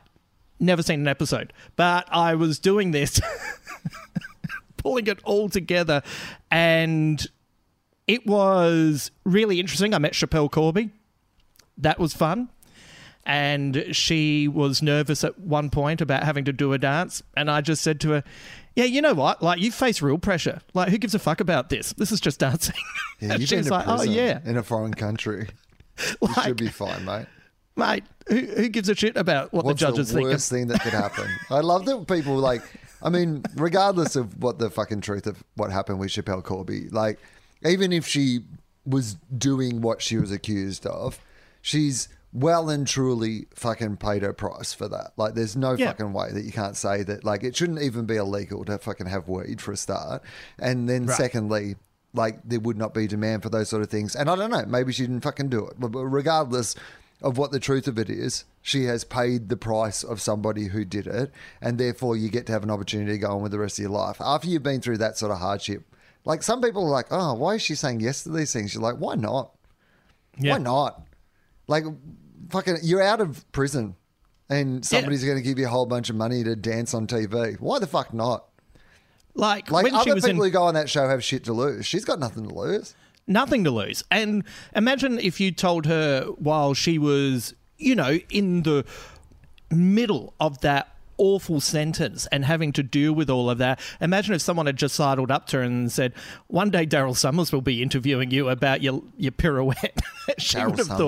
never 0.59 0.83
seen 0.83 1.01
an 1.01 1.09
episode, 1.09 1.53
but 1.77 2.09
I 2.11 2.35
was 2.35 2.59
doing 2.59 2.91
this. 2.91 3.21
pulling 4.83 5.07
it 5.07 5.21
all 5.25 5.49
together. 5.49 6.03
And 6.51 7.25
it 8.07 8.27
was 8.27 9.11
really 9.25 9.61
interesting. 9.61 9.95
I 9.95 9.99
met 9.99 10.13
Schapelle 10.13 10.51
Corby. 10.51 10.91
That 11.79 11.99
was 11.99 12.13
fun. 12.15 12.49
And 13.25 13.85
she 13.93 14.49
was 14.49 14.83
nervous 14.83 15.23
at 15.23 15.39
one 15.39 15.71
point 15.71 16.01
about 16.01 16.25
having 16.25 16.45
to 16.47 16.53
do 16.53 16.73
a 16.73 16.79
dance. 16.79 17.23
And 17.37 17.49
I 17.51 17.61
just 17.61 17.83
said 17.83 18.01
to 18.01 18.11
her, 18.11 18.25
Yeah, 18.75 18.85
you 18.85 19.01
know 19.01 19.15
what? 19.15 19.41
Like, 19.43 19.61
you 19.61 19.71
face 19.71 20.03
real 20.03 20.19
pressure. 20.19 20.61
Like, 20.75 20.89
who 20.89 20.99
gives 20.99 21.15
a 21.15 21.21
fuck 21.21 21.41
about 21.41 21.69
this? 21.69 21.93
This 21.93 22.11
is 22.11 22.21
just 22.21 22.41
dancing. 22.41 22.75
Yeah, 23.21 23.31
And 23.35 23.41
you've 23.41 23.49
been 23.51 23.63
to 23.65 23.71
like, 23.71 23.87
Oh, 23.87 23.97
prison 23.99 24.13
yeah. 24.13 24.41
in 24.45 24.57
a 24.57 24.63
foreign 24.63 24.95
country. 24.95 25.49
You 26.21 26.29
should 26.43 26.57
be 26.57 26.69
fine, 26.69 27.05
mate. 27.05 27.27
Mate, 27.77 28.05
who, 28.29 28.39
who 28.41 28.69
gives 28.71 28.89
a 28.89 28.95
shit 28.95 29.17
about 29.17 29.53
what 29.53 29.65
What's 29.67 29.79
the 29.81 29.87
judges 29.87 30.09
the 30.09 30.15
think? 30.17 30.29
worst 30.29 30.51
thing 30.51 30.67
that 30.69 30.81
could 30.81 30.93
happen? 30.95 31.29
I 31.51 31.61
love 31.61 31.85
that 31.87 32.07
people 32.09 32.35
like. 32.37 32.63
I 33.03 33.09
mean, 33.11 33.43
regardless 33.57 34.17
of 34.17 34.43
what 34.43 34.59
the 34.59 34.71
fucking 34.71 35.01
truth 35.01 35.27
of 35.27 35.43
what 35.57 35.71
happened 35.71 35.99
with 35.99 36.11
Schapelle 36.11 36.43
Corby, 36.43 36.89
like, 36.91 37.19
even 37.65 37.93
if 37.93 38.07
she 38.07 38.41
was 38.87 39.15
doing 39.37 39.81
what 39.81 40.03
she 40.03 40.17
was 40.19 40.31
accused 40.33 40.87
of, 40.87 41.19
she's 41.61 42.09
well 42.33 42.71
and 42.71 42.87
truly 42.87 43.47
fucking 43.55 43.97
paid 43.99 44.23
her 44.23 44.33
price 44.33 44.73
for 44.73 44.89
that. 44.89 45.13
Like, 45.17 45.35
there's 45.35 45.55
no 45.57 45.75
Yeah. 45.75 45.89
fucking 45.89 46.13
way 46.13 46.33
that 46.33 46.45
you 46.45 46.53
can't 46.53 46.77
say 46.77 47.03
that. 47.03 47.25
Like, 47.25 47.45
it 47.45 47.55
shouldn't 47.55 47.83
even 47.83 48.07
be 48.07 48.17
illegal 48.17 48.65
to 48.65 48.79
fucking 48.79 49.07
have 49.07 49.29
weed 49.29 49.61
for 49.61 49.73
a 49.73 49.77
start, 49.77 50.23
and 50.59 50.89
then 50.89 51.07
Right. 51.07 51.17
secondly. 51.17 51.77
Like 52.15 52.41
there 52.47 52.61
would 52.61 52.77
not 52.77 52.93
be 52.93 53.07
demand 53.07 53.43
for 53.43 53.49
those 53.49 53.71
sort 53.71 53.81
of 53.83 53.89
things, 53.89 54.15
and 54.15 54.29
I 54.29 54.37
don't 54.37 54.51
know. 54.51 54.67
Maybe 54.67 54.93
she 54.93 55.07
didn't 55.07 55.23
fucking 55.23 55.49
do 55.49 55.67
it. 55.69 55.77
But, 55.81 55.93
but 55.93 56.05
regardless, 56.05 56.75
of 57.23 57.39
what 57.39 57.53
the 57.53 57.61
truth 57.61 57.87
of 57.87 57.99
it 57.99 58.11
is, 58.11 58.45
she 58.61 58.85
has 58.85 59.05
paid 59.05 59.49
the 59.49 59.57
price 59.57 60.03
of 60.03 60.21
somebody 60.21 60.67
who 60.67 60.85
did 60.85 61.07
it, 61.07 61.33
and 61.61 61.79
therefore 61.79 62.17
you 62.17 62.29
get 62.29 62.47
to 62.47 62.53
have 62.53 62.63
an 62.63 62.71
opportunity 62.71 63.13
to 63.13 63.19
go 63.19 63.29
on 63.29 63.43
with 63.43 63.53
the 63.53 63.59
rest 63.59 63.79
of 63.79 63.83
your 63.83 63.91
life. 63.93 64.17
After 64.21 64.49
you've 64.49 64.63
been 64.63 64.81
through 64.81 64.99
that 64.99 65.17
sort 65.17 65.33
of 65.33 65.39
hardship, 65.39 65.85
like 66.25 66.43
some 66.43 66.61
people 66.61 66.85
are 66.85 66.91
like, 66.91 67.07
oh, 67.11 67.35
why 67.35 67.55
is 67.55 67.63
she 67.63 67.75
saying 67.75 68.01
yes 68.01 68.25
to 68.25 68.31
these 68.31 68.53
things? 68.53 68.75
You're 68.75 68.83
like, 68.83 68.97
why 68.97 69.15
not? 69.15 69.53
Yeah. 70.39 70.53
Why 70.53 70.59
not? 70.59 71.07
Like, 71.69 71.85
fucking, 72.51 72.79
you're 72.83 73.03
out 73.03 73.21
of 73.21 73.51
prison, 73.53 73.97
and 74.49 74.85
somebody's 74.85 75.25
going 75.25 75.39
to 75.39 75.43
give 75.43 75.59
you 75.59 75.67
a 75.67 75.71
whole 75.71 75.87
bunch 75.87 76.11
of 76.11 76.17
money 76.17 76.45
to 76.45 76.57
dance 76.57 76.93
on 76.93 77.07
TV. 77.07 77.59
Why 77.61 77.79
the 77.79 77.87
fuck 77.87 78.13
not? 78.13 78.47
Like, 79.35 79.71
Like 79.71 79.85
when 79.85 79.93
she 79.95 80.11
other 80.11 80.15
was 80.15 80.25
in 80.25 80.33
people 80.33 80.45
who 80.45 80.51
go 80.51 80.65
on 80.65 80.75
that 80.75 80.91
show 80.91 81.09
have 81.09 81.25
shit 81.25 81.45
to 81.45 81.53
lose. 81.53 81.87
She's 81.87 82.05
got 82.05 82.19
nothing 82.19 82.47
to 82.49 82.55
lose. 82.55 82.95
Nothing 83.27 83.65
to 83.65 83.71
lose. 83.71 84.03
And 84.11 84.45
imagine 84.75 85.19
if 85.19 85.41
you 85.41 85.53
told 85.53 85.87
her 85.87 86.25
while 86.39 86.75
she 86.75 86.99
was, 86.99 87.55
you 87.79 87.95
know, 87.95 88.19
in 88.31 88.63
the 88.65 88.85
middle 89.71 90.35
of 90.41 90.61
that 90.61 90.89
awful 91.19 91.61
sentence 91.61 92.27
and 92.33 92.45
having 92.45 92.73
to 92.73 92.83
deal 92.83 93.13
with 93.13 93.31
all 93.31 93.49
of 93.49 93.59
that. 93.59 93.79
Imagine 94.01 94.35
if 94.35 94.41
someone 94.43 94.67
had 94.67 94.77
just 94.77 94.95
sidled 94.95 95.31
up 95.31 95.47
to 95.49 95.59
her 95.59 95.63
and 95.63 95.91
said, 95.93 96.13
"One 96.49 96.71
day 96.71 96.85
Daryl 96.87 97.17
Somers 97.17 97.53
will 97.53 97.61
be 97.61 97.83
interviewing 97.83 98.31
you 98.31 98.49
about 98.49 98.83
your 98.83 99.03
your 99.17 99.33
pirouette." 99.33 100.01
she 100.39 100.57
Daryl 100.59 100.71
would 100.71 100.79
have 100.79 100.87
Somers. 100.89 100.99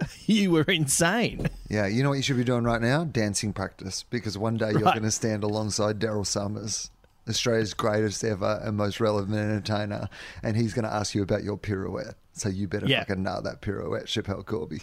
thought 0.00 0.08
you 0.26 0.52
were 0.52 0.62
insane. 0.62 1.48
Yeah, 1.68 1.86
you 1.86 2.02
know 2.02 2.10
what 2.10 2.16
you 2.16 2.22
should 2.22 2.36
be 2.36 2.44
doing 2.44 2.64
right 2.64 2.80
now? 2.80 3.04
Dancing 3.04 3.52
practice. 3.52 4.04
Because 4.08 4.38
one 4.38 4.56
day 4.56 4.70
you're 4.70 4.80
Right. 4.82 4.94
going 4.94 5.02
to 5.02 5.10
stand 5.10 5.42
alongside 5.42 5.98
Daryl 5.98 6.26
Somers, 6.26 6.90
Australia's 7.30 7.72
greatest 7.74 8.22
ever 8.24 8.60
and 8.62 8.76
most 8.76 9.00
relevant 9.00 9.36
entertainer, 9.36 10.08
and 10.42 10.56
he's 10.56 10.74
going 10.74 10.84
to 10.84 10.92
ask 10.92 11.14
you 11.14 11.22
about 11.22 11.42
your 11.44 11.56
pirouette. 11.56 12.14
So 12.32 12.48
you 12.48 12.68
better 12.68 12.86
Yeah. 12.86 13.00
fucking 13.04 13.22
know 13.22 13.40
that 13.42 13.60
pirouette, 13.60 14.04
Schapelle 14.06 14.44
Corby. 14.46 14.82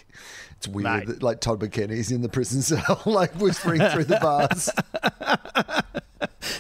It's 0.58 0.68
weird 0.68 0.84
Mate. 0.86 1.08
that 1.08 1.24
like 1.24 1.40
Todd 1.40 1.60
McKenney's 1.60 2.12
in 2.12 2.22
the 2.22 2.30
prison 2.30 2.62
cell, 2.62 3.02
like 3.06 3.34
whispering 3.36 3.80
through 3.82 4.04
the 4.06 4.20
bars. 4.20 4.70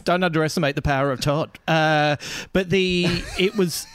Don't 0.03 0.23
underestimate 0.23 0.75
the 0.75 0.81
power 0.81 1.11
of 1.11 1.19
Todd. 1.21 1.57
Uh, 1.67 2.15
but 2.53 2.69
the 2.69 3.05
it 3.37 3.55
was 3.55 3.85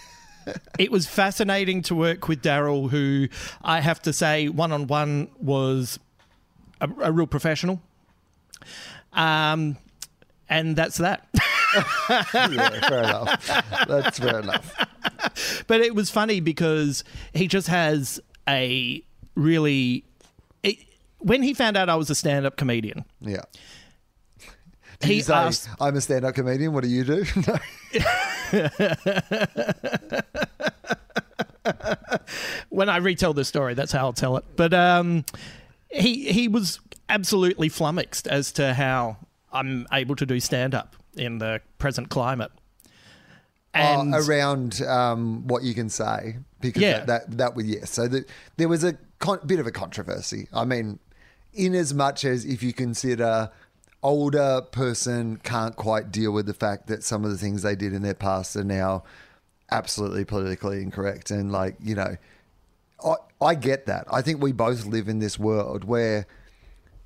it 0.78 0.90
was 0.90 1.06
fascinating 1.06 1.82
to 1.82 1.94
work 1.94 2.28
with 2.28 2.42
Daryl, 2.42 2.90
who 2.90 3.28
I 3.62 3.80
have 3.80 4.00
to 4.02 4.12
say, 4.12 4.48
one 4.48 4.72
on 4.72 4.86
one 4.86 5.28
was 5.40 5.98
a, 6.80 6.88
a 7.00 7.12
real 7.12 7.26
professional. 7.26 7.80
Um, 9.12 9.76
and 10.52 10.76
that's 10.76 10.98
that. 10.98 11.26
yeah, 12.10 12.88
fair 12.88 13.02
enough. 13.04 13.46
That's 13.88 14.18
fair 14.18 14.40
enough. 14.40 15.64
but 15.66 15.80
it 15.80 15.94
was 15.94 16.10
funny 16.10 16.40
because 16.40 17.02
he 17.32 17.48
just 17.48 17.68
has 17.68 18.20
a 18.48 19.02
really. 19.34 20.04
It, 20.62 20.76
when 21.18 21.42
he 21.42 21.54
found 21.54 21.76
out 21.78 21.88
I 21.88 21.94
was 21.96 22.10
a 22.10 22.14
stand-up 22.14 22.56
comedian, 22.56 23.04
Yeah. 23.20 23.40
Did 25.00 25.10
He 25.10 25.20
say, 25.22 25.34
asked- 25.34 25.68
I'm 25.80 25.96
a 25.96 26.00
stand-up 26.00 26.34
comedian. 26.34 26.72
What 26.74 26.84
do 26.84 26.90
you 26.90 27.04
do? 27.04 27.24
No. 28.52 28.68
when 32.70 32.88
I 32.88 32.96
retell 32.98 33.32
this 33.34 33.48
story, 33.48 33.74
that's 33.74 33.92
how 33.92 34.00
I'll 34.00 34.12
tell 34.12 34.36
it. 34.36 34.44
But 34.56 34.74
um, 34.74 35.24
he 35.90 36.32
he 36.32 36.48
was 36.48 36.80
absolutely 37.08 37.68
flummoxed 37.68 38.26
as 38.28 38.52
to 38.52 38.74
how 38.74 39.16
I'm 39.52 39.86
able 39.92 40.16
to 40.16 40.26
do 40.26 40.40
stand 40.40 40.74
up 40.74 40.96
in 41.16 41.38
the 41.38 41.60
present 41.78 42.08
climate. 42.08 42.50
And 43.74 44.14
Oh, 44.14 44.18
around 44.18 44.82
um, 44.82 45.46
what 45.46 45.62
you 45.62 45.74
can 45.74 45.88
say 45.88 46.36
because 46.60 46.82
Yeah. 46.82 47.04
that, 47.04 47.06
that 47.06 47.38
that 47.38 47.54
was 47.56 47.66
yes. 47.66 47.90
So 47.90 48.06
the, 48.08 48.24
there 48.56 48.68
was 48.68 48.84
a 48.84 48.98
con- 49.18 49.40
bit 49.46 49.60
of 49.60 49.66
a 49.66 49.70
controversy. 49.70 50.48
I 50.52 50.64
mean, 50.64 50.98
in 51.54 51.74
as 51.74 51.94
much 51.94 52.24
as 52.24 52.44
if 52.44 52.62
you 52.62 52.72
consider 52.72 53.50
older 54.02 54.60
person 54.72 55.36
can't 55.38 55.76
quite 55.76 56.10
deal 56.10 56.32
with 56.32 56.44
the 56.46 56.54
fact 56.54 56.88
that 56.88 57.04
some 57.04 57.24
of 57.24 57.30
the 57.30 57.38
things 57.38 57.62
they 57.62 57.76
did 57.76 57.92
in 57.92 58.02
their 58.02 58.14
past 58.14 58.56
are 58.56 58.64
now 58.64 59.04
absolutely 59.70 60.24
politically 60.24 60.82
incorrect 60.82 61.30
and 61.30 61.52
like 61.52 61.76
you 61.80 61.94
know 61.94 62.16
I, 63.04 63.14
I 63.40 63.54
get 63.54 63.86
that. 63.86 64.06
I 64.12 64.20
think 64.22 64.42
we 64.42 64.52
both 64.52 64.86
live 64.86 65.08
in 65.08 65.18
this 65.18 65.38
world 65.38 65.84
where 65.84 66.26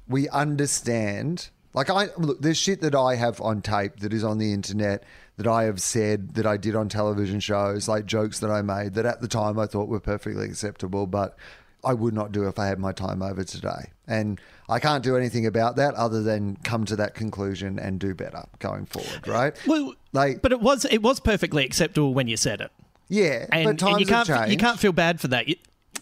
we 0.09 0.29
understand. 0.29 1.49
Like 1.77 1.91
I 1.91 2.09
look, 2.17 2.41
there's 2.41 2.57
shit 2.57 2.81
that 2.81 2.95
I 2.95 3.15
have 3.17 3.41
on 3.41 3.61
tape 3.63 4.01
that 4.01 4.13
is 4.15 4.25
on 4.25 4.39
the 4.39 4.53
internet 4.53 5.05
that 5.37 5.47
I 5.47 5.65
have 5.65 5.81
said 5.81 6.35
that 6.35 6.47
I 6.47 6.57
did 6.57 6.75
on 6.75 6.89
television 6.89 7.39
shows, 7.39 7.87
like 7.87 8.07
jokes 8.07 8.41
that 8.41 8.51
I 8.51 8.63
made 8.63 8.95
that 8.95 9.05
at 9.05 9.21
the 9.21 9.29
time 9.29 9.59
I 9.59 9.67
thought 9.67 9.89
were 9.89 10.01
perfectly 10.01 10.47
acceptable, 10.47 11.07
but 11.07 11.37
I 11.85 11.93
would 11.93 12.15
not 12.15 12.33
do 12.33 12.49
if 12.49 12.59
I 12.59 12.67
had 12.67 12.79
my 12.79 12.93
time 12.93 13.21
over 13.23 13.45
today. 13.45 13.91
And 14.09 14.41
I 14.71 14.81
can't 14.81 15.05
do 15.05 15.17
anything 15.17 15.45
about 15.45 15.77
that 15.77 15.95
other 15.95 16.23
than 16.23 16.57
come 16.65 16.87
to 16.87 16.97
that 16.97 17.15
conclusion 17.15 17.79
and 17.79 18.01
do 18.01 18.15
better 18.15 18.45
going 18.59 18.87
forward, 18.87 19.29
right? 19.29 19.55
well, 19.67 19.93
like- 20.13 20.41
but 20.41 20.53
it 20.53 20.61
was 20.61 20.87
it 20.87 21.03
was 21.03 21.21
perfectly 21.21 21.65
acceptable 21.67 22.15
when 22.15 22.27
you 22.27 22.39
said 22.39 22.63
it, 22.63 22.73
Yeah, 23.09 23.47
and, 23.53 23.65
but 23.65 23.71
and 23.71 23.79
times 23.79 24.01
you 24.01 24.07
can't 24.07 24.27
have 24.27 24.39
changed. 24.39 24.53
you 24.53 24.59
can't 24.59 24.79
feel 24.81 24.93
bad 24.93 25.21
for 25.21 25.29
that. 25.29 25.47
You- 25.49 25.57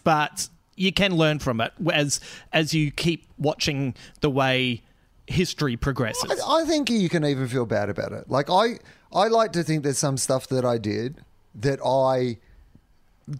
But 0.05 0.47
you 0.77 0.93
can 0.93 1.15
learn 1.17 1.39
from 1.39 1.59
it 1.59 1.73
as 1.91 2.21
as 2.53 2.73
you 2.73 2.91
keep 2.91 3.27
watching 3.37 3.93
the 4.21 4.29
way 4.29 4.81
history 5.27 5.75
progresses. 5.77 6.39
I, 6.41 6.61
I 6.61 6.65
think 6.65 6.89
you 6.89 7.09
can 7.09 7.25
even 7.25 7.47
feel 7.47 7.65
bad 7.65 7.89
about 7.89 8.11
it. 8.11 8.29
Like 8.29 8.49
I, 8.49 8.79
I 9.13 9.27
like 9.27 9.53
to 9.53 9.63
think 9.63 9.83
there's 9.83 9.97
some 9.97 10.17
stuff 10.17 10.47
that 10.47 10.65
I 10.65 10.77
did 10.77 11.23
that 11.55 11.79
I 11.83 12.37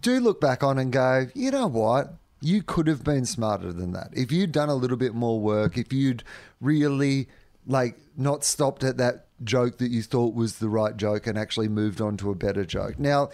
do 0.00 0.20
look 0.20 0.40
back 0.40 0.62
on 0.62 0.78
and 0.78 0.92
go, 0.92 1.28
you 1.34 1.50
know 1.50 1.66
what? 1.66 2.14
You 2.40 2.62
could 2.62 2.86
have 2.86 3.04
been 3.04 3.24
smarter 3.24 3.72
than 3.72 3.92
that. 3.92 4.08
If 4.12 4.32
you'd 4.32 4.52
done 4.52 4.68
a 4.68 4.74
little 4.74 4.96
bit 4.96 5.14
more 5.14 5.40
work, 5.40 5.78
if 5.78 5.92
you'd 5.92 6.22
really 6.60 7.28
like 7.66 7.98
not 8.16 8.44
stopped 8.44 8.84
at 8.84 8.96
that 8.98 9.26
joke 9.44 9.78
that 9.78 9.90
you 9.90 10.02
thought 10.02 10.34
was 10.34 10.58
the 10.58 10.68
right 10.68 10.96
joke 10.96 11.26
and 11.26 11.38
actually 11.38 11.68
moved 11.68 12.00
on 12.00 12.16
to 12.18 12.30
a 12.30 12.34
better 12.34 12.64
joke. 12.64 12.98
Now, 12.98 13.30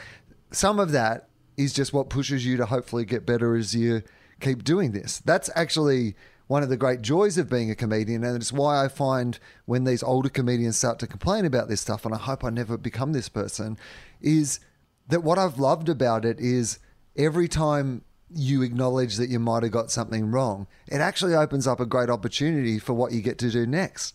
some 0.50 0.78
of 0.78 0.92
that 0.92 1.28
is 1.56 1.72
just 1.72 1.92
what 1.92 2.08
pushes 2.08 2.44
you 2.44 2.56
to 2.56 2.66
hopefully 2.66 3.04
get 3.04 3.26
better 3.26 3.54
as 3.54 3.74
you 3.74 4.02
keep 4.40 4.64
doing 4.64 4.92
this. 4.92 5.20
That's 5.24 5.50
actually 5.54 6.14
one 6.52 6.62
of 6.62 6.68
the 6.68 6.76
great 6.76 7.00
joys 7.00 7.38
of 7.38 7.48
being 7.48 7.70
a 7.70 7.74
comedian, 7.74 8.22
and 8.22 8.36
it's 8.36 8.52
why 8.52 8.84
I 8.84 8.88
find 8.88 9.38
when 9.64 9.84
these 9.84 10.02
older 10.02 10.28
comedians 10.28 10.76
start 10.76 10.98
to 10.98 11.06
complain 11.06 11.46
about 11.46 11.70
this 11.70 11.80
stuff, 11.80 12.04
and 12.04 12.14
I 12.14 12.18
hope 12.18 12.44
I 12.44 12.50
never 12.50 12.76
become 12.76 13.14
this 13.14 13.30
person, 13.30 13.78
is 14.20 14.60
that 15.08 15.22
what 15.22 15.38
I've 15.38 15.58
loved 15.58 15.88
about 15.88 16.26
it 16.26 16.38
is 16.38 16.78
every 17.16 17.48
time 17.48 18.04
you 18.28 18.60
acknowledge 18.60 19.16
that 19.16 19.30
you 19.30 19.38
might 19.38 19.62
have 19.62 19.72
got 19.72 19.90
something 19.90 20.30
wrong, 20.30 20.66
it 20.88 21.00
actually 21.00 21.34
opens 21.34 21.66
up 21.66 21.80
a 21.80 21.86
great 21.86 22.10
opportunity 22.10 22.78
for 22.78 22.92
what 22.92 23.12
you 23.12 23.22
get 23.22 23.38
to 23.38 23.50
do 23.50 23.66
next. 23.66 24.12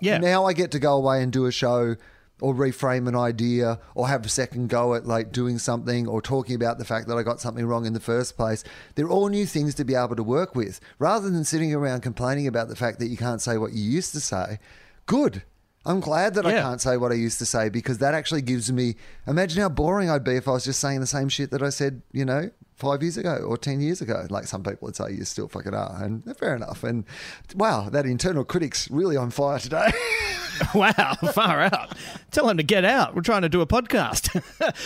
Yeah. 0.00 0.18
Now 0.18 0.44
I 0.44 0.52
get 0.52 0.70
to 0.72 0.78
go 0.78 0.94
away 0.94 1.22
and 1.22 1.32
do 1.32 1.46
a 1.46 1.50
show 1.50 1.96
or 2.40 2.54
reframe 2.54 3.08
an 3.08 3.16
idea 3.16 3.78
or 3.94 4.08
have 4.08 4.24
a 4.24 4.28
second 4.28 4.68
go 4.68 4.94
at 4.94 5.06
like 5.06 5.32
doing 5.32 5.58
something 5.58 6.06
or 6.06 6.20
talking 6.20 6.54
about 6.54 6.78
the 6.78 6.84
fact 6.84 7.08
that 7.08 7.16
I 7.16 7.22
got 7.22 7.40
something 7.40 7.64
wrong 7.66 7.86
in 7.86 7.92
the 7.92 8.00
first 8.00 8.36
place. 8.36 8.64
They're 8.94 9.08
all 9.08 9.28
new 9.28 9.46
things 9.46 9.74
to 9.76 9.84
be 9.84 9.94
able 9.94 10.16
to 10.16 10.22
work 10.22 10.54
with 10.54 10.80
rather 10.98 11.30
than 11.30 11.44
sitting 11.44 11.74
around 11.74 12.00
complaining 12.00 12.46
about 12.46 12.68
the 12.68 12.76
fact 12.76 12.98
that 12.98 13.08
you 13.08 13.16
can't 13.16 13.42
say 13.42 13.58
what 13.58 13.72
you 13.72 13.82
used 13.82 14.12
to 14.12 14.20
say. 14.20 14.58
Good. 15.06 15.42
I'm 15.86 16.00
glad 16.00 16.34
that 16.34 16.44
I 16.44 16.52
can't 16.52 16.80
say 16.80 16.98
what 16.98 17.10
I 17.10 17.14
used 17.14 17.38
to 17.38 17.46
say 17.46 17.70
because 17.70 17.98
that 17.98 18.12
actually 18.12 18.42
gives 18.42 18.70
me. 18.70 18.96
Imagine 19.26 19.62
how 19.62 19.70
boring 19.70 20.10
I'd 20.10 20.24
be 20.24 20.36
if 20.36 20.46
I 20.46 20.52
was 20.52 20.64
just 20.64 20.78
saying 20.78 21.00
the 21.00 21.06
same 21.06 21.30
shit 21.30 21.50
that 21.52 21.62
I 21.62 21.70
said, 21.70 22.02
you 22.12 22.26
know, 22.26 22.50
five 22.80 23.02
years 23.02 23.16
ago 23.16 23.36
or 23.36 23.56
10 23.56 23.80
years 23.80 24.02
ago. 24.02 24.26
Like 24.28 24.44
some 24.44 24.62
people 24.62 24.86
would 24.86 24.96
say, 24.96 25.12
you 25.12 25.24
still 25.24 25.48
fucking 25.48 25.74
are. 25.74 26.02
And 26.02 26.36
fair 26.36 26.54
enough. 26.54 26.84
And 26.84 27.04
wow, 27.54 27.88
that 27.88 28.04
internal 28.04 28.44
critic's 28.44 28.90
really 28.90 29.16
on 29.16 29.30
fire 29.30 29.58
today. 29.58 29.90
wow, 30.74 31.14
far 31.32 31.60
out. 31.60 31.96
Tell 32.30 32.48
him 32.48 32.56
to 32.56 32.62
get 32.62 32.84
out. 32.84 33.14
We're 33.14 33.22
trying 33.22 33.42
to 33.42 33.48
do 33.48 33.60
a 33.60 33.66
podcast. 33.66 34.42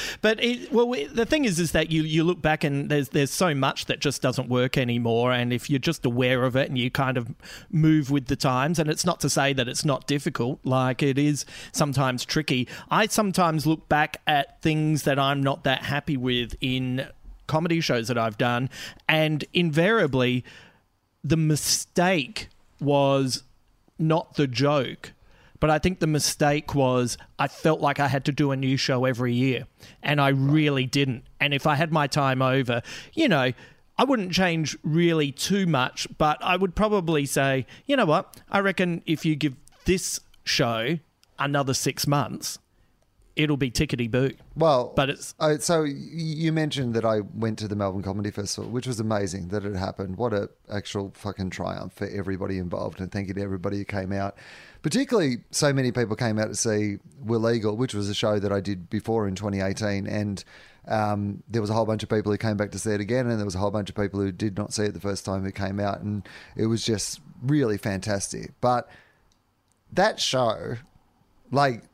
but 0.21 0.43
it, 0.43 0.73
well, 0.73 0.89
we, 0.89 1.05
the 1.07 1.27
thing 1.27 1.45
is, 1.45 1.59
is 1.59 1.73
that 1.73 1.91
you 1.91 2.03
you 2.03 2.25
look 2.25 2.41
back 2.41 2.65
and 2.65 2.91
there's 2.91 3.11
there's 3.11 3.31
so 3.31 3.55
much 3.55 3.87
that 3.87 4.01
just 4.01 4.23
doesn't 4.23 4.49
work 4.49 4.79
anymore. 4.79 5.33
And 5.33 5.53
if 5.53 5.69
you're 5.69 5.79
just 5.79 6.05
aware 6.05 6.45
of 6.45 6.57
it 6.57 6.69
and 6.69 6.79
you 6.79 6.91
kind 6.91 7.17
of 7.17 7.35
move 7.71 8.11
with 8.11 8.27
the 8.27 8.37
times, 8.37 8.79
and 8.79 8.89
it's 8.89 9.05
not 9.05 9.21
to 9.21 9.31
say 9.31 9.53
that 9.53 9.69
it's 9.69 9.85
not 9.85 10.07
difficult, 10.07 10.61
like 10.65 11.03
it 11.03 11.19
is 11.19 11.45
sometimes 11.73 12.25
tricky. 12.25 12.69
I 12.91 13.07
sometimes 13.07 13.67
look 13.67 13.89
back 13.89 14.21
at 14.27 14.61
things 14.63 15.03
that 15.03 15.19
I'm 15.19 15.43
not 15.43 15.65
that 15.65 15.85
happy 15.85 16.17
with 16.17 16.55
in 16.61 17.09
comedy 17.47 17.81
shows 17.81 18.09
that 18.09 18.19
I've 18.19 18.39
done, 18.39 18.71
and 19.09 19.45
invariably 19.53 20.45
the 21.23 21.37
mistake 21.37 22.49
was 22.81 23.43
not 23.99 24.35
the 24.35 24.47
joke. 24.47 25.13
But 25.65 25.71
I 25.71 25.79
think 25.79 26.01
the 26.01 26.07
mistake 26.07 26.75
was 26.75 27.17
I 27.39 27.49
felt 27.49 27.81
like 27.81 27.99
I 27.99 28.07
had 28.07 28.27
to 28.27 28.33
do 28.33 28.51
a 28.51 28.57
new 28.57 28.77
show 28.77 29.07
every 29.07 29.33
year, 29.33 29.67
and 30.03 30.21
I 30.21 30.29
really 30.29 30.85
didn't. 30.85 31.25
And 31.41 31.55
if 31.55 31.67
I 31.67 31.75
had 31.75 31.91
my 31.91 32.07
time 32.07 32.43
over, 32.43 32.83
you 33.15 33.29
know, 33.29 33.51
I 33.97 34.05
wouldn't 34.05 34.31
change 34.33 34.77
really 34.83 35.33
too 35.33 35.67
much, 35.67 36.07
but 36.19 36.37
I 36.43 36.59
would 36.59 36.75
probably 36.75 37.25
say, 37.25 37.65
you 37.87 37.97
know 37.97 38.05
what? 38.05 38.43
I 38.51 38.61
reckon 38.61 39.03
if 39.07 39.25
you 39.25 39.37
give 39.37 39.57
this 39.87 40.21
show 40.45 40.99
another 41.39 41.73
six 41.73 42.07
months, 42.07 42.59
it'll 43.37 43.57
be 43.57 43.71
tickety 43.71 44.11
boo. 44.11 44.31
Well, 44.57 44.93
But 44.95 45.11
it's- 45.11 45.35
so 45.65 45.83
you 45.83 46.53
mentioned 46.53 46.95
that 46.95 47.05
I 47.05 47.21
went 47.21 47.59
to 47.61 47.69
the 47.69 47.75
Melbourne 47.77 48.03
Comedy 48.03 48.31
Festival, 48.31 48.71
which 48.71 48.87
was 48.87 49.01
amazing 49.01 49.49
that 49.49 49.65
it 49.65 49.75
happened. 49.75 50.17
What 50.17 50.33
a 50.33 50.51
actual 50.71 51.11
fucking 51.15 51.51
triumph 51.51 51.93
for 51.95 52.07
everybody 52.09 52.59
involved, 52.59 53.01
and 53.01 53.11
thank 53.11 53.29
you 53.29 53.35
to 53.35 53.41
everybody 53.43 53.79
who 53.79 53.85
came 53.85 54.13
out. 54.13 54.37
Particularly, 54.83 55.39
so 55.51 55.73
many 55.73 55.91
people 55.91 56.15
came 56.15 56.39
out 56.39 56.49
to 56.49 56.55
see 56.55 56.99
Wil 57.25 57.51
Eagle, 57.51 57.77
which 57.77 57.95
was 57.95 58.09
a 58.09 58.15
show 58.15 58.39
that 58.39 58.53
I 58.53 58.61
did 58.61 58.89
before 58.91 59.27
in 59.27 59.35
2018, 59.35 60.07
and 60.07 60.45
um, 60.87 61.43
there 61.49 61.63
was 61.63 61.71
a 61.71 61.73
whole 61.73 61.87
bunch 61.87 62.03
of 62.03 62.11
people 62.11 62.31
who 62.31 62.37
came 62.37 62.59
back 62.59 62.71
to 62.73 62.79
see 62.79 62.91
it 62.91 63.01
again, 63.01 63.27
and 63.27 63.39
there 63.39 63.47
was 63.47 63.55
a 63.55 63.59
whole 63.59 63.71
bunch 63.71 63.89
of 63.89 63.97
people 63.97 64.21
who 64.21 64.31
did 64.31 64.57
not 64.59 64.73
see 64.75 64.83
it 64.85 64.93
the 64.93 65.01
first 65.01 65.25
time 65.25 65.43
who 65.43 65.51
came 65.51 65.81
out, 65.81 66.01
and 66.03 66.29
it 66.57 66.67
was 66.67 66.85
just 66.85 67.21
really 67.43 67.79
fantastic. 67.79 68.53
But 68.61 68.87
that 69.93 70.21
show, 70.21 70.77
like, 71.51 71.85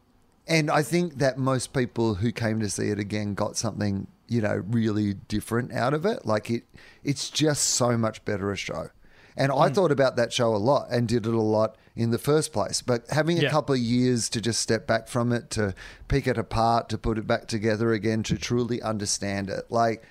and 0.51 0.69
I 0.69 0.83
think 0.83 1.19
that 1.19 1.39
most 1.39 1.73
people 1.73 2.17
who 2.17 2.33
came 2.33 2.59
to 2.59 2.69
see 2.69 2.89
it 2.89 2.99
again 2.99 3.35
got 3.35 3.57
something, 3.57 4.09
you 4.27 4.43
know, 4.43 4.65
really 4.67 5.15
different 5.15 5.73
out 5.73 5.95
of 5.95 6.05
it. 6.05 6.27
Like 6.27 6.51
it, 6.51 6.65
it's 7.05 7.31
just 7.31 7.63
so 7.63 7.97
much 7.97 8.25
better 8.25 8.51
a 8.51 8.57
show. 8.57 8.89
And 9.37 9.53
I 9.53 9.69
hmm. 9.69 9.75
thought 9.75 9.93
about 9.93 10.17
that 10.17 10.33
show 10.33 10.55
a 10.55 10.59
lot 10.59 10.89
and 10.91 11.07
did 11.07 11.25
it 11.25 11.33
a 11.33 11.41
lot 11.41 11.77
in 11.95 12.11
the 12.11 12.19
first 12.19 12.53
place. 12.53 12.83
But 12.83 13.05
having 13.11 13.39
a 13.39 13.43
Yeah. 13.43 13.51
couple 13.51 13.77
of 13.77 13.81
years 13.81 14.29
to 14.31 14.41
just 14.41 14.61
step 14.61 14.89
back 14.89 15.07
from 15.07 15.31
it, 15.33 15.51
to 15.51 15.73
pick 16.09 16.27
it 16.27 16.37
apart, 16.37 16.89
to 16.89 16.99
put 16.99 17.17
it 17.17 17.29
back 17.29 17.47
together 17.47 17.93
again, 17.93 18.25
to 18.25 18.37
truly 18.37 18.83
understand 18.83 19.49
it, 19.49 19.71
like. 19.71 20.03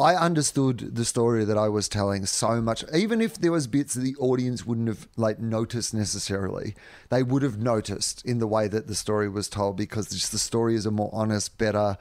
I 0.00 0.14
understood 0.14 0.94
the 0.94 1.04
story 1.04 1.44
that 1.44 1.58
I 1.58 1.68
was 1.68 1.86
telling 1.86 2.24
so 2.24 2.62
much. 2.62 2.82
Even 2.94 3.20
if 3.20 3.34
there 3.34 3.52
was 3.52 3.66
bits 3.66 3.92
that 3.92 4.00
the 4.00 4.16
audience 4.16 4.64
wouldn't 4.64 4.88
have 4.88 5.06
like 5.18 5.38
noticed 5.38 5.92
necessarily, 5.92 6.74
they 7.10 7.22
would 7.22 7.42
have 7.42 7.58
noticed 7.58 8.24
in 8.24 8.38
the 8.38 8.46
way 8.46 8.66
that 8.66 8.86
the 8.86 8.94
story 8.94 9.28
was 9.28 9.50
told 9.50 9.76
because 9.76 10.08
just 10.08 10.32
the 10.32 10.38
story 10.38 10.74
is 10.74 10.86
a 10.86 10.90
more 10.90 11.10
honest, 11.12 11.58
better, 11.58 11.98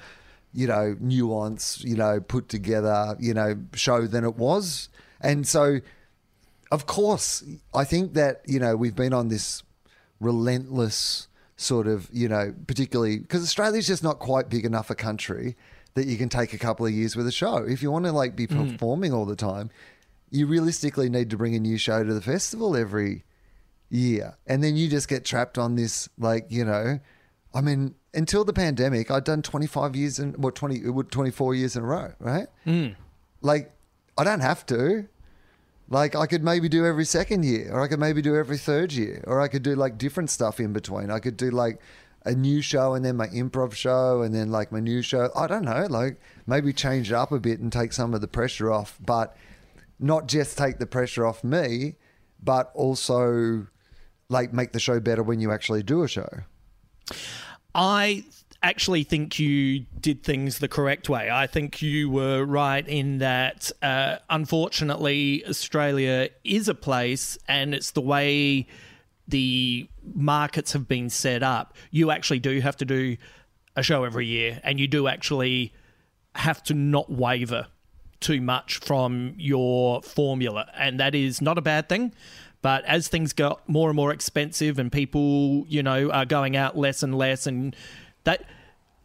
you 0.53 0.65
know, 0.65 0.95
nuance, 1.01 1.83
you 1.83 1.97
know, 1.97 2.21
put 2.21 2.47
together, 2.47 3.17
you 3.19 3.33
know, 3.33 3.57
show 3.73 4.07
than 4.07 4.23
it 4.23 4.37
was. 4.37 4.87
And 5.19 5.45
so, 5.45 5.81
of 6.71 6.85
course, 6.85 7.43
I 7.73 7.83
think 7.83 8.13
that 8.13 8.43
you 8.45 8.61
know 8.61 8.77
we've 8.77 8.95
been 8.95 9.13
on 9.13 9.27
this 9.27 9.61
relentless 10.21 11.27
sort 11.57 11.85
of 11.85 12.09
you 12.13 12.29
know, 12.29 12.55
particularly 12.65 13.19
because 13.19 13.43
Australia's 13.43 13.87
just 13.87 14.03
not 14.03 14.19
quite 14.19 14.47
big 14.47 14.63
enough 14.63 14.89
a 14.89 14.95
country 14.95 15.57
that 15.93 16.05
you 16.05 16.17
can 16.17 16.29
take 16.29 16.53
a 16.53 16.57
couple 16.57 16.85
of 16.85 16.91
years 16.91 17.15
with 17.15 17.27
a 17.27 17.31
show. 17.31 17.57
If 17.57 17.81
you 17.81 17.91
want 17.91 18.05
to 18.05 18.11
like 18.11 18.35
be 18.35 18.45
hmm. 18.45 18.71
performing 18.71 19.13
all 19.13 19.25
the 19.25 19.35
time, 19.35 19.69
you 20.29 20.47
realistically 20.47 21.09
need 21.09 21.29
to 21.31 21.37
bring 21.37 21.55
a 21.55 21.59
new 21.59 21.77
show 21.77 22.03
to 22.03 22.13
the 22.13 22.21
festival 22.21 22.75
every 22.75 23.23
year, 23.89 24.37
and 24.45 24.63
then 24.63 24.75
you 24.75 24.87
just 24.87 25.07
get 25.07 25.25
trapped 25.25 25.57
on 25.57 25.75
this 25.75 26.09
like 26.17 26.47
you 26.49 26.65
know, 26.65 26.99
I 27.53 27.61
mean. 27.61 27.95
Until 28.11 28.43
the 28.43 28.53
pandemic, 28.53 29.11
I'd 29.11 29.23
done 29.23 29.43
25 29.43 29.95
years 29.95 30.17
in, 30.17 30.33
what, 30.33 30.55
20, 30.55 30.79
24 30.79 31.53
years 31.53 31.75
in 31.75 31.83
a 31.83 31.85
row, 31.85 32.11
right? 32.17 32.47
Hmm. 32.63 32.87
Like, 33.41 33.71
I 34.17 34.23
don't 34.23 34.39
have 34.39 34.65
to. 34.65 35.07
Like 35.89 36.15
I 36.15 36.27
could 36.27 36.43
maybe 36.43 36.69
do 36.69 36.85
every 36.85 37.05
second 37.05 37.45
year, 37.45 37.71
or 37.71 37.81
I 37.81 37.87
could 37.87 37.99
maybe 37.99 38.21
do 38.21 38.35
every 38.35 38.57
third 38.57 38.93
year, 38.93 39.23
or 39.25 39.41
I 39.41 39.47
could 39.47 39.63
do 39.63 39.75
like 39.75 39.97
different 39.97 40.29
stuff 40.29 40.59
in 40.59 40.71
between. 40.71 41.09
I 41.09 41.19
could 41.19 41.35
do 41.35 41.49
like 41.49 41.79
a 42.25 42.33
new 42.33 42.61
show 42.61 42.93
and 42.93 43.03
then 43.03 43.15
my 43.15 43.27
improv 43.27 43.73
show 43.73 44.21
and 44.21 44.33
then 44.35 44.51
like 44.51 44.71
my 44.71 44.79
new 44.79 45.01
show. 45.01 45.29
I 45.35 45.47
don't 45.47 45.65
know, 45.65 45.87
like 45.89 46.19
maybe 46.45 46.73
change 46.73 47.11
it 47.11 47.15
up 47.15 47.31
a 47.31 47.39
bit 47.39 47.59
and 47.59 47.71
take 47.71 47.93
some 47.93 48.13
of 48.13 48.21
the 48.21 48.27
pressure 48.27 48.71
off, 48.71 48.97
but 49.03 49.35
not 49.99 50.27
just 50.27 50.57
take 50.57 50.79
the 50.79 50.85
pressure 50.85 51.25
off 51.25 51.43
me, 51.43 51.95
but 52.41 52.71
also 52.73 53.67
like 54.29 54.53
make 54.53 54.71
the 54.71 54.79
show 54.79 54.99
better 54.99 55.23
when 55.23 55.39
you 55.39 55.51
actually 55.51 55.83
do 55.83 56.03
a 56.03 56.07
show. 56.07 56.29
I 57.73 58.23
actually 58.61 59.03
think 59.03 59.39
you 59.39 59.85
did 59.99 60.23
things 60.23 60.59
the 60.59 60.67
correct 60.67 61.09
way. 61.09 61.29
I 61.31 61.47
think 61.47 61.81
you 61.81 62.09
were 62.09 62.43
right 62.45 62.85
in 62.87 63.19
that, 63.19 63.71
uh, 63.81 64.17
unfortunately, 64.29 65.45
Australia 65.47 66.29
is 66.43 66.67
a 66.67 66.75
place, 66.75 67.37
and 67.47 67.73
it's 67.73 67.91
the 67.91 68.01
way 68.01 68.67
the 69.29 69.87
markets 70.13 70.73
have 70.73 70.87
been 70.87 71.09
set 71.09 71.43
up. 71.43 71.75
You 71.91 72.11
actually 72.11 72.39
do 72.39 72.59
have 72.61 72.77
to 72.77 72.85
do 72.85 73.17
a 73.75 73.83
show 73.83 74.03
every 74.03 74.25
year, 74.25 74.59
and 74.63 74.79
you 74.79 74.87
do 74.87 75.07
actually 75.07 75.73
have 76.35 76.63
to 76.63 76.73
not 76.73 77.11
waver 77.11 77.67
too 78.19 78.41
much 78.41 78.77
from 78.77 79.33
your 79.37 80.01
formula. 80.01 80.67
And 80.77 80.99
that 80.99 81.15
is 81.15 81.41
not 81.41 81.57
a 81.57 81.61
bad 81.61 81.87
thing. 81.89 82.13
But 82.61 82.83
as 82.85 83.07
things 83.07 83.31
got 83.31 83.67
more 83.69 83.89
and 83.89 83.95
more 83.95 84.11
expensive 84.11 84.79
and 84.79 84.91
people, 84.91 85.65
you 85.69 85.81
know, 85.81 86.11
are 86.11 86.25
going 86.25 86.57
out 86.57 86.77
less 86.77 87.03
and 87.03 87.15
less, 87.15 87.47
and 87.47 87.75
that 88.25 88.43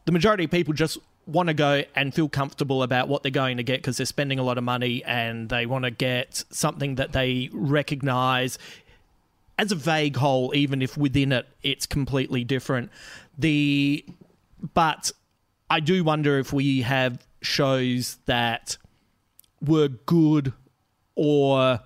the 0.07 0.13
majority 0.13 0.45
of 0.45 0.51
people 0.51 0.75
just 0.75 0.99
want 1.27 1.47
to 1.47 1.55
go 1.55 1.83
and 1.95 2.13
feel 2.13 2.29
comfortable 2.29 2.83
about 2.83 3.09
what 3.09 3.23
they're 3.23 3.31
going 3.33 3.57
to 3.57 3.63
get 3.63 3.79
because 3.79 3.97
they're 3.97 4.07
spending 4.07 4.39
a 4.39 4.43
lot 4.43 4.59
of 4.59 4.65
money 4.65 5.03
and 5.05 5.49
they 5.49 5.65
want 5.65 5.85
to 5.85 5.91
get 5.91 6.45
something 6.51 6.97
that 6.97 7.13
they 7.13 7.49
recognize 7.53 8.59
as 9.59 9.73
a 9.73 9.77
vague 9.77 10.17
whole, 10.17 10.53
even 10.55 10.83
if 10.83 10.97
within 10.97 11.33
it 11.33 11.47
it's 11.63 11.87
completely 11.87 12.45
different. 12.45 12.91
The 13.39 14.05
but 14.75 15.13
I 15.71 15.81
do 15.81 16.05
wonder 16.05 16.39
if 16.39 16.53
we 16.53 16.83
have 16.83 17.25
shows 17.43 18.19
that 18.27 18.77
were 19.61 19.89
good 19.89 20.53
or 21.15 21.81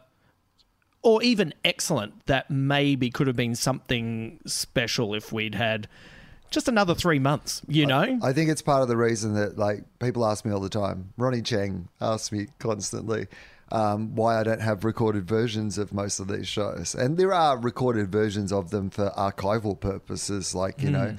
or 1.02 1.22
even 1.22 1.54
excellent 1.64 2.26
that 2.26 2.50
maybe 2.50 3.10
could 3.10 3.26
have 3.26 3.36
been 3.36 3.54
something 3.54 4.40
special 4.46 5.14
if 5.14 5.32
we'd 5.32 5.54
had 5.54 5.88
just 6.50 6.66
another 6.66 6.94
three 6.94 7.18
months, 7.18 7.60
you 7.68 7.86
know? 7.86 8.18
I 8.22 8.32
think 8.32 8.50
it's 8.50 8.62
part 8.62 8.82
of 8.82 8.88
the 8.88 8.96
reason 8.96 9.34
that 9.34 9.58
like 9.58 9.84
people 9.98 10.26
ask 10.26 10.44
me 10.44 10.52
all 10.52 10.60
the 10.60 10.68
time. 10.68 11.12
Ronny 11.16 11.42
Chieng 11.42 11.88
asks 12.00 12.32
me 12.32 12.48
constantly 12.58 13.26
um, 13.70 14.14
why 14.14 14.40
I 14.40 14.42
don't 14.44 14.60
have 14.60 14.84
recorded 14.84 15.26
versions 15.28 15.78
of 15.78 15.92
most 15.92 16.20
of 16.20 16.28
these 16.28 16.48
shows, 16.48 16.94
and 16.94 17.16
there 17.18 17.32
are 17.32 17.58
recorded 17.58 18.10
versions 18.10 18.52
of 18.52 18.70
them 18.70 18.90
for 18.90 19.10
archival 19.16 19.78
purposes, 19.78 20.54
like 20.54 20.82
you 20.82 20.90
know. 20.90 21.16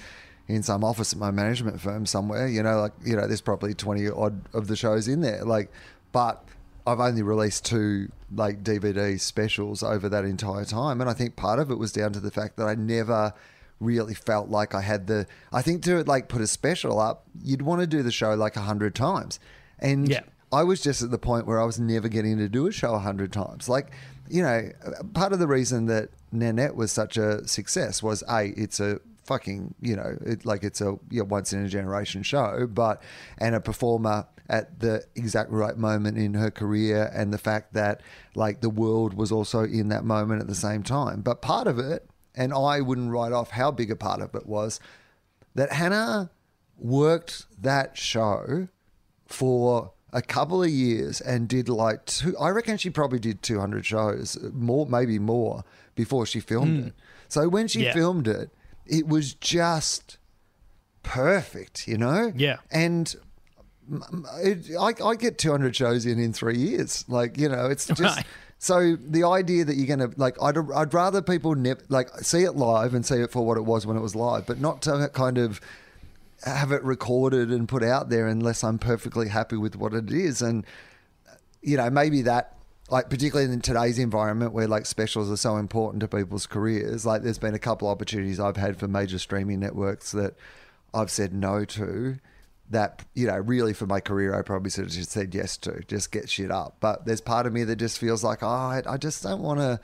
In 0.48 0.64
some 0.64 0.84
office 0.84 1.14
at 1.14 1.20
my 1.20 1.30
management 1.30 1.80
firm 1.80 2.08
somewhere, 2.08 2.48
you 2.48 2.64
know, 2.64 2.80
like 2.82 2.94
you 3.06 3.16
know, 3.16 3.28
there's 3.28 3.40
probably 3.40 3.76
twenty 3.76 4.10
odd 4.10 4.42
of 4.52 4.66
the 4.66 4.76
shows 4.76 5.08
in 5.08 5.22
there. 5.22 5.46
Like, 5.46 5.72
but 6.12 6.44
I've 6.88 7.00
only 7.00 7.22
released 7.22 7.66
two 7.66 8.12
like 8.34 8.64
DVD 8.64 9.20
specials 9.20 9.84
over 9.84 10.10
that 10.10 10.26
entire 10.26 10.66
time, 10.66 11.02
and 11.02 11.10
I 11.10 11.14
think 11.14 11.36
part 11.36 11.60
of 11.60 11.70
it 11.70 11.76
was 11.76 11.92
down 11.92 12.14
to 12.14 12.20
the 12.20 12.32
fact 12.32 12.58
that 12.58 12.66
I 12.66 12.74
never 12.74 13.32
really 13.80 14.16
felt 14.16 14.50
like 14.50 14.74
I 14.74 14.82
had 14.82 15.06
the. 15.06 15.28
I 15.54 15.62
think 15.62 15.84
to 15.84 16.04
like 16.06 16.30
put 16.30 16.42
a 16.42 16.48
special 16.48 17.00
up, 17.00 17.28
you'd 17.44 17.62
want 17.62 17.82
to 17.82 17.88
do 17.88 18.02
the 18.02 18.12
show 18.12 18.34
like 18.34 18.56
a 18.56 18.62
hundred 18.62 18.96
times, 18.96 19.40
and 19.78 20.10
Yeah. 20.10 20.22
I 20.52 20.64
was 20.64 20.82
just 20.82 21.02
at 21.02 21.12
the 21.12 21.20
point 21.20 21.46
where 21.46 21.60
I 21.60 21.66
was 21.66 21.80
never 21.80 22.08
getting 22.08 22.38
to 22.38 22.50
do 22.50 22.68
a 22.68 22.72
show 22.72 22.96
a 22.96 23.00
hundred 23.00 23.32
times. 23.32 23.70
Like, 23.70 23.92
you 24.30 24.42
know, 24.42 24.70
part 25.14 25.34
of 25.34 25.40
the 25.40 25.48
reason 25.48 25.86
that 25.88 26.10
Nanette 26.32 26.76
was 26.76 26.92
such 26.92 27.18
a 27.18 27.48
success 27.48 28.02
was 28.02 28.24
a 28.30 28.46
it's 28.58 28.80
a 28.80 29.00
fucking, 29.24 29.76
you 29.80 29.96
know, 29.96 30.18
it, 30.26 30.46
like 30.46 30.64
it's 30.64 30.82
a 30.82 30.98
you 31.12 31.20
know, 31.20 31.24
once 31.26 31.54
in 31.54 31.64
a 31.64 31.70
generation 31.70 32.24
show, 32.24 32.68
but 32.68 33.02
and 33.38 33.56
a 33.56 33.60
performer 33.60 34.26
at 34.50 34.80
the 34.80 35.04
exact 35.16 35.52
right 35.52 35.78
moment 35.78 36.18
in 36.18 36.34
her 36.34 36.50
career, 36.50 37.12
and 37.14 37.32
the 37.32 37.38
fact 37.38 37.74
that 37.74 38.02
like 38.34 38.62
the 38.62 38.70
world 38.70 39.14
was 39.14 39.32
also 39.32 39.64
in 39.64 39.90
that 39.90 40.04
moment 40.04 40.42
at 40.42 40.48
the 40.48 40.56
same 40.56 40.82
time. 40.82 41.22
But 41.22 41.42
part 41.42 41.68
of 41.68 41.78
it, 41.78 42.10
and 42.34 42.52
I 42.52 42.82
wouldn't 42.82 43.12
write 43.12 43.32
off 43.32 43.52
how 43.52 43.70
big 43.70 43.92
a 43.92 43.96
part 43.96 44.22
of 44.22 44.34
it 44.34 44.48
was 44.48 44.80
that 45.54 45.74
Hannah 45.74 46.32
worked 46.78 47.46
that 47.62 47.98
show 47.98 48.68
for 49.28 49.92
a 50.14 50.22
couple 50.22 50.64
of 50.64 50.70
years 50.70 51.22
and 51.22 51.48
did 51.48 51.70
like 51.70 52.06
two 52.06 52.38
I 52.38 52.50
reckon 52.50 52.78
she 52.78 52.90
probably 52.90 53.20
did 53.20 53.42
200 53.44 53.86
shows 53.86 54.38
more 54.54 54.86
maybe 54.86 55.20
more 55.20 55.64
before 55.96 56.26
she 56.26 56.40
filmed 56.40 56.80
hmm. 56.82 56.88
it 56.88 56.94
so 57.28 57.48
when 57.48 57.68
she 57.68 57.84
Yeah. 57.84 57.94
filmed 57.94 58.28
it 58.28 58.50
it 58.88 59.08
was 59.08 59.34
just 59.36 60.18
perfect 61.04 61.88
you 61.88 61.98
know 61.98 62.32
Yeah. 62.36 62.58
and 62.72 63.16
it, 64.44 64.70
I, 64.80 64.94
I 65.04 65.16
get 65.16 65.38
200 65.38 65.76
shows 65.76 66.06
in 66.06 66.20
in 66.20 66.34
three 66.34 66.58
years 66.58 67.06
like 67.08 67.38
you 67.38 67.50
know 67.50 67.68
it's 67.68 67.88
just 67.88 68.02
Right. 68.18 68.26
so 68.58 68.96
the 68.96 69.24
idea 69.24 69.66
that 69.66 69.76
you're 69.76 69.88
going 69.96 70.12
to 70.12 70.20
like 70.20 70.36
I'd, 70.42 70.58
I'd 70.74 70.94
rather 70.94 71.22
people 71.22 71.56
nev- 71.56 71.84
like 71.90 72.10
see 72.20 72.44
it 72.44 72.56
live 72.56 72.94
and 72.94 73.06
see 73.06 73.16
it 73.16 73.32
for 73.32 73.46
what 73.46 73.58
it 73.58 73.66
was 73.66 73.86
when 73.88 73.98
it 73.98 74.02
was 74.02 74.16
live 74.16 74.46
but 74.46 74.60
not 74.60 74.82
to 74.84 75.10
kind 75.14 75.38
of 75.38 75.60
have 76.44 76.72
it 76.72 76.84
recorded 76.84 77.50
and 77.52 77.68
put 77.68 77.84
out 77.84 78.10
there 78.10 78.28
unless 78.28 78.64
I'm 78.64 78.80
perfectly 78.80 79.28
happy 79.28 79.58
with 79.58 79.76
what 79.76 79.94
it 79.94 80.12
is. 80.12 80.42
And, 80.42 80.66
you 81.62 81.78
know, 81.78 81.90
maybe 81.90 82.22
that, 82.24 82.56
like, 82.90 83.10
particularly 83.10 83.52
in 83.52 83.62
today's 83.62 84.00
environment 84.00 84.54
where 84.54 84.68
like 84.68 84.86
specials 84.86 85.30
are 85.30 85.38
so 85.38 85.58
important 85.58 86.02
to 86.02 86.08
people's 86.08 86.48
careers, 86.48 87.06
like, 87.06 87.24
there's 87.24 87.38
been 87.38 87.54
a 87.54 87.60
couple 87.60 87.88
of 87.88 87.92
opportunities 87.92 88.40
I've 88.40 88.58
had 88.58 88.78
for 88.78 88.88
major 88.88 89.20
streaming 89.20 89.60
networks 89.60 90.12
that 90.14 90.36
I've 90.94 91.12
said 91.12 91.34
no 91.34 91.66
to. 91.66 92.18
That, 92.72 93.04
you 93.16 93.26
know, 93.26 93.38
really 93.38 93.74
for 93.74 93.88
my 93.88 94.00
career, 94.00 94.38
I 94.38 94.44
probably 94.44 94.70
should 94.70 94.84
have 94.84 94.94
just 94.94 95.10
said 95.10 95.34
yes 95.34 95.58
to, 95.58 95.82
just 95.88 96.12
get 96.12 96.30
shit 96.30 96.52
up. 96.52 96.78
But 96.80 97.04
there's 97.04 97.20
part 97.20 97.48
of 97.48 97.54
me 97.54 97.64
that 97.64 97.78
just 97.78 97.98
feels 97.98 98.24
like, 98.24 98.44
oh, 98.44 98.48
I, 98.48 98.84
I 98.88 98.98
just 98.98 99.24
don't 99.24 99.42
want 99.42 99.60
to 99.60 99.80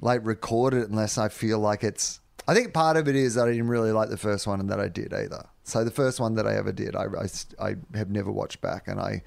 like 0.00 0.24
record 0.24 0.72
it 0.72 0.88
unless 0.88 1.18
I 1.18 1.28
feel 1.28 1.58
like 1.58 1.84
it's. 1.84 2.20
I 2.46 2.54
think 2.54 2.72
part 2.72 2.96
of 2.96 3.08
it 3.08 3.16
is 3.16 3.34
that 3.34 3.46
I 3.46 3.50
didn't 3.50 3.68
really 3.68 3.92
like 3.92 4.08
the 4.08 4.16
first 4.16 4.46
one 4.46 4.58
and 4.58 4.70
that 4.70 4.80
I 4.80 4.88
did 4.88 5.12
either. 5.12 5.44
So 5.68 5.84
the 5.84 5.90
first 5.90 6.18
one 6.18 6.34
that 6.36 6.46
I 6.46 6.54
ever 6.56 6.72
did, 6.72 6.96
I, 6.96 7.04
I, 7.04 7.68
I 7.70 7.74
have 7.96 8.10
never 8.10 8.30
watched 8.32 8.60
back 8.60 8.88
and 8.88 8.98
I 8.98 9.22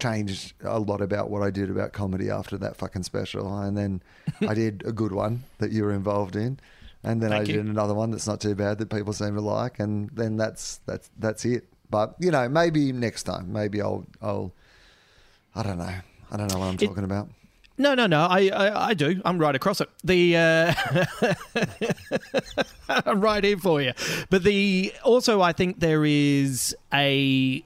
changed 0.00 0.54
a 0.64 0.78
lot 0.78 1.00
about 1.00 1.30
what 1.30 1.42
I 1.42 1.50
did 1.50 1.70
about 1.70 1.92
comedy 1.92 2.30
after 2.30 2.56
that 2.58 2.76
fucking 2.76 3.02
special. 3.02 3.58
And 3.60 3.76
then 3.76 4.02
I 4.48 4.54
did 4.54 4.82
a 4.86 4.92
good 4.92 5.12
one 5.12 5.44
that 5.58 5.70
you 5.70 5.84
were 5.84 5.92
involved 5.92 6.34
in. 6.34 6.58
And 7.04 7.20
then 7.22 7.30
Thank 7.30 7.48
I 7.48 7.52
you. 7.52 7.56
did 7.58 7.66
another 7.66 7.94
one 7.94 8.10
that's 8.10 8.26
not 8.26 8.40
too 8.40 8.54
bad 8.54 8.78
that 8.78 8.88
people 8.90 9.12
seem 9.12 9.34
to 9.34 9.40
like. 9.40 9.80
And 9.80 10.08
then 10.14 10.36
that's, 10.36 10.80
that's, 10.86 11.10
that's 11.18 11.44
it. 11.44 11.68
But, 11.90 12.14
you 12.18 12.30
know, 12.30 12.48
maybe 12.48 12.90
next 12.92 13.24
time, 13.24 13.52
maybe 13.52 13.82
I'll, 13.82 14.06
I'll, 14.22 14.52
I 15.54 15.62
don't 15.62 15.78
know. 15.78 15.94
I 16.30 16.36
don't 16.38 16.50
know 16.52 16.58
what 16.58 16.66
I'm 16.68 16.74
It- 16.76 16.86
talking 16.86 17.04
about. 17.04 17.28
No, 17.82 17.94
no, 17.94 18.06
no. 18.06 18.26
I, 18.30 18.46
I, 18.46 18.86
I 18.90 18.94
do. 18.94 19.20
I'm 19.24 19.38
right 19.38 19.56
across 19.56 19.80
it. 19.80 19.88
The 20.04 20.36
uh, 20.36 20.74
I'm 22.88 23.20
right 23.20 23.42
here 23.42 23.58
for 23.58 23.82
you. 23.82 23.92
But 24.30 24.44
the 24.44 24.94
also, 25.02 25.40
I 25.40 25.52
think 25.52 25.80
there 25.80 26.04
is 26.04 26.76
a 26.94 27.64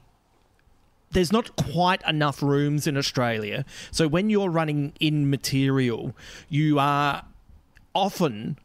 there's 1.11 1.33
not 1.33 1.55
quite 1.57 2.01
enough 2.09 2.43
rooms 2.43 2.87
in 2.87 2.97
Australia. 2.97 3.67
So 3.91 4.09
when 4.09 4.31
you're 4.31 4.49
running 4.49 4.95
in 5.01 5.29
material, 5.29 6.17
you 6.49 6.79
are 6.79 7.23
often 7.95 8.59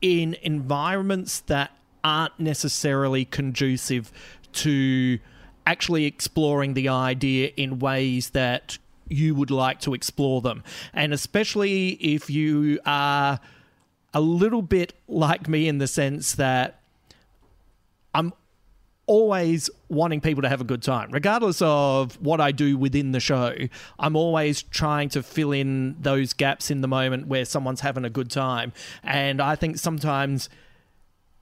in 0.00 0.38
environments 0.40 1.40
that 1.40 1.70
aren't 2.02 2.40
necessarily 2.40 3.26
conducive 3.26 4.10
to 4.52 5.18
actually 5.66 6.06
exploring 6.06 6.72
the 6.72 6.88
idea 6.88 7.52
in 7.58 7.78
ways 7.78 8.30
that 8.30 8.78
you 9.08 9.34
would 9.34 9.50
like 9.50 9.80
to 9.80 9.94
explore 9.94 10.40
them. 10.40 10.62
And 10.92 11.12
especially 11.12 11.90
if 11.90 12.30
you 12.30 12.80
are 12.86 13.40
a 14.12 14.20
little 14.20 14.62
bit 14.62 14.92
like 15.08 15.48
me 15.48 15.68
in 15.68 15.78
the 15.78 15.86
sense 15.86 16.34
that 16.36 16.80
I'm 18.14 18.32
always 19.06 19.68
wanting 19.88 20.20
people 20.20 20.42
to 20.42 20.48
have 20.48 20.60
a 20.60 20.64
good 20.64 20.82
time, 20.82 21.10
regardless 21.10 21.60
of 21.60 22.14
what 22.20 22.40
I 22.40 22.52
do 22.52 22.78
within 22.78 23.12
the 23.12 23.20
show. 23.20 23.54
I'm 23.98 24.16
always 24.16 24.62
trying 24.62 25.10
to 25.10 25.22
fill 25.22 25.52
in 25.52 25.96
those 26.00 26.32
gaps 26.32 26.70
in 26.70 26.80
the 26.80 26.88
moment 26.88 27.26
where 27.26 27.44
someone's 27.44 27.80
having 27.80 28.04
a 28.04 28.10
good 28.10 28.30
time. 28.30 28.72
And 29.02 29.40
I 29.40 29.56
think 29.56 29.78
sometimes, 29.78 30.48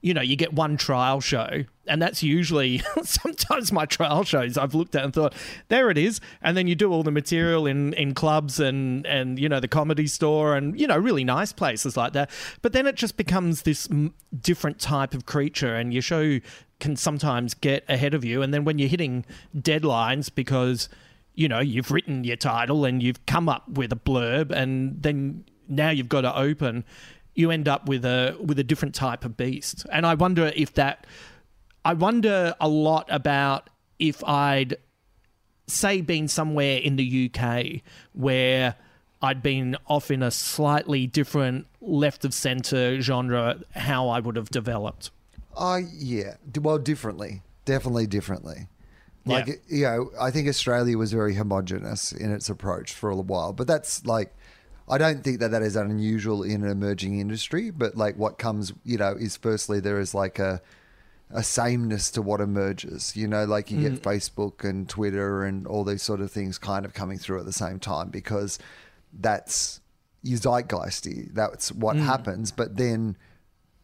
you 0.03 0.13
know, 0.13 0.21
you 0.21 0.35
get 0.35 0.51
one 0.51 0.75
trial 0.75 1.21
show, 1.21 1.63
and 1.87 2.01
that's 2.01 2.21
usually 2.21 2.79
sometimes 3.03 3.71
my 3.71 3.85
trial 3.85 4.25
shows 4.25 4.57
I've 4.57 4.75
looked 4.75 4.95
at 4.95 5.05
and 5.05 5.13
thought, 5.13 5.33
there 5.69 5.89
it 5.89 5.97
is. 5.97 6.19
And 6.41 6.57
then 6.57 6.67
you 6.67 6.75
do 6.75 6.91
all 6.91 7.03
the 7.03 7.11
material 7.11 7.65
in, 7.65 7.93
in 7.93 8.13
clubs 8.13 8.59
and, 8.59 9.07
and, 9.07 9.39
you 9.39 9.47
know, 9.47 9.61
the 9.61 9.69
comedy 9.69 10.07
store 10.07 10.57
and, 10.57 10.77
you 10.77 10.87
know, 10.87 10.97
really 10.97 11.23
nice 11.23 11.53
places 11.53 11.95
like 11.95 12.11
that. 12.13 12.29
But 12.61 12.73
then 12.73 12.85
it 12.85 12.95
just 12.95 13.15
becomes 13.15 13.61
this 13.61 13.89
m- 13.89 14.13
different 14.41 14.77
type 14.77 15.13
of 15.13 15.25
creature, 15.25 15.73
and 15.73 15.93
your 15.93 16.01
show 16.01 16.41
can 16.81 16.97
sometimes 16.97 17.53
get 17.53 17.85
ahead 17.87 18.13
of 18.13 18.25
you. 18.25 18.41
And 18.41 18.53
then 18.53 18.65
when 18.65 18.77
you're 18.77 18.89
hitting 18.89 19.25
deadlines 19.57 20.29
because, 20.35 20.89
you 21.33 21.47
know, 21.47 21.61
you've 21.61 21.91
written 21.91 22.25
your 22.25 22.35
title 22.35 22.83
and 22.83 23.01
you've 23.01 23.25
come 23.25 23.47
up 23.47 23.69
with 23.69 23.93
a 23.93 23.97
blurb, 23.97 24.51
and 24.51 25.01
then 25.01 25.45
now 25.69 25.91
you've 25.91 26.09
got 26.09 26.21
to 26.21 26.37
open, 26.37 26.83
you 27.35 27.51
end 27.51 27.67
up 27.67 27.87
with 27.87 28.05
a 28.05 28.37
with 28.39 28.59
a 28.59 28.63
different 28.63 28.95
type 28.95 29.25
of 29.25 29.37
beast. 29.37 29.85
And 29.91 30.05
I 30.05 30.13
wonder 30.15 30.51
if 30.55 30.73
that 30.75 31.05
I 31.85 31.93
wonder 31.93 32.55
a 32.59 32.67
lot 32.67 33.07
about 33.09 33.69
if 33.99 34.23
I'd 34.23 34.77
say 35.67 36.01
been 36.01 36.27
somewhere 36.27 36.77
in 36.77 36.95
the 36.97 37.31
UK 37.33 37.81
where 38.13 38.75
I'd 39.21 39.41
been 39.41 39.77
off 39.87 40.11
in 40.11 40.21
a 40.21 40.31
slightly 40.31 41.07
different 41.07 41.67
left 41.79 42.25
of 42.25 42.33
center 42.33 42.99
genre, 43.01 43.61
how 43.71 44.09
I 44.09 44.19
would 44.19 44.35
have 44.35 44.49
developed. 44.49 45.11
Oh 45.55 45.77
yeah, 45.77 46.35
well, 46.59 46.77
differently, 46.77 47.41
definitely 47.63 48.07
differently. 48.07 48.67
Like 49.25 49.47
Yeah. 49.47 49.53
you 49.69 49.83
know, 49.83 50.11
I 50.19 50.31
think 50.31 50.49
Australia 50.49 50.97
was 50.97 51.13
very 51.13 51.35
homogenous 51.35 52.11
in 52.11 52.31
its 52.33 52.49
approach 52.49 52.91
for 52.91 53.09
a 53.09 53.15
while, 53.15 53.53
but 53.53 53.67
that's 53.67 54.05
like, 54.05 54.35
I 54.87 54.97
don't 54.97 55.23
think 55.23 55.39
that 55.39 55.51
that 55.51 55.61
is 55.61 55.75
unusual 55.75 56.43
in 56.43 56.63
an 56.63 56.69
emerging 56.69 57.19
industry. 57.19 57.71
But 57.71 57.95
like, 57.95 58.17
what 58.17 58.37
comes, 58.37 58.73
you 58.83 58.97
know, 58.97 59.15
is 59.17 59.37
firstly 59.37 59.79
there 59.79 59.99
is 59.99 60.13
like 60.13 60.39
a 60.39 60.61
a 61.33 61.43
sameness 61.43 62.11
to 62.11 62.21
what 62.21 62.39
emerges. 62.41 63.15
You 63.15 63.27
know, 63.27 63.45
like 63.45 63.71
you 63.71 63.81
get 63.81 63.93
mm. 63.93 63.99
Facebook 64.01 64.67
and 64.67 64.87
Twitter 64.87 65.43
and 65.43 65.65
all 65.65 65.83
these 65.83 66.03
sort 66.03 66.21
of 66.21 66.31
things 66.31 66.57
kind 66.57 66.85
of 66.85 66.93
coming 66.93 67.17
through 67.17 67.39
at 67.39 67.45
the 67.45 67.53
same 67.53 67.79
time 67.79 68.09
because 68.09 68.59
that's 69.11 69.81
your 70.21 70.39
zeitgeisty. 70.39 71.33
That's 71.33 71.71
what 71.71 71.95
mm. 71.95 72.05
happens. 72.05 72.51
But 72.51 72.77
then 72.77 73.17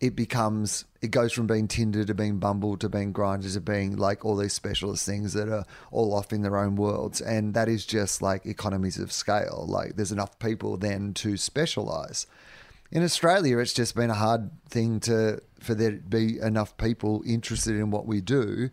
it 0.01 0.15
becomes 0.15 0.85
it 1.01 1.11
goes 1.11 1.31
from 1.33 1.47
being 1.47 1.67
Tinder 1.67 2.03
to 2.05 2.13
being 2.13 2.39
Bumble 2.39 2.77
to 2.77 2.89
being 2.89 3.13
Grindr 3.13 3.53
to 3.53 3.61
being 3.61 3.97
like 3.97 4.25
all 4.25 4.35
these 4.35 4.53
specialist 4.53 5.05
things 5.05 5.33
that 5.33 5.49
are 5.49 5.65
all 5.91 6.13
off 6.13 6.33
in 6.33 6.41
their 6.41 6.57
own 6.57 6.75
worlds, 6.75 7.21
and 7.21 7.53
that 7.53 7.69
is 7.69 7.85
just 7.85 8.21
like 8.21 8.45
economies 8.45 8.97
of 8.97 9.11
scale. 9.11 9.65
Like 9.67 9.95
there's 9.95 10.11
enough 10.11 10.39
people 10.39 10.77
then 10.77 11.13
to 11.15 11.37
specialize. 11.37 12.27
In 12.91 13.03
Australia, 13.03 13.59
it's 13.59 13.73
just 13.73 13.95
been 13.95 14.09
a 14.09 14.15
hard 14.15 14.49
thing 14.67 14.99
to 15.01 15.41
for 15.59 15.75
there 15.75 15.91
to 15.91 15.97
be 15.97 16.39
enough 16.39 16.75
people 16.77 17.21
interested 17.25 17.75
in 17.75 17.91
what 17.91 18.05
we 18.05 18.21
do 18.21 18.69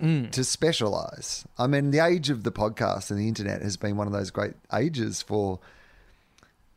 mm. 0.00 0.30
to 0.30 0.44
specialize. 0.44 1.44
I 1.58 1.66
mean, 1.66 1.90
the 1.90 1.98
age 1.98 2.30
of 2.30 2.44
the 2.44 2.52
podcast 2.52 3.10
and 3.10 3.18
the 3.18 3.28
internet 3.28 3.62
has 3.62 3.76
been 3.76 3.96
one 3.96 4.06
of 4.06 4.12
those 4.12 4.30
great 4.30 4.54
ages 4.72 5.22
for 5.22 5.58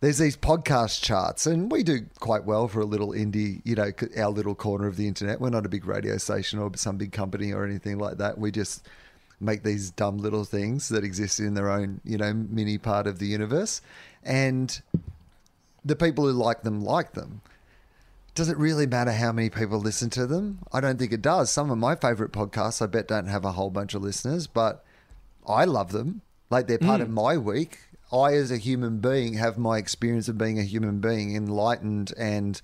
there's 0.01 0.17
these 0.17 0.35
podcast 0.35 1.01
charts, 1.03 1.45
and 1.45 1.71
we 1.71 1.83
do 1.83 2.01
quite 2.19 2.43
well 2.43 2.67
for 2.67 2.81
a 2.81 2.85
little 2.85 3.09
indie, 3.09 3.61
you 3.63 3.75
know, 3.75 3.91
our 4.17 4.29
little 4.29 4.55
corner 4.55 4.87
of 4.87 4.97
the 4.97 5.07
internet. 5.07 5.39
We're 5.39 5.51
not 5.51 5.65
a 5.65 5.69
big 5.69 5.85
radio 5.85 6.17
station 6.17 6.57
or 6.57 6.71
some 6.75 6.97
big 6.97 7.11
company 7.11 7.53
or 7.53 7.63
anything 7.63 7.99
like 7.99 8.17
that. 8.17 8.39
We 8.39 8.51
just 8.51 8.87
make 9.39 9.63
these 9.63 9.91
dumb 9.91 10.17
little 10.17 10.43
things 10.43 10.89
that 10.89 11.03
exist 11.03 11.39
in 11.39 11.53
their 11.53 11.69
own, 11.69 12.01
you 12.03 12.17
know, 12.17 12.33
mini 12.33 12.79
part 12.79 13.05
of 13.05 13.19
the 13.19 13.27
universe. 13.27 13.81
And 14.23 14.81
the 15.85 15.95
people 15.95 16.25
who 16.25 16.31
like 16.31 16.63
them 16.63 16.83
like 16.83 17.13
them. 17.13 17.41
Does 18.33 18.49
it 18.49 18.57
really 18.57 18.87
matter 18.87 19.11
how 19.11 19.31
many 19.31 19.49
people 19.49 19.79
listen 19.79 20.09
to 20.11 20.25
them? 20.25 20.59
I 20.71 20.79
don't 20.79 20.97
think 20.97 21.11
it 21.11 21.21
does. 21.21 21.51
Some 21.51 21.69
of 21.69 21.77
my 21.77 21.95
favorite 21.95 22.31
podcasts, 22.31 22.81
I 22.81 22.85
bet, 22.85 23.07
don't 23.07 23.27
have 23.27 23.45
a 23.45 23.51
whole 23.51 23.69
bunch 23.69 23.93
of 23.93 24.01
listeners, 24.01 24.47
but 24.47 24.83
I 25.47 25.65
love 25.65 25.91
them. 25.91 26.21
Like 26.49 26.67
they're 26.67 26.77
part 26.77 27.01
mm. 27.01 27.03
of 27.03 27.09
my 27.09 27.37
week. 27.37 27.79
I, 28.11 28.33
as 28.33 28.51
a 28.51 28.57
human 28.57 28.99
being, 28.99 29.35
have 29.35 29.57
my 29.57 29.77
experience 29.77 30.27
of 30.27 30.37
being 30.37 30.59
a 30.59 30.63
human 30.63 30.99
being 30.99 31.35
enlightened 31.35 32.13
and 32.17 32.61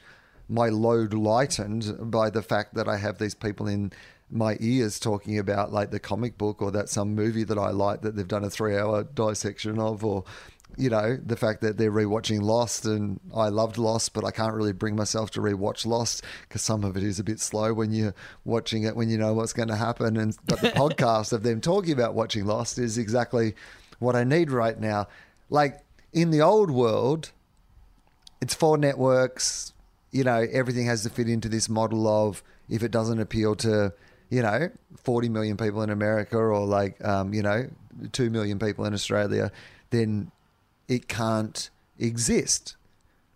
my 0.50 0.70
load 0.70 1.14
lightened 1.14 2.12
by 2.12 2.30
the 2.30 2.42
fact 2.42 2.74
that 2.76 2.88
I 2.88 2.98
have 2.98 3.18
these 3.18 3.36
people 3.36 3.68
in 3.68 3.92
my 4.30 4.58
ears 4.60 5.00
talking 5.00 5.40
about 5.40 5.72
like 5.72 5.92
the 5.92 6.00
comic 6.00 6.38
book 6.38 6.62
or 6.62 6.72
that 6.72 6.90
some 6.90 7.16
movie 7.16 7.46
that 7.46 7.58
I 7.58 7.70
like 7.70 8.02
that 8.02 8.16
they've 8.16 8.28
done 8.28 8.44
a 8.44 8.50
three 8.50 8.78
hour 8.78 9.04
dissection 9.04 9.80
of 9.80 10.04
or 10.04 10.26
you 10.76 10.90
know, 10.92 11.18
the 11.26 11.36
fact 11.36 11.62
that 11.62 11.78
they're 11.78 11.92
rewatching 11.92 12.42
Lost, 12.42 12.86
and 12.86 13.20
I 13.36 13.50
loved 13.50 13.78
Lost, 13.78 14.14
but 14.14 14.24
I 14.24 14.32
can't 14.32 14.54
really 14.54 14.74
bring 14.74 14.96
myself 14.96 15.32
to 15.32 15.42
rewatch 15.42 15.86
Lost 15.86 16.24
because 16.42 16.62
some 16.62 16.84
of 16.84 16.96
it 16.96 17.04
is 17.04 17.20
a 17.20 17.24
bit 17.24 17.40
slow 17.40 17.74
when 17.74 17.92
you're 17.92 18.14
watching 18.46 18.84
it 18.84 18.96
when 18.96 19.10
you 19.10 19.18
know 19.18 19.34
what's 19.34 19.54
going 19.54 19.70
to 19.70 19.76
happen. 19.76 20.18
And 20.18 20.38
but 20.46 20.62
the 20.62 20.70
podcast 20.76 21.34
of 21.34 21.42
them 21.42 21.62
talking 21.62 21.94
about 21.94 22.14
watching 22.14 22.46
Lost 22.46 22.78
is 22.78 22.98
exactly 22.98 23.56
what 24.00 24.16
I 24.16 24.24
need 24.24 24.52
right 24.52 24.80
now. 24.80 25.08
Like 25.50 25.80
in 26.14 26.32
the 26.32 26.42
old 26.42 26.72
world, 26.72 27.32
it's 28.42 28.54
four 28.54 28.78
networks. 28.78 29.74
You 30.12 30.24
know, 30.24 30.46
everything 30.52 30.86
has 30.88 31.04
to 31.04 31.10
fit 31.10 31.30
into 31.30 31.50
this 31.50 31.70
model 31.70 32.08
of 32.08 32.44
if 32.70 32.84
it 32.84 32.92
doesn't 32.92 33.20
appeal 33.20 33.56
to, 33.56 33.94
you 34.30 34.42
know, 34.42 34.70
40 35.04 35.30
million 35.30 35.58
people 35.58 35.82
in 35.82 35.90
America 35.90 36.38
or 36.38 36.66
like, 36.66 37.04
um, 37.04 37.34
you 37.34 37.42
know, 37.42 37.70
2 38.12 38.30
million 38.30 38.60
people 38.60 38.86
in 38.86 38.94
Australia, 38.94 39.52
then 39.90 40.32
it 40.88 41.08
can't 41.08 41.70
exist. 42.00 42.76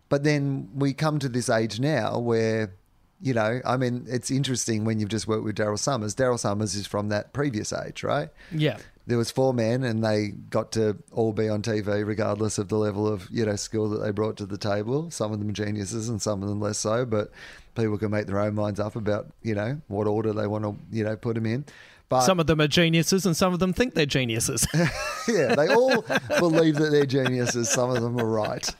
But 0.09 0.23
then 0.23 0.69
we 0.75 0.93
come 0.93 1.19
to 1.19 1.29
this 1.29 1.49
age 1.49 1.79
now 1.79 2.19
where, 2.19 2.73
you 3.21 3.33
know, 3.33 3.61
I 3.65 3.77
mean, 3.77 4.05
it's 4.09 4.29
interesting 4.29 4.83
when 4.83 4.99
you've 4.99 5.09
just 5.09 5.27
worked 5.27 5.43
with 5.43 5.55
Daryl 5.55 5.79
Somers. 5.79 6.15
Daryl 6.15 6.39
Somers 6.39 6.75
is 6.75 6.85
from 6.85 7.09
that 7.09 7.33
previous 7.33 7.71
age, 7.71 8.03
right? 8.03 8.29
Yeah. 8.51 8.77
There 9.11 9.17
was 9.17 9.29
four 9.29 9.53
men, 9.53 9.83
and 9.83 10.01
they 10.01 10.29
got 10.29 10.71
to 10.71 10.95
all 11.11 11.33
be 11.33 11.49
on 11.49 11.61
TV, 11.61 12.07
regardless 12.07 12.57
of 12.57 12.69
the 12.69 12.77
level 12.77 13.05
of 13.05 13.27
you 13.29 13.45
know 13.45 13.57
skill 13.57 13.89
that 13.89 13.97
they 13.97 14.11
brought 14.11 14.37
to 14.37 14.45
the 14.45 14.57
table. 14.57 15.11
Some 15.11 15.33
of 15.33 15.39
them 15.39 15.53
geniuses, 15.53 16.07
and 16.07 16.21
some 16.21 16.41
of 16.41 16.47
them 16.47 16.61
less 16.61 16.77
so. 16.77 17.05
But 17.05 17.29
people 17.75 17.97
can 17.97 18.09
make 18.09 18.27
their 18.27 18.39
own 18.39 18.55
minds 18.55 18.79
up 18.79 18.95
about 18.95 19.27
you 19.43 19.53
know 19.53 19.81
what 19.89 20.07
order 20.07 20.31
they 20.31 20.47
want 20.47 20.63
to 20.63 20.77
you 20.95 21.03
know 21.03 21.17
put 21.17 21.35
them 21.35 21.45
in. 21.45 21.65
But 22.07 22.21
Some 22.21 22.39
of 22.39 22.47
them 22.47 22.61
are 22.61 22.69
geniuses, 22.69 23.25
and 23.25 23.35
some 23.35 23.53
of 23.53 23.59
them 23.59 23.73
think 23.73 23.95
they're 23.95 24.05
geniuses. 24.05 24.65
yeah, 25.27 25.55
they 25.55 25.67
all 25.73 26.05
believe 26.39 26.75
that 26.75 26.91
they're 26.91 27.05
geniuses. 27.05 27.69
Some 27.69 27.89
of 27.89 28.01
them 28.01 28.17
are 28.17 28.25
right. 28.25 28.65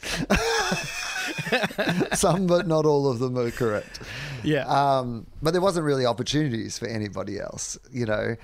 some, 2.13 2.47
but 2.47 2.67
not 2.67 2.85
all 2.85 3.09
of 3.09 3.19
them 3.19 3.37
are 3.37 3.51
correct. 3.51 3.99
yeah. 4.43 4.65
Um, 4.65 5.27
but 5.41 5.51
there 5.51 5.61
wasn't 5.61 5.85
really 5.85 6.05
opportunities 6.05 6.77
for 6.77 6.87
anybody 6.87 7.37
else, 7.37 7.77
you 7.91 8.05
know. 8.05 8.37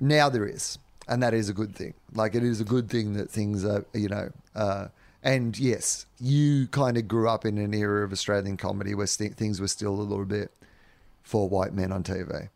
Now 0.00 0.28
there 0.30 0.46
is, 0.46 0.78
and 1.10 1.22
that 1.22 1.34
is 1.34 1.48
a 1.48 1.52
good 1.52 1.74
thing. 1.74 1.92
Like 2.14 2.34
it 2.34 2.44
is 2.44 2.60
a 2.60 2.64
good 2.64 2.88
thing 2.88 3.14
that 3.14 3.30
things 3.30 3.64
are, 3.64 3.84
you 3.92 4.08
know. 4.08 4.30
Uh, 4.54 4.86
and 5.22 5.58
yes, 5.58 6.06
you 6.18 6.68
kind 6.68 6.96
of 6.96 7.08
grew 7.08 7.28
up 7.28 7.44
in 7.44 7.58
an 7.58 7.74
era 7.74 8.04
of 8.04 8.12
Australian 8.12 8.56
comedy 8.56 8.94
where 8.94 9.06
st- 9.06 9.36
things 9.36 9.60
were 9.60 9.68
still 9.68 9.92
a 9.92 10.00
little 10.00 10.24
bit 10.24 10.52
for 11.22 11.48
white 11.48 11.74
men 11.74 11.92
on 11.92 12.04
TV. 12.04 12.48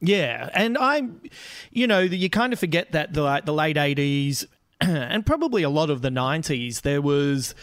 Yeah, 0.00 0.48
and 0.54 0.78
I'm, 0.78 1.20
you 1.72 1.86
know, 1.86 1.98
you 1.98 2.30
kind 2.30 2.54
of 2.54 2.58
forget 2.58 2.92
that 2.92 3.12
the 3.12 3.42
the 3.44 3.52
late 3.52 3.76
'80s 3.76 4.46
and 4.80 5.26
probably 5.26 5.62
a 5.62 5.68
lot 5.68 5.90
of 5.90 6.00
the 6.00 6.08
'90s, 6.08 6.82
there 6.82 7.02
was 7.02 7.54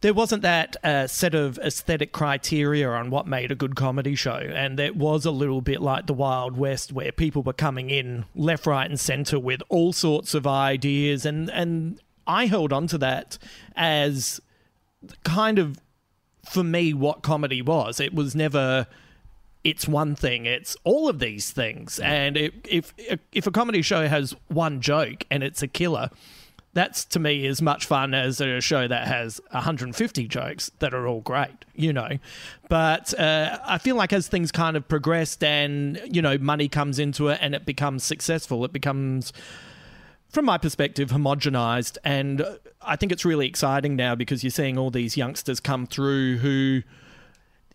there 0.00 0.14
wasn't 0.14 0.42
that 0.42 0.76
uh, 0.84 1.06
set 1.06 1.34
of 1.34 1.58
aesthetic 1.58 2.12
criteria 2.12 2.88
on 2.90 3.10
what 3.10 3.26
made 3.26 3.50
a 3.50 3.54
good 3.54 3.76
comedy 3.76 4.14
show, 4.14 4.36
and 4.36 4.78
it 4.78 4.96
was 4.96 5.24
a 5.24 5.30
little 5.30 5.60
bit 5.60 5.80
like 5.80 6.06
the 6.06 6.14
Wild 6.14 6.56
West, 6.56 6.92
where 6.92 7.12
people 7.12 7.42
were 7.42 7.52
coming 7.52 7.90
in 7.90 8.24
left, 8.34 8.66
right, 8.66 8.88
and 8.88 9.00
centre 9.00 9.38
with 9.38 9.62
all 9.68 9.92
sorts 9.92 10.34
of 10.34 10.46
ideas, 10.46 11.24
and 11.24 11.50
and 11.50 12.00
I 12.26 12.46
held 12.46 12.72
on 12.72 12.86
to 12.88 12.98
that 12.98 13.38
as 13.74 14.40
kind 15.24 15.58
of 15.58 15.78
for 16.44 16.62
me 16.62 16.92
what 16.92 17.22
comedy 17.22 17.62
was. 17.62 18.00
It 18.00 18.14
was 18.14 18.34
never 18.34 18.86
it's 19.66 19.88
one 19.88 20.14
thing. 20.14 20.46
It's 20.46 20.76
all 20.84 21.08
of 21.08 21.18
these 21.18 21.50
things. 21.50 21.98
And 21.98 22.36
it, 22.36 22.54
if 22.68 22.94
if 23.32 23.46
a 23.46 23.50
comedy 23.50 23.82
show 23.82 24.06
has 24.06 24.34
one 24.48 24.80
joke 24.80 25.24
and 25.30 25.42
it's 25.42 25.60
a 25.60 25.66
killer, 25.66 26.10
that's 26.76 27.06
to 27.06 27.18
me 27.18 27.46
as 27.46 27.62
much 27.62 27.86
fun 27.86 28.12
as 28.12 28.38
a 28.38 28.60
show 28.60 28.86
that 28.86 29.08
has 29.08 29.40
150 29.50 30.28
jokes 30.28 30.70
that 30.80 30.92
are 30.92 31.08
all 31.08 31.22
great, 31.22 31.64
you 31.74 31.90
know. 31.90 32.18
But 32.68 33.18
uh, 33.18 33.58
I 33.64 33.78
feel 33.78 33.96
like 33.96 34.12
as 34.12 34.28
things 34.28 34.52
kind 34.52 34.76
of 34.76 34.86
progressed 34.86 35.42
and 35.42 35.98
you 36.04 36.20
know 36.20 36.36
money 36.36 36.68
comes 36.68 36.98
into 36.98 37.28
it 37.28 37.38
and 37.40 37.54
it 37.54 37.64
becomes 37.64 38.04
successful, 38.04 38.62
it 38.64 38.72
becomes 38.72 39.32
from 40.28 40.44
my 40.44 40.58
perspective, 40.58 41.08
homogenized. 41.08 41.96
And 42.04 42.44
I 42.82 42.96
think 42.96 43.10
it's 43.10 43.24
really 43.24 43.46
exciting 43.46 43.96
now 43.96 44.14
because 44.14 44.44
you're 44.44 44.50
seeing 44.50 44.76
all 44.76 44.90
these 44.90 45.16
youngsters 45.16 45.60
come 45.60 45.86
through 45.86 46.38
who, 46.38 46.82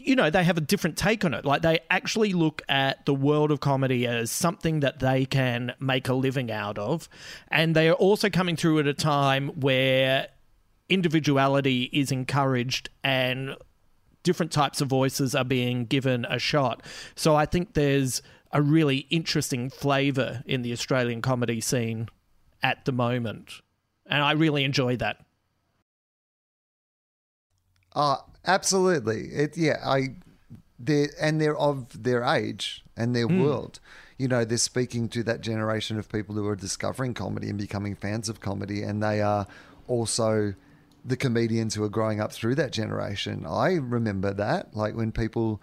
you 0.05 0.15
know, 0.15 0.29
they 0.29 0.43
have 0.43 0.57
a 0.57 0.61
different 0.61 0.97
take 0.97 1.23
on 1.25 1.33
it. 1.33 1.45
Like 1.45 1.61
they 1.61 1.79
actually 1.89 2.33
look 2.33 2.61
at 2.69 3.05
the 3.05 3.13
world 3.13 3.51
of 3.51 3.59
comedy 3.59 4.07
as 4.07 4.31
something 4.31 4.81
that 4.81 4.99
they 4.99 5.25
can 5.25 5.73
make 5.79 6.07
a 6.09 6.13
living 6.13 6.51
out 6.51 6.77
of. 6.77 7.09
And 7.49 7.75
they 7.75 7.89
are 7.89 7.93
also 7.93 8.29
coming 8.29 8.55
through 8.55 8.79
at 8.79 8.87
a 8.87 8.93
time 8.93 9.49
where 9.59 10.27
individuality 10.89 11.89
is 11.93 12.11
encouraged 12.11 12.89
and 13.03 13.55
different 14.23 14.51
types 14.51 14.81
of 14.81 14.87
voices 14.87 15.33
are 15.33 15.43
being 15.43 15.85
given 15.85 16.25
a 16.25 16.37
shot. 16.37 16.83
So 17.15 17.35
I 17.35 17.45
think 17.45 17.73
there's 17.73 18.21
a 18.51 18.61
really 18.61 19.07
interesting 19.09 19.69
flavour 19.69 20.43
in 20.45 20.61
the 20.61 20.71
Australian 20.73 21.21
comedy 21.21 21.61
scene 21.61 22.09
at 22.61 22.85
the 22.85 22.91
moment. 22.91 23.61
And 24.05 24.21
I 24.21 24.33
really 24.33 24.63
enjoy 24.63 24.97
that. 24.97 25.17
Uh, 27.93 28.17
absolutely. 28.45 29.27
It 29.27 29.57
yeah, 29.57 29.77
I 29.83 30.15
they 30.79 31.07
and 31.19 31.39
they're 31.39 31.57
of 31.57 32.03
their 32.03 32.23
age 32.23 32.83
and 32.97 33.15
their 33.15 33.27
hmm. 33.27 33.43
world. 33.43 33.79
You 34.17 34.27
know, 34.27 34.45
they're 34.45 34.57
speaking 34.57 35.09
to 35.09 35.23
that 35.23 35.41
generation 35.41 35.97
of 35.97 36.09
people 36.09 36.35
who 36.35 36.47
are 36.47 36.55
discovering 36.55 37.13
comedy 37.13 37.49
and 37.49 37.57
becoming 37.57 37.95
fans 37.95 38.29
of 38.29 38.39
comedy 38.39 38.83
and 38.83 39.01
they 39.01 39.21
are 39.21 39.47
also 39.87 40.53
the 41.03 41.17
comedians 41.17 41.73
who 41.73 41.83
are 41.83 41.89
growing 41.89 42.21
up 42.21 42.31
through 42.31 42.55
that 42.55 42.71
generation. 42.71 43.45
I 43.47 43.73
remember 43.73 44.33
that 44.33 44.75
like 44.75 44.95
when 44.95 45.11
people 45.11 45.61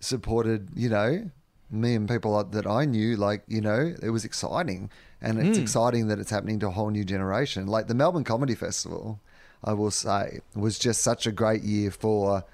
supported, 0.00 0.70
you 0.74 0.88
know, 0.88 1.30
me 1.70 1.94
and 1.94 2.08
people 2.08 2.42
that 2.42 2.66
I 2.66 2.84
knew, 2.84 3.16
like, 3.16 3.42
you 3.48 3.60
know, 3.60 3.94
it 4.02 4.10
was 4.10 4.24
exciting. 4.24 4.90
And 5.20 5.38
it's 5.38 5.56
hmm. 5.56 5.62
exciting 5.62 6.08
that 6.08 6.18
it's 6.18 6.30
happening 6.30 6.60
to 6.60 6.68
a 6.68 6.70
whole 6.70 6.90
new 6.90 7.04
generation. 7.04 7.66
Like 7.66 7.86
the 7.86 7.94
Melbourne 7.94 8.24
Comedy 8.24 8.54
Festival, 8.54 9.20
I 9.64 9.72
will 9.72 9.90
say, 9.90 10.40
was 10.54 10.78
just 10.78 11.00
such 11.00 11.26
a 11.26 11.32
great 11.32 11.62
year 11.62 11.90
for, 11.90 12.44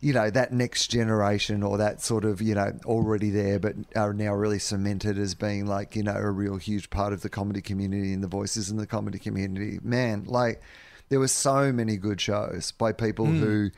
you 0.00 0.12
know, 0.12 0.30
that 0.30 0.52
next 0.52 0.88
generation 0.88 1.62
or 1.62 1.78
that 1.78 2.02
sort 2.02 2.24
of, 2.24 2.42
you 2.42 2.54
know, 2.54 2.72
already 2.84 3.30
there, 3.30 3.58
but 3.58 3.76
are 3.94 4.12
now 4.12 4.34
really 4.34 4.58
cemented 4.58 5.16
as 5.16 5.34
being 5.34 5.66
like, 5.66 5.94
you 5.94 6.02
know, 6.02 6.16
a 6.16 6.30
real 6.30 6.56
huge 6.56 6.90
part 6.90 7.12
of 7.12 7.22
the 7.22 7.28
comedy 7.28 7.62
community 7.62 8.12
and 8.12 8.22
the 8.22 8.28
voices 8.28 8.70
in 8.70 8.76
the 8.76 8.86
comedy 8.86 9.18
community. 9.18 9.78
Man, 9.82 10.24
like, 10.24 10.60
there 11.08 11.20
were 11.20 11.28
so 11.28 11.72
many 11.72 11.96
good 11.96 12.20
shows 12.20 12.72
by 12.72 12.92
people 12.92 13.26
hmm. 13.26 13.38
who 13.38 13.70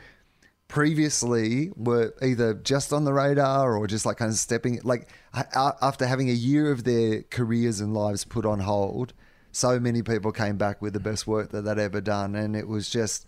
previously 0.69 1.71
were 1.77 2.13
either 2.23 2.55
just 2.55 2.93
on 2.93 3.05
the 3.05 3.13
radar 3.13 3.77
or 3.77 3.87
just 3.87 4.05
like 4.05 4.17
kind 4.17 4.33
of 4.33 4.37
stepping 4.37 4.81
like 4.83 5.09
after 5.55 6.07
having 6.07 6.29
a 6.29 6.33
year 6.33 6.73
of 6.73 6.83
their 6.83 7.23
careers 7.23 7.81
and 7.81 7.95
lives 7.95 8.25
put 8.25 8.45
on 8.45 8.59
hold 8.59 9.13
so 9.57 9.81
many 9.81 10.03
people 10.03 10.33
came 10.33 10.59
back 10.59 10.83
with 10.83 10.93
the 10.93 11.01
best 11.01 11.27
work 11.27 11.51
that 11.51 11.63
they'd 11.63 11.79
ever 11.79 12.03
done. 12.03 12.35
And 12.35 12.55
it 12.55 12.69
was 12.69 12.91
just 12.91 13.27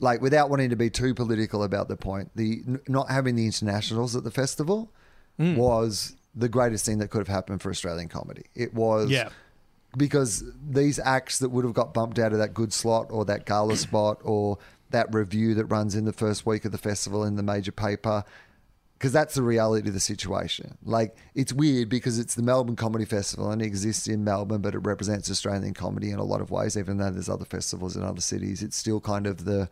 like 0.00 0.22
without 0.22 0.48
wanting 0.48 0.70
to 0.70 0.76
be 0.76 0.88
too 0.88 1.14
political 1.14 1.62
about 1.62 1.88
the 1.88 1.96
point 1.96 2.30
the 2.34 2.62
not 2.88 3.10
having 3.10 3.36
the 3.36 3.44
internationals 3.44 4.16
at 4.16 4.24
the 4.24 4.30
festival 4.30 4.90
hmm. 5.38 5.56
was 5.56 6.16
the 6.34 6.48
greatest 6.48 6.84
thing 6.84 6.98
that 6.98 7.08
could 7.08 7.18
have 7.18 7.28
happened 7.28 7.60
for 7.62 7.70
australian 7.70 8.08
comedy. 8.08 8.44
It 8.54 8.74
was 8.74 9.10
Yeah. 9.10 9.28
because 9.96 10.42
these 10.70 10.98
acts 10.98 11.38
that 11.38 11.50
would 11.50 11.64
have 11.64 11.74
got 11.74 11.94
bumped 11.94 12.18
out 12.18 12.32
of 12.32 12.38
that 12.38 12.54
good 12.54 12.72
slot 12.72 13.06
or 13.10 13.24
that 13.26 13.46
gala 13.46 13.76
spot 13.76 14.20
or 14.22 14.58
that 14.90 15.12
review 15.14 15.54
that 15.54 15.66
runs 15.66 15.94
in 15.94 16.04
the 16.04 16.12
first 16.12 16.46
week 16.46 16.64
of 16.64 16.72
the 16.72 16.78
festival 16.78 17.24
in 17.24 17.36
the 17.36 17.42
major 17.42 17.72
paper 17.72 18.24
because 18.98 19.12
that's 19.12 19.34
the 19.34 19.42
reality 19.42 19.88
of 19.88 19.94
the 19.94 20.00
situation. 20.00 20.78
Like 20.82 21.16
it's 21.34 21.52
weird 21.52 21.88
because 21.88 22.18
it's 22.18 22.34
the 22.34 22.42
Melbourne 22.42 22.76
Comedy 22.76 23.04
Festival 23.04 23.50
and 23.50 23.60
it 23.60 23.66
exists 23.66 24.06
in 24.06 24.24
Melbourne, 24.24 24.62
but 24.62 24.74
it 24.74 24.78
represents 24.78 25.30
Australian 25.30 25.74
comedy 25.74 26.10
in 26.10 26.18
a 26.18 26.24
lot 26.24 26.40
of 26.40 26.50
ways. 26.50 26.76
Even 26.76 26.96
though 26.96 27.10
there's 27.10 27.28
other 27.28 27.44
festivals 27.44 27.96
in 27.96 28.02
other 28.02 28.22
cities, 28.22 28.62
it's 28.62 28.76
still 28.76 29.00
kind 29.00 29.26
of 29.26 29.44
the 29.44 29.68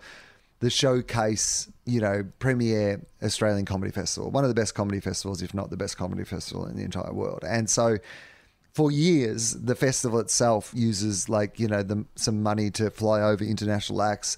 the 0.60 0.70
showcase, 0.70 1.70
you 1.84 2.00
know, 2.00 2.24
premier 2.38 3.00
Australian 3.22 3.64
comedy 3.64 3.90
festival, 3.90 4.30
one 4.30 4.44
of 4.44 4.48
the 4.48 4.54
best 4.54 4.74
comedy 4.74 5.00
festivals, 5.00 5.42
if 5.42 5.52
not 5.52 5.70
the 5.70 5.76
best 5.76 5.96
comedy 5.96 6.24
festival 6.24 6.66
in 6.66 6.76
the 6.76 6.82
entire 6.82 7.12
world. 7.12 7.44
And 7.46 7.68
so, 7.68 7.98
for 8.72 8.90
years, 8.90 9.52
the 9.52 9.74
festival 9.74 10.18
itself 10.18 10.70
uses 10.74 11.28
like 11.28 11.58
you 11.58 11.68
know 11.68 11.82
the, 11.82 12.04
some 12.14 12.42
money 12.42 12.70
to 12.72 12.90
fly 12.90 13.22
over 13.22 13.42
international 13.42 14.02
acts 14.02 14.36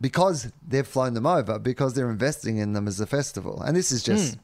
because 0.00 0.52
they've 0.66 0.86
flown 0.86 1.14
them 1.14 1.26
over 1.26 1.58
because 1.58 1.94
they're 1.94 2.10
investing 2.10 2.58
in 2.58 2.72
them 2.72 2.86
as 2.86 3.00
a 3.00 3.06
festival. 3.06 3.62
And 3.62 3.76
this 3.76 3.90
is 3.90 4.02
just 4.02 4.34
hmm. 4.34 4.40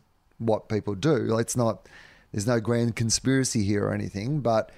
what 0.46 0.68
people 0.68 0.94
do. 0.94 1.38
It's 1.38 1.56
not. 1.56 1.88
There's 2.32 2.46
no 2.46 2.60
grand 2.60 2.96
conspiracy 2.96 3.62
here 3.62 3.84
or 3.84 3.92
anything. 3.92 4.40
But 4.40 4.70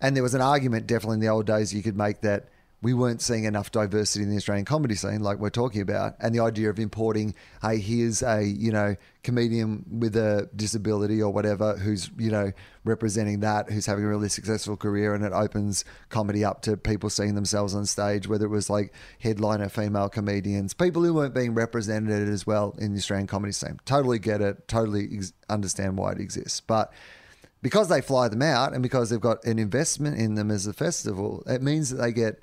and 0.00 0.16
there 0.16 0.22
was 0.22 0.34
an 0.34 0.40
argument 0.40 0.86
definitely 0.86 1.14
in 1.14 1.20
the 1.20 1.28
old 1.28 1.46
days 1.46 1.74
you 1.74 1.82
could 1.82 1.96
make 1.96 2.22
that 2.22 2.48
we 2.82 2.92
weren't 2.92 3.22
seeing 3.22 3.44
enough 3.44 3.70
diversity 3.70 4.24
in 4.24 4.30
the 4.30 4.36
Australian 4.36 4.64
comedy 4.64 4.96
scene, 4.96 5.20
like 5.20 5.38
we're 5.38 5.50
talking 5.50 5.80
about, 5.80 6.16
and 6.18 6.34
the 6.34 6.40
idea 6.40 6.68
of 6.68 6.80
importing, 6.80 7.32
hey, 7.62 7.78
here's 7.78 8.22
a 8.22 8.42
you 8.44 8.72
know 8.72 8.96
comedian 9.22 9.84
with 9.88 10.16
a 10.16 10.50
disability 10.56 11.22
or 11.22 11.32
whatever 11.32 11.76
who's 11.76 12.10
you 12.18 12.30
know 12.30 12.50
representing 12.84 13.38
that, 13.40 13.70
who's 13.70 13.86
having 13.86 14.04
a 14.04 14.08
really 14.08 14.28
successful 14.28 14.76
career, 14.76 15.14
and 15.14 15.24
it 15.24 15.32
opens 15.32 15.84
comedy 16.08 16.44
up 16.44 16.60
to 16.62 16.76
people 16.76 17.08
seeing 17.08 17.36
themselves 17.36 17.72
on 17.74 17.86
stage, 17.86 18.26
whether 18.26 18.46
it 18.46 18.50
was 18.50 18.68
like 18.68 18.92
headliner 19.20 19.68
female 19.68 20.08
comedians, 20.08 20.74
people 20.74 21.04
who 21.04 21.14
weren't 21.14 21.34
being 21.34 21.54
represented 21.54 22.28
as 22.28 22.46
well 22.46 22.74
in 22.78 22.92
the 22.92 22.98
Australian 22.98 23.28
comedy 23.28 23.52
scene. 23.52 23.78
Totally 23.84 24.18
get 24.18 24.40
it, 24.40 24.66
totally 24.66 25.08
ex- 25.12 25.32
understand 25.48 25.96
why 25.96 26.12
it 26.12 26.18
exists, 26.18 26.60
but 26.60 26.92
because 27.62 27.88
they 27.88 28.00
fly 28.00 28.26
them 28.26 28.42
out 28.42 28.72
and 28.72 28.82
because 28.82 29.08
they've 29.08 29.20
got 29.20 29.44
an 29.44 29.60
investment 29.60 30.18
in 30.18 30.34
them 30.34 30.50
as 30.50 30.66
a 30.66 30.72
festival, 30.72 31.44
it 31.46 31.62
means 31.62 31.90
that 31.90 31.96
they 31.98 32.10
get 32.10 32.42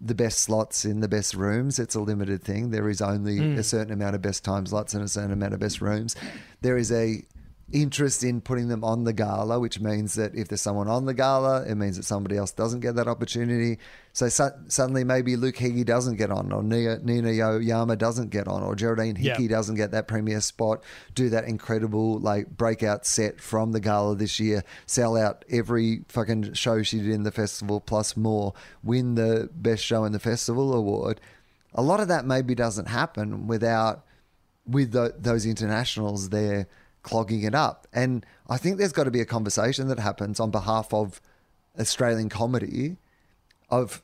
the 0.00 0.14
best 0.14 0.38
slots 0.40 0.84
in 0.84 1.00
the 1.00 1.08
best 1.08 1.34
rooms. 1.34 1.78
It's 1.78 1.94
a 1.94 2.00
limited 2.00 2.42
thing. 2.42 2.70
There 2.70 2.88
is 2.88 3.00
only 3.02 3.36
Hmm. 3.38 3.58
a 3.58 3.62
certain 3.62 3.92
amount 3.92 4.14
of 4.14 4.22
best 4.22 4.44
time 4.44 4.66
slots 4.66 4.94
and 4.94 5.04
a 5.04 5.08
certain 5.08 5.32
amount 5.32 5.54
of 5.54 5.60
best 5.60 5.80
rooms. 5.80 6.16
There 6.62 6.76
is 6.76 6.90
a 6.90 7.24
interest 7.72 8.22
in 8.22 8.40
putting 8.40 8.68
them 8.68 8.84
on 8.84 9.04
the 9.04 9.12
gala, 9.12 9.58
which 9.58 9.80
means 9.80 10.14
that 10.14 10.34
if 10.34 10.48
there's 10.48 10.60
someone 10.60 10.88
on 10.88 11.06
the 11.06 11.14
gala, 11.14 11.62
it 11.64 11.74
means 11.74 11.96
that 11.96 12.04
somebody 12.04 12.36
else 12.36 12.52
doesn't 12.52 12.80
get 12.80 12.94
that 12.96 13.08
opportunity. 13.08 13.78
So 14.12 14.28
su- 14.28 14.50
suddenly 14.68 15.04
maybe 15.04 15.36
Luke 15.36 15.56
Heggie 15.56 15.84
doesn't 15.84 16.16
get 16.16 16.30
on, 16.30 16.52
or 16.52 16.62
Nia, 16.62 16.98
Nina 16.98 17.30
Oyama 17.42 17.96
doesn't 17.96 18.30
get 18.30 18.46
on, 18.46 18.62
or 18.62 18.74
Geraldine 18.74 19.16
Yeah. 19.18 19.32
Hickey 19.32 19.48
doesn't 19.48 19.76
get 19.76 19.90
that 19.92 20.06
premier 20.06 20.40
spot, 20.40 20.82
do 21.14 21.30
that 21.30 21.44
incredible 21.44 22.18
like 22.18 22.56
breakout 22.56 23.06
set 23.06 23.40
from 23.40 23.72
the 23.72 23.80
gala 23.80 24.14
this 24.16 24.38
year, 24.38 24.64
sell 24.86 25.16
out 25.16 25.44
every 25.50 26.04
fucking 26.08 26.52
show 26.52 26.82
she 26.82 26.98
did 26.98 27.08
in 27.10 27.22
the 27.22 27.32
festival 27.32 27.80
plus 27.80 28.16
more, 28.16 28.52
win 28.84 29.14
the 29.14 29.48
best 29.54 29.82
show 29.82 30.04
in 30.04 30.12
the 30.12 30.18
festival 30.20 30.74
award. 30.74 31.20
A 31.74 31.80
lot 31.82 32.00
of 32.00 32.08
that 32.08 32.26
maybe 32.26 32.54
doesn't 32.54 32.88
happen 32.88 33.46
without 33.46 34.04
with 34.66 34.92
tho- 34.92 35.12
those 35.18 35.44
internationals 35.46 36.28
there 36.28 36.68
clogging 37.02 37.42
it 37.42 37.54
up. 37.54 37.86
And 37.92 38.24
I 38.48 38.58
think 38.58 38.78
there's 38.78 38.92
got 38.92 39.04
to 39.04 39.10
be 39.10 39.20
a 39.20 39.26
conversation 39.26 39.88
that 39.88 39.98
happens 39.98 40.40
on 40.40 40.50
behalf 40.50 40.92
of 40.92 41.20
Australian 41.78 42.28
comedy 42.28 42.96
of 43.70 44.02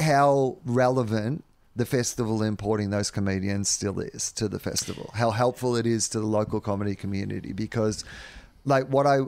how 0.00 0.58
relevant 0.64 1.44
the 1.76 1.86
festival 1.86 2.42
importing 2.42 2.90
those 2.90 3.10
comedians 3.10 3.68
still 3.68 4.00
is 4.00 4.32
to 4.32 4.48
the 4.48 4.58
festival, 4.58 5.10
how 5.14 5.30
helpful 5.30 5.76
it 5.76 5.86
is 5.86 6.08
to 6.08 6.18
the 6.18 6.26
local 6.26 6.60
comedy 6.60 6.94
community. 6.94 7.52
Because, 7.52 8.04
like, 8.64 8.86
what 8.86 9.06
I 9.06 9.20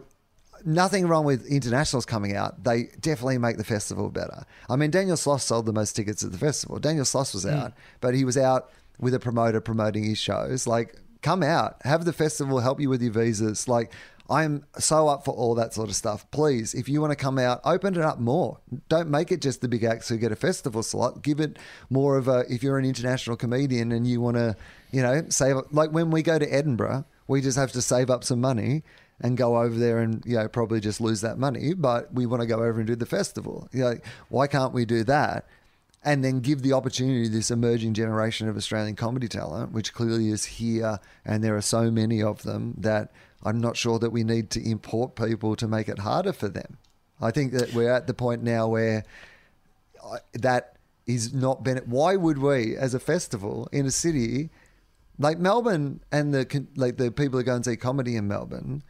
nothing 0.64 1.06
wrong 1.06 1.24
with 1.24 1.46
internationals 1.46 2.04
coming 2.04 2.36
out. 2.36 2.62
They 2.64 2.84
definitely 3.00 3.38
make 3.38 3.56
the 3.56 3.64
festival 3.64 4.10
better. 4.10 4.44
I 4.68 4.76
mean, 4.76 4.90
Daniel 4.90 5.16
Sloss 5.16 5.42
sold 5.42 5.66
the 5.66 5.72
most 5.72 5.94
tickets 5.94 6.22
at 6.24 6.32
the 6.32 6.38
festival. 6.38 6.78
Daniel 6.78 7.04
Sloss 7.04 7.34
was 7.34 7.44
mm. 7.44 7.56
out, 7.56 7.72
but 8.00 8.14
he 8.14 8.24
was 8.24 8.36
out 8.36 8.70
with 8.98 9.14
a 9.14 9.20
promoter 9.20 9.60
promoting 9.60 10.04
his 10.04 10.18
shows. 10.18 10.66
Like, 10.66 10.96
come 11.22 11.42
out, 11.42 11.76
have 11.84 12.04
the 12.04 12.12
festival 12.12 12.60
help 12.60 12.80
you 12.80 12.88
with 12.88 13.02
your 13.02 13.12
visas. 13.12 13.68
Like, 13.68 13.92
I'm 14.28 14.64
so 14.78 15.08
up 15.08 15.24
for 15.24 15.34
all 15.34 15.56
that 15.56 15.74
sort 15.74 15.88
of 15.88 15.96
stuff. 15.96 16.30
Please, 16.30 16.72
if 16.72 16.88
you 16.88 17.00
want 17.00 17.10
to 17.10 17.16
come 17.16 17.38
out, 17.38 17.60
open 17.64 17.96
it 17.96 18.00
up 18.00 18.20
more. 18.20 18.58
Don't 18.88 19.10
make 19.10 19.32
it 19.32 19.40
just 19.40 19.60
the 19.60 19.68
big 19.68 19.82
acts 19.82 20.08
who 20.08 20.16
get 20.16 20.30
a 20.30 20.36
festival 20.36 20.84
slot. 20.84 21.22
Give 21.22 21.40
it 21.40 21.58
more 21.90 22.16
of 22.16 22.28
a, 22.28 22.44
if 22.48 22.62
you're 22.62 22.78
an 22.78 22.84
international 22.84 23.36
comedian 23.36 23.90
and 23.90 24.06
you 24.06 24.20
want 24.20 24.36
to, 24.36 24.56
you 24.92 25.02
know, 25.02 25.24
save, 25.30 25.56
like 25.72 25.90
when 25.90 26.10
we 26.10 26.22
go 26.22 26.38
to 26.38 26.46
Edinburgh, 26.46 27.04
we 27.26 27.40
just 27.40 27.58
have 27.58 27.72
to 27.72 27.82
save 27.82 28.08
up 28.08 28.22
some 28.22 28.40
money 28.40 28.84
and 29.20 29.36
go 29.36 29.58
over 29.58 29.76
there 29.76 29.98
and 29.98 30.24
you 30.24 30.36
know 30.36 30.48
probably 30.48 30.80
just 30.80 31.00
lose 31.00 31.20
that 31.20 31.38
money 31.38 31.74
but 31.74 32.12
we 32.14 32.26
want 32.26 32.40
to 32.40 32.46
go 32.46 32.56
over 32.56 32.78
and 32.78 32.86
do 32.86 32.96
the 32.96 33.06
festival 33.06 33.68
you 33.72 33.80
know, 33.80 33.96
why 34.30 34.46
can't 34.46 34.72
we 34.72 34.84
do 34.84 35.04
that 35.04 35.46
and 36.02 36.24
then 36.24 36.40
give 36.40 36.62
the 36.62 36.72
opportunity 36.72 37.24
to 37.24 37.30
this 37.30 37.50
emerging 37.50 37.94
generation 37.94 38.48
of 38.48 38.56
Australian 38.56 38.96
comedy 38.96 39.28
talent 39.28 39.72
which 39.72 39.92
clearly 39.92 40.30
is 40.30 40.44
here 40.44 40.98
and 41.24 41.44
there 41.44 41.56
are 41.56 41.62
so 41.62 41.90
many 41.90 42.22
of 42.22 42.42
them 42.42 42.74
that 42.78 43.12
I'm 43.42 43.60
not 43.60 43.76
sure 43.76 43.98
that 43.98 44.10
we 44.10 44.24
need 44.24 44.50
to 44.50 44.68
import 44.68 45.14
people 45.14 45.56
to 45.56 45.68
make 45.68 45.88
it 45.88 46.00
harder 46.00 46.32
for 46.32 46.48
them. 46.48 46.78
I 47.20 47.30
think 47.30 47.52
that 47.52 47.74
we're 47.74 47.92
at 47.92 48.06
the 48.06 48.14
point 48.14 48.42
now 48.42 48.68
where 48.68 49.04
uh, 50.02 50.18
that 50.34 50.76
is 51.06 51.34
not 51.34 51.62
been 51.64 51.78
why 51.86 52.16
would 52.16 52.38
we 52.38 52.76
as 52.76 52.94
a 52.94 53.00
festival 53.00 53.68
in 53.72 53.84
a 53.86 53.90
city 53.90 54.50
like 55.18 55.38
Melbourne 55.38 56.00
and 56.12 56.32
the 56.32 56.66
like 56.76 56.96
the 56.96 57.10
people 57.10 57.38
who 57.38 57.44
go 57.44 57.54
and 57.54 57.64
see 57.64 57.76
comedy 57.76 58.16
in 58.16 58.28
Melbourne 58.28 58.82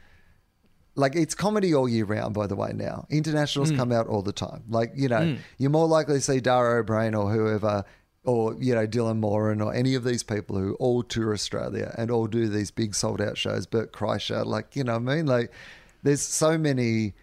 like 1.01 1.16
it's 1.16 1.34
comedy 1.34 1.74
all 1.74 1.88
year 1.88 2.05
round 2.05 2.34
by 2.34 2.46
the 2.46 2.57
way 2.57 2.72
now. 2.74 3.07
Internationals 3.11 3.70
hmm. 3.70 3.76
come 3.76 3.92
out 3.92 4.07
all 4.07 4.22
the 4.22 4.32
time. 4.32 4.64
Like 4.68 4.92
you 4.94 5.09
know 5.09 5.24
hmm. 5.24 5.34
you're 5.59 5.70
more 5.70 5.88
likely 5.88 6.16
to 6.16 6.20
see 6.20 6.40
Dara 6.40 6.82
Ó 6.82 6.86
Briain 6.86 7.18
or 7.18 7.30
whoever 7.30 7.84
or 8.24 8.55
you 8.61 8.74
know 8.74 8.86
Dylan 8.86 9.18
Moran 9.18 9.61
or 9.61 9.74
any 9.74 9.94
of 9.94 10.05
these 10.05 10.22
people 10.22 10.59
who 10.59 10.74
all 10.74 11.03
tour 11.03 11.32
Australia 11.32 11.94
and 11.96 12.11
all 12.11 12.26
do 12.26 12.48
these 12.48 12.70
big 12.70 12.94
sold 12.94 13.20
out 13.20 13.36
shows 13.38 13.66
Bert 13.66 13.92
Kreischer. 13.92 14.44
Like 14.44 14.76
you 14.76 14.84
know 14.84 14.98
what 14.98 15.11
I 15.11 15.16
mean? 15.16 15.26
Like 15.26 15.53
there's 16.03 16.22
so 16.22 16.57
many 16.57 17.14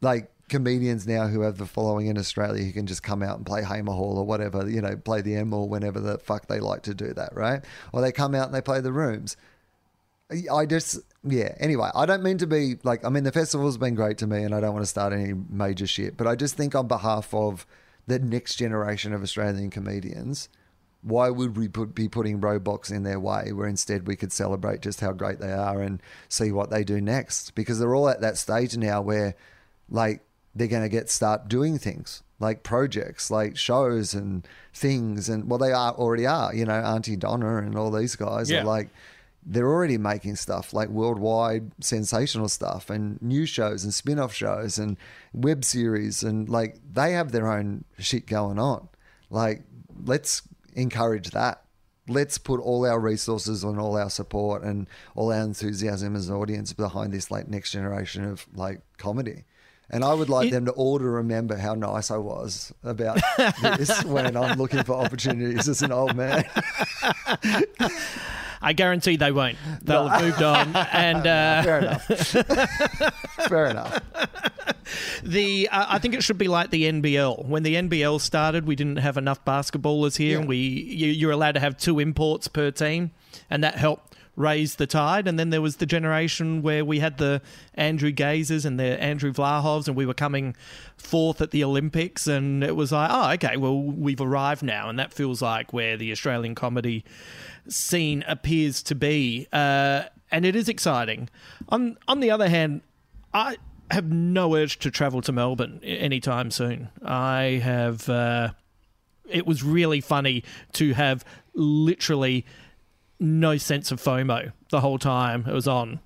like 0.00 0.30
comedians 0.48 1.06
now 1.06 1.26
who 1.26 1.40
have 1.40 1.58
the 1.58 1.66
following 1.66 2.06
in 2.06 2.18
Australia 2.18 2.64
who 2.64 2.72
can 2.72 2.86
just 2.86 3.02
come 3.02 3.22
out 3.22 3.36
and 3.36 3.46
play 3.46 3.64
Hamer 3.64 3.92
Hall 3.92 4.18
or 4.18 4.24
whatever, 4.24 4.68
you 4.68 4.80
know, 4.80 4.96
play 4.96 5.20
the 5.20 5.34
M 5.34 5.52
or 5.52 5.68
whenever 5.68 6.00
the 6.00 6.18
fuck 6.18 6.46
they 6.46 6.60
like 6.60 6.82
to 6.82 6.94
do 6.94 7.12
that, 7.14 7.34
right? 7.34 7.64
Or 7.92 8.00
they 8.00 8.12
come 8.12 8.34
out 8.34 8.46
and 8.46 8.54
they 8.54 8.60
play 8.60 8.80
the 8.80 8.92
rooms. 8.92 9.36
I 10.52 10.66
just, 10.66 10.98
yeah. 11.26 11.54
Anyway, 11.58 11.90
I 11.94 12.06
don't 12.06 12.22
mean 12.22 12.38
to 12.38 12.46
be 12.46 12.76
like, 12.82 13.04
I 13.04 13.08
mean, 13.08 13.24
the 13.24 13.32
festival's 13.32 13.76
been 13.78 13.94
great 13.94 14.18
to 14.18 14.26
me 14.26 14.42
and 14.42 14.54
I 14.54 14.60
don't 14.60 14.72
want 14.72 14.82
to 14.84 14.88
start 14.90 15.12
any 15.12 15.34
major 15.48 15.86
shit, 15.86 16.16
but 16.16 16.26
I 16.26 16.34
just 16.34 16.56
think 16.56 16.74
on 16.74 16.86
behalf 16.86 17.32
of 17.34 17.66
the 18.06 18.18
next 18.18 18.56
generation 18.56 19.12
of 19.12 19.22
Australian 19.22 19.70
comedians, 19.70 20.48
why 21.02 21.30
would 21.30 21.56
we 21.56 21.68
put, 21.68 21.94
be 21.94 22.08
putting 22.08 22.40
roadblocks 22.40 22.90
in 22.90 23.02
their 23.02 23.20
way 23.20 23.52
where 23.52 23.68
instead 23.68 24.06
we 24.06 24.16
could 24.16 24.32
celebrate 24.32 24.80
just 24.80 25.00
how 25.00 25.12
great 25.12 25.38
they 25.38 25.52
are 25.52 25.80
and 25.80 26.00
see 26.28 26.50
what 26.52 26.70
they 26.70 26.82
do 26.84 27.00
next? 27.00 27.54
Because 27.54 27.78
they're 27.78 27.94
all 27.94 28.08
at 28.08 28.20
that 28.20 28.38
stage 28.38 28.76
now 28.76 29.00
where, 29.02 29.34
like, 29.88 30.22
they're 30.54 30.66
going 30.68 30.82
to 30.82 30.88
get 30.88 31.10
start 31.10 31.48
doing 31.48 31.78
things 31.78 32.22
like 32.38 32.62
projects, 32.62 33.30
like 33.30 33.56
shows 33.56 34.14
and 34.14 34.46
things, 34.74 35.28
and 35.28 35.48
well, 35.48 35.58
they 35.58 35.72
are 35.72 35.92
already 35.92 36.26
are. 36.26 36.54
You 36.54 36.64
know, 36.66 36.74
Aunty 36.74 37.16
Donna 37.16 37.58
and 37.58 37.76
all 37.76 37.90
these 37.90 38.14
guys 38.16 38.50
Yeah. 38.50 38.60
are 38.62 38.64
like 38.64 38.88
they're 39.48 39.68
already 39.68 39.96
making 39.96 40.34
stuff 40.34 40.72
like 40.74 40.88
worldwide 40.88 41.70
sensational 41.80 42.48
stuff 42.48 42.90
and 42.90 43.22
new 43.22 43.46
shows 43.46 43.84
and 43.84 43.94
spin-off 43.94 44.34
shows 44.34 44.76
and 44.76 44.96
web 45.32 45.64
series 45.64 46.24
and 46.24 46.48
like 46.48 46.78
they 46.92 47.12
have 47.12 47.30
their 47.30 47.46
own 47.50 47.84
shit 47.98 48.26
going 48.26 48.58
on. 48.58 48.88
Like 49.30 49.62
let's 50.04 50.42
encourage 50.74 51.30
that. 51.30 51.62
Let's 52.08 52.38
put 52.38 52.60
all 52.60 52.84
our 52.86 52.98
resources 53.00 53.62
and 53.64 53.78
all 53.78 53.96
our 53.96 54.10
support 54.10 54.62
and 54.62 54.88
all 55.14 55.32
our 55.32 55.40
enthusiasm 55.42 56.16
as 56.16 56.28
an 56.28 56.34
audience 56.36 56.72
behind 56.72 57.12
this 57.12 57.30
like 57.30 57.46
next 57.48 57.70
generation 57.70 58.24
of 58.24 58.46
like 58.54 58.80
comedy. 58.98 59.44
And 59.88 60.02
I 60.04 60.12
would 60.14 60.28
like 60.28 60.48
It- 60.48 60.50
them 60.50 60.64
to 60.64 60.72
all 60.72 60.98
to 60.98 61.04
remember 61.04 61.56
how 61.56 61.74
nice 61.74 62.10
I 62.10 62.16
was 62.16 62.72
about 62.82 63.20
this 63.78 64.02
when 64.04 64.36
I'm 64.36 64.58
looking 64.58 64.82
for 64.82 64.94
opportunities 64.94 65.68
as 65.68 65.82
an 65.82 65.92
old 65.92 66.16
man. 66.16 66.44
I 68.62 68.72
guarantee 68.72 69.16
they 69.16 69.32
won't. 69.32 69.56
They'll 69.82 70.08
have 70.08 70.22
moved 70.22 70.42
on. 70.42 70.74
And 70.76 71.26
uh, 71.26 71.62
Fair 71.62 71.78
enough. 71.78 72.06
Fair 73.48 73.66
enough. 73.66 74.00
the 75.22 75.68
uh, 75.70 75.86
I 75.88 75.98
think 75.98 76.14
it 76.14 76.22
should 76.22 76.38
be 76.38 76.48
like 76.48 76.70
the 76.70 76.84
NBL. 76.84 77.44
When 77.46 77.62
the 77.62 77.74
NBL 77.74 78.20
started, 78.20 78.66
we 78.66 78.76
didn't 78.76 78.96
have 78.98 79.16
enough 79.16 79.44
basketballers 79.44 80.16
here, 80.16 80.32
Yeah. 80.34 80.38
and 80.40 80.48
we 80.48 80.56
you, 80.56 81.08
you're 81.08 81.32
allowed 81.32 81.52
to 81.52 81.60
have 81.60 81.76
two 81.76 81.98
imports 81.98 82.48
per 82.48 82.70
team, 82.70 83.10
and 83.50 83.62
that 83.64 83.74
helped 83.76 84.05
raise 84.36 84.76
the 84.76 84.86
tide. 84.86 85.26
And 85.26 85.38
then 85.38 85.50
there 85.50 85.62
was 85.62 85.76
the 85.76 85.86
generation 85.86 86.62
where 86.62 86.84
we 86.84 87.00
had 87.00 87.18
the 87.18 87.42
Andrew 87.74 88.12
Gazes 88.12 88.64
and 88.64 88.78
the 88.78 89.02
Andrew 89.02 89.32
Vlahovs, 89.32 89.88
and 89.88 89.96
we 89.96 90.06
were 90.06 90.14
coming 90.14 90.54
fourth 90.96 91.40
at 91.40 91.50
the 91.50 91.64
Olympics, 91.64 92.26
and 92.26 92.62
it 92.62 92.76
was 92.76 92.92
like, 92.92 93.10
oh, 93.12 93.32
okay, 93.32 93.56
well 93.56 93.80
we've 93.82 94.20
arrived 94.20 94.62
now, 94.62 94.88
and 94.88 94.98
that 94.98 95.12
feels 95.12 95.42
like 95.42 95.72
where 95.72 95.96
the 95.96 96.12
Australian 96.12 96.54
comedy 96.54 97.04
scene 97.68 98.24
appears 98.28 98.82
to 98.84 98.94
be, 98.94 99.48
uh, 99.52 100.04
and 100.30 100.44
it 100.44 100.54
is 100.54 100.68
exciting. 100.68 101.28
On 101.68 101.96
on 102.06 102.20
the 102.20 102.30
other 102.30 102.48
hand, 102.48 102.82
I 103.32 103.56
have 103.90 104.10
no 104.10 104.54
urge 104.54 104.78
to 104.80 104.90
travel 104.90 105.22
to 105.22 105.32
Melbourne 105.32 105.80
anytime 105.82 106.50
soon. 106.50 106.88
I 107.02 107.60
have. 107.62 108.08
Uh, 108.08 108.50
it 109.28 109.44
was 109.44 109.64
really 109.64 110.00
funny 110.00 110.44
to 110.74 110.92
have 110.94 111.24
literally 111.54 112.46
no 113.18 113.56
sense 113.56 113.90
of 113.90 114.02
FOMO 114.02 114.52
the 114.70 114.80
whole 114.80 114.98
time 114.98 115.46
it 115.46 115.52
was 115.52 115.68
on. 115.68 116.00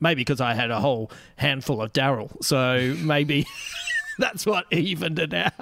Maybe 0.00 0.20
because 0.20 0.40
I 0.40 0.54
had 0.54 0.70
a 0.70 0.80
whole 0.80 1.10
handful 1.36 1.80
of 1.80 1.92
Daryl, 1.92 2.42
so 2.42 2.96
maybe 3.04 3.46
that's 4.18 4.44
what 4.44 4.66
evened 4.72 5.18
it 5.18 5.32
out. 5.32 5.52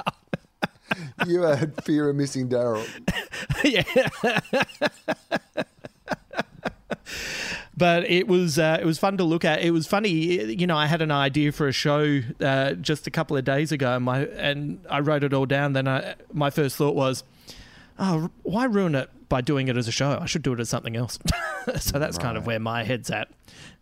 You 1.27 1.43
had 1.43 1.85
fear 1.85 2.09
of 2.09 2.17
missing 2.17 2.49
Daryl. 2.49 2.85
yeah. 3.65 3.85
but 7.77 8.11
it 8.11 8.27
was 8.27 8.59
uh, 8.59 8.79
it 8.81 8.87
was 8.87 8.99
fun 8.99 9.19
to 9.19 9.25
look 9.25 9.45
at. 9.45 9.63
It 9.63 9.71
was 9.71 9.87
funny, 9.87 10.09
you 10.09 10.67
know. 10.67 10.77
I 10.77 10.87
had 10.87 11.03
an 11.03 11.13
idea 11.13 11.53
for 11.53 11.69
a 11.69 11.73
show 11.73 12.23
uh, 12.41 12.73
just 12.73 13.07
a 13.07 13.11
couple 13.11 13.37
of 13.37 13.45
days 13.45 13.71
ago, 13.71 13.95
and 13.97 14.05
my 14.05 14.23
and 14.23 14.85
I 14.91 15.01
wrote 15.01 15.23
it 15.23 15.33
all 15.33 15.47
down. 15.47 15.75
Then 15.75 15.87
I, 15.87 16.15
my 16.33 16.51
first 16.51 16.77
thought 16.77 16.97
was, 16.97 17.23
oh, 17.99 18.31
why 18.43 18.65
ruin 18.65 18.95
it 18.97 19.11
by 19.31 19.41
doing 19.41 19.69
it 19.69 19.79
as 19.79 19.89
a 19.89 19.93
show? 19.93 20.19
I 20.21 20.27
should 20.27 20.43
do 20.43 20.53
it 20.53 20.61
as 20.61 20.69
something 20.69 20.95
else. 20.95 21.19
so 21.79 21.99
that's 21.99 22.19
kind 22.19 22.37
of 22.37 22.45
where 22.47 22.59
my 22.61 22.85
head's 22.85 23.11
at 23.11 23.29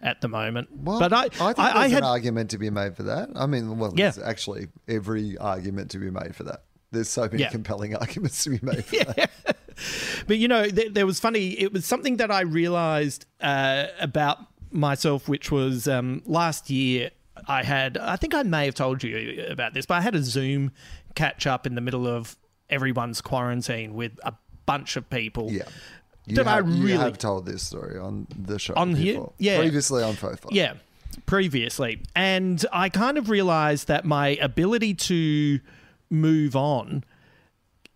at 0.01 0.21
the 0.21 0.29
moment. 0.29 0.69
Well, 0.73 1.01
but 1.01 1.13
I, 1.13 1.25
I 1.25 1.29
think 1.29 1.41
I, 1.59 1.65
there's 1.73 1.77
I 1.77 1.89
had 1.89 1.99
an 1.99 2.05
argument 2.05 2.51
to 2.51 2.59
be 2.59 2.71
made 2.71 2.97
for 2.97 3.03
that. 3.05 3.31
I 3.35 3.47
mean, 3.47 3.79
well, 3.79 3.93
Yeah. 3.97 4.11
there's 4.11 4.19
actually 4.25 4.69
every 4.87 5.37
argument 5.39 5.91
to 5.91 5.99
be 5.99 6.11
made 6.11 6.37
for 6.37 6.45
that. 6.45 6.63
There's 6.93 7.09
so 7.09 7.23
many 7.23 7.41
Yeah. 7.43 7.49
compelling 7.51 7.97
arguments 8.01 8.45
to 8.45 8.51
be 8.51 8.61
made 8.63 8.85
for 8.85 8.97
that. 9.15 9.31
But 10.29 10.39
you 10.39 10.47
know, 10.49 10.67
th- 10.69 10.93
there 10.95 11.07
was 11.07 11.19
funny. 11.21 11.51
It 11.61 11.73
was 11.73 11.85
something 11.85 12.19
that 12.19 12.31
I 12.31 12.43
realized 12.43 13.27
uh, 13.41 13.87
about 14.01 14.39
myself, 14.71 15.29
which 15.29 15.51
was 15.51 15.89
um, 15.89 16.23
last 16.27 16.71
year. 16.71 17.11
I 17.47 17.63
had, 17.63 17.97
I 17.97 18.17
think 18.17 18.35
I 18.35 18.43
may 18.43 18.65
have 18.65 18.75
told 18.75 19.03
you 19.05 19.45
about 19.49 19.73
this, 19.73 19.87
but 19.87 19.95
I 19.95 20.01
had 20.01 20.15
a 20.17 20.23
Zoom 20.23 20.73
catch 21.15 21.47
up 21.47 21.67
in 21.67 21.77
the 21.77 21.81
middle 21.81 22.07
of 22.07 22.37
everyone's 22.69 23.21
quarantine 23.21 23.95
with 23.95 24.13
a 24.25 24.33
bunch 24.69 24.97
of 24.97 25.09
people. 25.11 25.51
Yeah. 25.51 25.63
You, 26.27 26.37
That 26.37 26.47
I 26.47 26.57
have, 26.57 26.69
you 26.69 26.99
have 26.99 27.17
told 27.17 27.47
this 27.47 27.63
story 27.63 27.99
on 27.99 28.27
the 28.39 28.59
show 28.59 28.75
On 28.77 28.95
here? 28.95 29.25
Yeah. 29.39 29.59
Previously 29.59 30.03
on 30.03 30.15
Fofo. 30.15 30.49
Yeah, 30.51 30.75
previously. 31.25 32.03
And 32.15 32.65
I 32.71 32.91
kind 32.91 33.17
of 33.17 33.31
realized 33.31 33.89
that 33.89 34.05
my 34.05 34.29
ability 34.41 34.93
to 34.95 35.61
move 36.11 36.55
on 36.55 37.05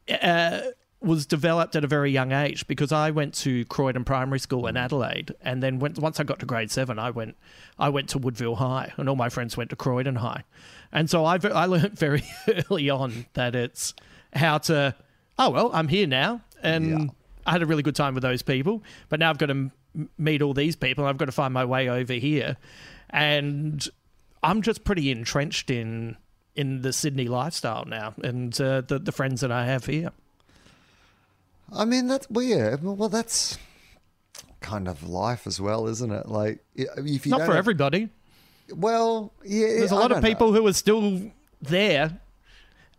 uh, 0.08 0.60
was 1.02 1.26
developed 1.26 1.76
at 1.76 1.84
a 1.84 1.86
very 1.86 2.10
young 2.10 2.32
age 2.32 2.66
because 2.66 2.92
I 2.92 3.10
went 3.10 3.34
to 3.34 3.64
Croydon 3.66 4.04
Primary 4.04 4.38
School 4.38 4.66
in 4.66 4.76
Adelaide, 4.76 5.34
and 5.42 5.62
then 5.62 5.78
went, 5.78 5.98
once 5.98 6.20
I 6.20 6.24
got 6.24 6.38
to 6.40 6.46
grade 6.46 6.70
seven, 6.70 6.98
I 6.98 7.10
went 7.10 7.36
I 7.78 7.88
went 7.88 8.08
to 8.10 8.18
Woodville 8.18 8.56
High, 8.56 8.92
and 8.96 9.08
all 9.08 9.16
my 9.16 9.28
friends 9.28 9.56
went 9.56 9.70
to 9.70 9.76
Croydon 9.76 10.16
High, 10.16 10.44
and 10.92 11.10
so 11.10 11.24
I 11.24 11.38
I 11.52 11.66
learned 11.66 11.98
very 12.06 12.22
early 12.48 12.88
on 12.88 13.26
that 13.34 13.54
it's 13.54 13.94
how 14.34 14.58
to 14.58 14.94
oh 15.38 15.50
well 15.50 15.70
I'm 15.74 15.88
here 15.88 16.06
now, 16.06 16.40
and 16.62 16.86
Yeah. 16.90 17.06
I 17.46 17.50
had 17.52 17.62
a 17.62 17.66
really 17.66 17.82
good 17.82 17.96
time 17.96 18.14
with 18.14 18.22
those 18.22 18.42
people, 18.42 18.82
but 19.08 19.18
now 19.20 19.30
I've 19.30 19.38
got 19.38 19.46
to 19.46 19.52
m- 19.52 19.72
meet 20.16 20.42
all 20.42 20.54
these 20.54 20.76
people. 20.76 21.04
I've 21.04 21.18
got 21.18 21.24
to 21.26 21.32
find 21.32 21.52
my 21.52 21.64
way 21.64 21.88
over 21.88 22.12
here, 22.14 22.56
and 23.10 23.86
I'm 24.42 24.62
just 24.62 24.84
pretty 24.84 25.10
entrenched 25.10 25.70
in 25.70 26.16
in 26.54 26.82
the 26.82 26.92
Sydney 26.92 27.28
lifestyle 27.28 27.84
now, 27.86 28.14
and 28.22 28.58
uh, 28.60 28.82
the 28.82 28.98
the 28.98 29.12
friends 29.12 29.40
that 29.40 29.50
I 29.50 29.66
have 29.66 29.86
here. 29.86 30.12
I 31.74 31.84
mean, 31.86 32.06
that's, 32.06 32.28
well, 32.28 32.44
yeah. 32.44 32.76
Well, 32.80 33.08
that's 33.08 33.56
kind 34.60 34.86
of 34.86 35.02
life 35.08 35.46
as 35.46 35.58
well, 35.60 35.86
isn't 35.88 36.10
it? 36.12 36.28
Like, 36.28 36.62
if 36.74 37.24
you 37.26 37.30
Not 37.30 37.46
for 37.46 37.56
everybody. 37.56 38.10
Well, 38.74 39.32
yeah. 39.44 39.68
There's 39.68 39.90
a 39.90 39.94
lot 39.94 40.04
of 40.12 40.16
don't 40.16 40.22
know. 40.22 40.28
people 40.28 40.52
who 40.52 40.66
are 40.66 40.72
still 40.74 41.32
there, 41.62 42.20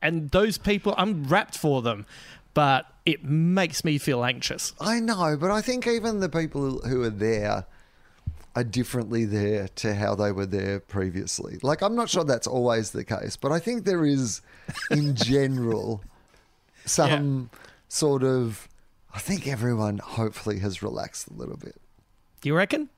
and 0.01 0.29
those 0.31 0.57
people, 0.57 0.95
I'm 0.97 1.25
wrapped 1.25 1.55
for 1.57 1.81
them, 1.83 2.05
but 2.53 2.85
it 3.05 3.23
makes 3.23 3.83
me 3.83 3.97
feel 3.97 4.23
anxious. 4.23 4.73
I 4.79 4.99
know, 4.99 5.37
but 5.39 5.51
I 5.51 5.61
think 5.61 5.87
even 5.87 6.19
the 6.19 6.29
people 6.29 6.79
who 6.87 7.03
are 7.03 7.09
there 7.09 7.65
are 8.55 8.63
differently 8.63 9.25
there 9.25 9.67
to 9.67 9.95
how 9.95 10.15
they 10.15 10.31
were 10.31 10.45
there 10.45 10.79
previously. 10.79 11.57
Like, 11.63 11.81
I'm 11.81 11.95
not 11.95 12.09
sure 12.09 12.23
that's 12.23 12.47
always 12.47 12.91
the 12.91 13.03
case, 13.03 13.35
but 13.35 13.51
I 13.51 13.59
think 13.59 13.83
there 13.85 14.05
is, 14.05 14.41
in 14.91 15.15
general, 15.31 16.03
some 16.85 17.49
sort 17.87 18.23
of. 18.23 18.67
I 19.15 19.19
think 19.19 19.47
everyone 19.47 19.99
hopefully 19.99 20.59
has 20.59 20.81
relaxed 20.81 21.27
a 21.27 21.33
little 21.33 21.57
bit. 21.57 21.79
Do 22.41 22.49
you 22.49 22.55
reckon? 22.55 22.89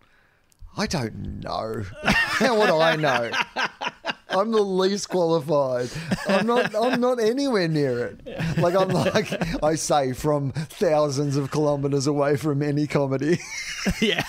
I 0.77 0.87
don't 0.87 1.41
know. 1.41 1.83
How 2.03 2.57
would 2.57 2.69
I 2.69 2.95
know? 2.95 3.31
I'm 4.35 4.51
the 4.51 4.61
least 4.61 5.09
qualified. 5.09 5.89
I'm 6.27 6.45
not. 6.45 6.75
I'm 6.75 6.99
not 6.99 7.19
anywhere 7.19 7.67
near 7.67 8.05
it. 8.05 8.57
Like 8.57 8.75
I'm 8.75 8.89
like 8.89 9.63
I 9.63 9.75
say, 9.75 10.13
from 10.13 10.51
thousands 10.51 11.37
of 11.37 11.51
kilometers 11.51 12.07
away 12.07 12.35
from 12.37 12.61
any 12.61 12.87
comedy. 12.87 13.39
yeah. 14.01 14.23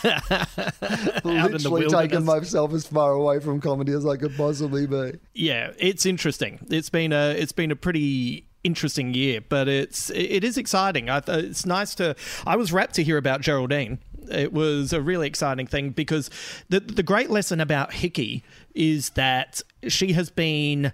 Literally 1.25 1.89
taking 1.89 2.25
myself 2.25 2.73
as 2.73 2.87
far 2.87 3.13
away 3.13 3.41
from 3.41 3.61
comedy 3.61 3.93
as 3.93 4.07
I 4.07 4.17
could 4.17 4.37
possibly 4.37 4.87
be. 4.87 5.19
yeah, 5.35 5.73
it's 5.79 6.07
interesting. 6.07 6.61
It's 6.71 6.91
been 6.91 7.13
a 7.13 7.31
it's 7.31 7.53
been 7.53 7.71
a 7.71 7.77
pretty 7.77 8.47
interesting 8.65 9.15
year, 9.15 9.41
but 9.41 9.69
it's 9.69 10.11
it 10.11 10.45
is 10.45 10.59
exciting. 10.59 11.09
I, 11.09 11.23
it's 11.27 11.65
nice 11.65 11.95
to. 11.97 12.17
I 12.47 12.57
was 12.57 12.73
rapt 12.73 12.95
to 12.97 13.05
hear 13.05 13.17
about 13.17 13.41
Geraldine. 13.41 13.99
It 14.31 14.53
was 14.53 14.93
a 14.93 15.01
really 15.01 15.27
exciting 15.27 15.67
thing 15.67 15.91
because 15.91 16.31
the 16.69 16.81
the 16.81 17.03
great 17.03 17.31
lesson 17.31 17.61
about 17.61 17.95
Hickey 17.95 18.43
is 18.75 19.11
that 19.11 19.63
she 19.89 20.13
has 20.15 20.31
been 20.31 20.93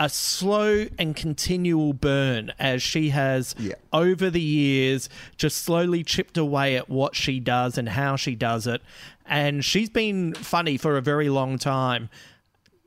a 0.00 0.08
slow 0.08 0.86
and 0.98 1.14
continual 1.14 1.92
burn 1.92 2.52
as 2.58 2.82
she 2.82 3.10
has 3.10 3.54
Yeah. 3.58 3.74
over 3.92 4.30
the 4.30 4.40
years 4.40 5.08
just 5.36 5.58
slowly 5.58 6.02
chipped 6.02 6.36
away 6.36 6.76
at 6.76 6.88
what 6.88 7.14
she 7.14 7.38
does 7.38 7.78
and 7.78 7.88
how 7.90 8.16
she 8.16 8.34
does 8.34 8.66
it 8.66 8.82
and 9.26 9.64
she's 9.64 9.90
been 9.90 10.34
funny 10.34 10.76
for 10.76 10.96
a 10.96 11.02
very 11.02 11.28
long 11.28 11.56
time 11.58 12.08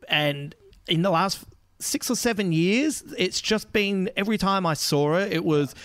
and 0.10 0.56
in 0.88 1.04
the 1.04 1.10
last 1.12 1.46
six 1.80 2.10
or 2.10 2.16
seven 2.16 2.52
years, 2.52 3.04
it's 3.18 3.42
just 3.42 3.72
been 3.74 4.10
every 4.16 4.38
time 4.38 4.66
I 4.66 4.74
saw 4.76 5.14
her, 5.14 5.20
it 5.20 5.44
was 5.44 5.76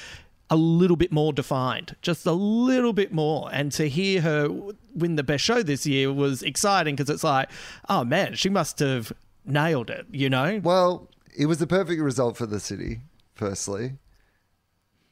a 0.53 0.57
little 0.57 0.97
bit 0.97 1.13
more 1.13 1.33
defined, 1.33 1.95
just 2.03 2.27
a 2.27 2.33
little 2.33 2.93
bit 2.93 3.13
more. 3.13 3.49
And 3.53 3.71
to 3.73 3.89
hear 3.89 4.21
her 4.23 4.49
win 4.95 5.15
the 5.17 5.23
best 5.23 5.45
show 5.45 5.63
this 5.63 5.87
year 5.87 6.13
was 6.13 6.43
exciting 6.43 6.97
because 6.97 7.09
it's 7.09 7.23
like, 7.25 7.49
oh 7.89 8.05
man, 8.05 8.35
she 8.35 8.49
must 8.49 8.81
have 8.81 9.13
nailed 9.45 9.91
it, 9.91 10.07
you 10.11 10.29
know? 10.29 10.61
Well, 10.63 11.09
it 11.37 11.47
was 11.47 11.59
the 11.59 11.67
perfect 11.69 12.03
result 12.03 12.37
for 12.37 12.47
the 12.47 12.59
city. 12.61 13.01
Firstly, 13.35 13.93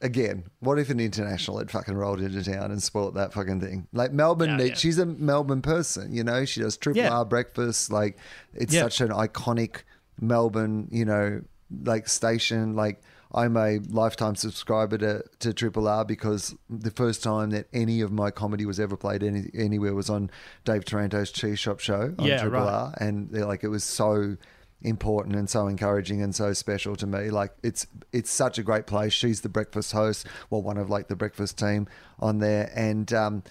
again, 0.01 0.45
what 0.61 0.78
if 0.78 0.91
an 0.91 1.01
international 1.01 1.59
had 1.59 1.70
fucking 1.70 1.95
rolled 1.95 2.20
into 2.20 2.43
town 2.45 2.70
and 2.70 2.82
spoilt 2.82 3.14
that 3.14 3.32
fucking 3.32 3.61
thing? 3.61 3.86
Like 3.93 4.12
Melbourne, 4.12 4.51
Yeah, 4.51 4.57
needs- 4.57 4.68
yeah. 4.70 4.74
she's 4.76 4.99
a 4.99 5.07
Melbourne 5.07 5.62
person, 5.62 6.12
you 6.12 6.24
know. 6.24 6.45
She 6.45 6.61
does 6.61 6.76
triple 6.76 7.03
Yeah. 7.03 7.11
R 7.16 7.24
breakfast. 7.24 7.91
Like 7.91 8.18
it's 8.55 8.74
such 8.76 9.01
an 9.01 9.09
iconic 9.09 9.82
Melbourne, 10.20 10.89
you 10.91 11.05
know, 11.05 11.43
like 11.84 12.09
station. 12.09 12.74
Like 12.76 13.01
I'm 13.33 13.57
a 13.57 13.79
lifetime 13.91 14.37
subscriber 14.37 14.97
to, 14.99 15.22
to 15.41 15.53
Triple 15.53 15.87
R 15.87 16.05
because 16.05 16.55
the 16.70 16.91
first 16.91 17.22
time 17.22 17.51
that 17.51 17.66
any 17.72 18.01
of 18.01 18.11
my 18.11 18.31
comedy 18.31 18.64
was 18.64 18.81
ever 18.81 18.97
played 18.97 19.22
any, 19.22 19.51
anywhere 19.55 19.95
was 19.95 20.09
on 20.09 20.31
Dave 20.64 20.85
Taranto's 20.85 21.31
Cheese 21.31 21.59
Shop 21.59 21.81
show 21.81 22.14
on 22.18 22.26
Yeah, 22.26 22.41
Triple 22.41 22.61
right. 22.61 22.72
R, 22.72 22.95
and 22.99 23.31
they're 23.31 23.47
like 23.47 23.64
it 23.64 23.68
was 23.68 23.85
so 23.85 24.37
important 24.81 25.35
and 25.35 25.51
so 25.51 25.66
encouraging 25.66 26.22
and 26.22 26.35
so 26.35 26.53
special 26.53 26.97
to 26.97 27.07
me. 27.07 27.31
Like 27.31 27.53
it's 27.62 27.87
it's 28.12 28.31
such 28.31 28.59
a 28.59 28.62
great 28.62 28.87
place. 28.87 29.12
She's 29.12 29.43
the 29.43 29.49
breakfast 29.49 29.93
host, 29.93 30.26
well, 30.49 30.62
one 30.62 30.79
of 30.79 30.89
like 30.89 31.09
the 31.09 31.16
breakfast 31.16 31.59
team 31.59 31.87
on 32.18 32.39
there, 32.39 32.70
and 32.74 33.12
um, 33.12 33.43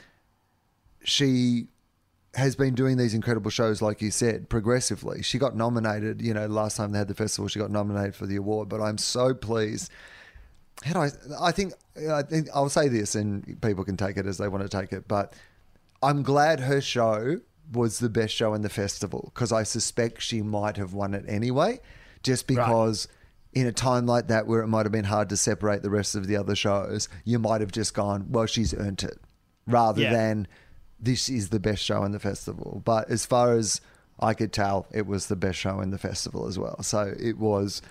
she 1.03 1.67
has 2.35 2.55
been 2.55 2.75
doing 2.75 2.97
these 2.97 3.13
incredible 3.13 3.49
shows, 3.49 3.81
like 3.81 4.01
you 4.01 4.11
said, 4.11 4.49
progressively. 4.49 5.23
She 5.23 5.37
got 5.39 5.55
nominated, 5.55 6.21
you 6.21 6.33
know, 6.33 6.45
last 6.47 6.77
time 6.77 6.91
they 6.91 6.99
had 6.99 7.07
the 7.07 7.15
festival, 7.15 7.47
she 7.47 7.59
got 7.59 7.71
nominated 7.71 8.15
for 8.15 8.25
the 8.25 8.35
award. 8.35 8.69
But 8.69 8.81
I'm 8.81 8.97
so 8.97 9.33
pleased. 9.33 9.91
How 10.83 10.93
do 10.93 10.99
I? 10.99 11.09
I 11.47 11.51
think 11.51 11.73
I 12.11 12.21
think 12.21 12.47
I'll 12.53 12.69
say 12.69 12.87
this, 12.87 13.15
and 13.15 13.59
people 13.61 13.83
can 13.83 13.97
take 13.97 14.17
it 14.17 14.27
as 14.27 14.37
they 14.37 14.47
want 14.47 14.63
to 14.63 14.69
take 14.69 14.91
it. 14.93 15.07
But 15.07 15.33
I'm 16.03 16.21
glad 16.21 16.59
her 16.59 16.81
show 16.81 17.39
was 17.73 17.99
the 17.99 18.09
best 18.09 18.33
show 18.33 18.53
in 18.53 18.61
the 18.61 18.69
festival 18.69 19.31
because 19.33 19.51
I 19.51 19.63
suspect 19.63 20.21
she 20.21 20.41
might 20.41 20.77
have 20.77 20.93
won 20.93 21.13
it 21.13 21.25
anyway, 21.27 21.79
just 22.23 22.47
because. 22.47 23.07
In 23.53 23.65
a 23.65 23.71
time 23.71 24.05
like 24.05 24.27
that, 24.27 24.45
where 24.45 24.61
it 24.61 24.67
might 24.67 24.85
have 24.85 24.91
been 24.91 25.05
hard 25.05 25.29
to 25.29 25.37
separate 25.37 25.81
the 25.81 25.89
rest 25.89 26.13
of 26.13 26.27
the 26.27 26.35
other 26.35 26.53
shows, 26.53 27.09
you 27.23 27.39
might 27.39 27.59
have 27.61 27.71
just 27.71 27.95
gone, 27.95 28.27
"Well, 28.29 28.45
she's 28.45 28.71
earned 28.71 29.01
it," 29.01 29.19
rather 29.65 30.01
Yeah. 30.03 30.13
than 30.13 30.47
this 30.99 31.29
is 31.29 31.49
the 31.49 31.59
best 31.59 31.83
show 31.83 32.03
in 32.03 32.11
the 32.11 32.19
festival. 32.19 32.81
But 32.85 33.09
as 33.09 33.25
far 33.25 33.53
as 33.53 33.81
I 34.19 34.33
could 34.33 34.51
tell, 34.51 34.87
it 34.91 35.05
was 35.05 35.27
the 35.27 35.35
best 35.35 35.57
show 35.59 35.79
in 35.81 35.91
the 35.91 35.97
festival 35.97 36.47
as 36.47 36.57
well. 36.57 36.81
So 36.83 37.13
it 37.19 37.37
was 37.37 37.81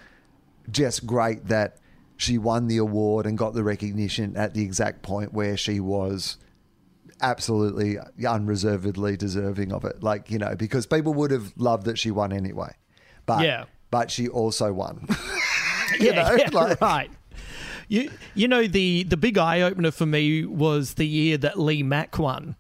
just 0.71 1.07
great 1.07 1.47
that 1.49 1.77
she 2.17 2.39
won 2.39 2.67
the 2.67 2.79
award 2.79 3.27
and 3.27 3.37
got 3.39 3.55
the 3.55 3.63
recognition 3.63 4.37
at 4.37 4.55
the 4.55 4.63
exact 4.63 5.03
point 5.03 5.33
where 5.33 5.57
she 5.57 5.79
was 5.81 6.39
absolutely 7.21 7.99
unreservedly 8.27 9.17
deserving 9.17 9.73
of 9.73 9.85
it. 9.85 10.03
Like, 10.03 10.31
you 10.31 10.39
know, 10.39 10.55
because 10.57 10.87
people 10.87 11.15
would 11.15 11.31
have 11.31 11.53
loved 11.57 11.85
that 11.87 11.99
she 11.99 12.11
won 12.11 12.33
anyway. 12.33 12.73
But 13.27 13.45
Yeah. 13.45 13.65
but 13.91 14.11
she 14.11 14.29
also 14.29 14.73
won. 14.73 15.07
you 16.01 16.07
yeah, 16.07 16.13
know, 16.29 16.35
yeah, 16.37 16.49
like- 16.53 16.81
right. 16.81 17.11
You 17.89 18.11
you 18.35 18.49
know 18.49 18.67
the 18.67 19.05
the 19.05 19.17
big 19.17 19.39
eye 19.39 19.61
opener 19.61 19.93
for 19.93 20.07
me 20.07 20.45
was 20.45 20.95
the 20.95 21.07
year 21.07 21.39
that 21.39 21.57
Lee 21.57 21.85
Mack 21.85 22.19
won, 22.19 22.57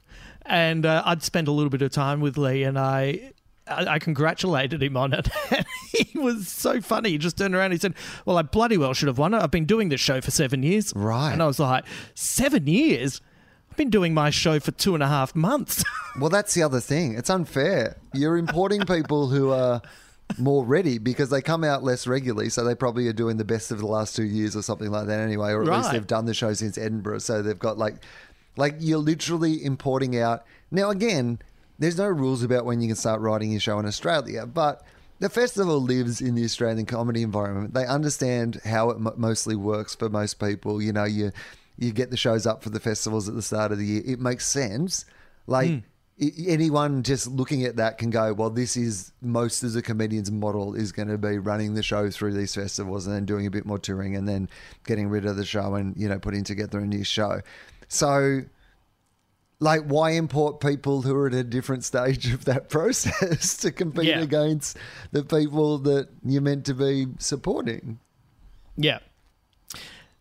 and 0.48 0.86
uh, 0.86 1.02
I'd 1.04 1.22
spent 1.22 1.48
a 1.48 1.52
little 1.52 1.70
bit 1.70 1.82
of 1.82 1.90
time 1.92 2.20
with 2.20 2.36
Lee, 2.36 2.62
and 2.64 2.78
I. 2.78 3.32
I 3.68 3.94
I 3.94 3.98
congratulated 3.98 4.80
him 4.80 4.96
on 4.96 5.12
it. 5.12 5.28
He 5.96 6.18
was 6.18 6.48
so 6.48 6.80
funny. 6.80 7.10
He 7.10 7.18
just 7.18 7.38
turned 7.38 7.54
around 7.54 7.66
and 7.66 7.72
he 7.74 7.78
said, 7.78 7.94
Well, 8.26 8.36
I 8.36 8.42
bloody 8.42 8.76
well 8.76 8.92
should 8.92 9.08
have 9.08 9.16
won 9.18 9.32
it. 9.32 9.42
I've 9.42 9.50
been 9.50 9.64
doing 9.64 9.88
this 9.88 10.00
show 10.00 10.20
for 10.20 10.30
seven 10.30 10.62
years. 10.62 10.92
Right. 10.94 11.32
And 11.32 11.42
I 11.42 11.46
was 11.46 11.58
like, 11.58 11.84
Seven 12.14 12.66
years? 12.66 13.22
I've 13.70 13.76
been 13.78 13.90
doing 13.90 14.12
my 14.12 14.30
show 14.30 14.60
for 14.60 14.72
two 14.72 14.94
and 14.94 15.02
a 15.02 15.08
half 15.08 15.34
months. 15.34 15.82
Well, 16.18 16.30
that's 16.30 16.54
the 16.54 16.62
other 16.62 16.80
thing. 16.80 17.14
It's 17.14 17.28
unfair. 17.28 17.98
You're 18.14 18.38
importing 18.38 18.80
people 18.86 19.28
who 19.28 19.50
are 19.50 19.82
more 20.38 20.64
ready 20.64 20.96
because 20.96 21.28
they 21.28 21.42
come 21.42 21.62
out 21.62 21.82
less 21.84 22.06
regularly, 22.06 22.48
so 22.48 22.64
they 22.64 22.74
probably 22.74 23.06
are 23.08 23.12
doing 23.12 23.36
the 23.36 23.44
best 23.44 23.70
of 23.70 23.80
the 23.80 23.86
last 23.86 24.16
two 24.16 24.24
years 24.24 24.56
or 24.56 24.62
something 24.62 24.90
like 24.90 25.06
that 25.08 25.20
anyway, 25.20 25.52
or 25.52 25.62
at 25.62 25.68
least 25.68 25.92
they've 25.92 26.06
done 26.06 26.24
the 26.24 26.32
show 26.32 26.54
since 26.54 26.78
Edinburgh, 26.78 27.18
so 27.18 27.42
they've 27.42 27.58
got 27.58 27.76
like, 27.76 27.96
like 28.56 28.76
you're 28.78 28.98
literally 28.98 29.64
importing 29.64 30.18
out. 30.18 30.44
Now, 30.70 30.90
again, 30.90 31.38
there's 31.78 31.98
no 31.98 32.08
rules 32.08 32.42
about 32.42 32.64
when 32.64 32.80
you 32.80 32.88
can 32.88 32.96
start 32.96 33.20
writing 33.20 33.50
your 33.50 33.60
show 33.60 33.78
in 33.78 33.86
Australia, 33.86 34.46
but 34.46 34.82
the 35.18 35.28
festival 35.28 35.80
lives 35.80 36.20
in 36.20 36.34
the 36.34 36.44
Australian 36.44 36.86
comedy 36.86 37.22
environment. 37.22 37.74
They 37.74 37.86
understand 37.86 38.60
how 38.64 38.90
it 38.90 38.98
mo 38.98 39.14
mostly 39.16 39.56
works 39.56 39.94
for 39.94 40.08
most 40.08 40.34
people. 40.34 40.82
You 40.82 40.92
know, 40.92 41.04
you 41.04 41.32
you 41.78 41.92
get 41.92 42.10
the 42.10 42.16
shows 42.16 42.46
up 42.46 42.62
for 42.62 42.70
the 42.70 42.80
festivals 42.80 43.28
at 43.28 43.34
the 43.34 43.42
start 43.42 43.72
of 43.72 43.78
the 43.78 43.84
year. 43.84 44.02
It 44.04 44.20
makes 44.20 44.46
sense. 44.46 45.04
Like 45.46 45.68
hmm. 45.68 45.78
i 46.20 46.32
anyone 46.48 47.02
just 47.02 47.26
looking 47.28 47.64
at 47.64 47.76
that 47.76 47.98
can 47.98 48.10
go, 48.10 48.32
well, 48.32 48.50
this 48.50 48.76
is 48.76 49.12
most 49.20 49.62
of 49.62 49.72
the 49.72 49.82
comedian's 49.82 50.30
model 50.30 50.74
is 50.74 50.92
going 50.92 51.08
to 51.08 51.18
be 51.18 51.38
running 51.38 51.74
the 51.74 51.82
show 51.82 52.10
through 52.10 52.32
these 52.32 52.54
festivals 52.54 53.06
and 53.06 53.14
then 53.14 53.24
doing 53.24 53.46
a 53.46 53.50
bit 53.50 53.66
more 53.66 53.78
touring 53.78 54.16
and 54.16 54.28
then 54.28 54.48
getting 54.84 55.08
rid 55.08 55.26
of 55.26 55.36
the 55.36 55.44
show 55.44 55.74
and 55.74 55.96
you 55.96 56.08
know 56.08 56.18
putting 56.18 56.44
together 56.44 56.78
a 56.78 56.86
new 56.86 57.04
show. 57.04 57.40
So 57.88 58.42
like 59.58 59.82
why 59.84 60.10
import 60.10 60.60
people 60.60 61.00
who 61.02 61.14
are 61.16 61.26
at 61.28 61.34
a 61.34 61.42
different 61.44 61.82
stage 61.84 62.30
of 62.32 62.44
that 62.44 62.68
process 62.76 63.56
to 63.58 63.72
compete 63.72 64.04
Yeah. 64.06 64.20
against 64.20 64.76
the 65.12 65.22
people 65.24 65.78
that 65.78 66.08
you're 66.24 66.42
meant 66.42 66.66
to 66.66 66.74
be 66.74 67.06
supporting 67.18 67.98
yeah. 68.78 68.98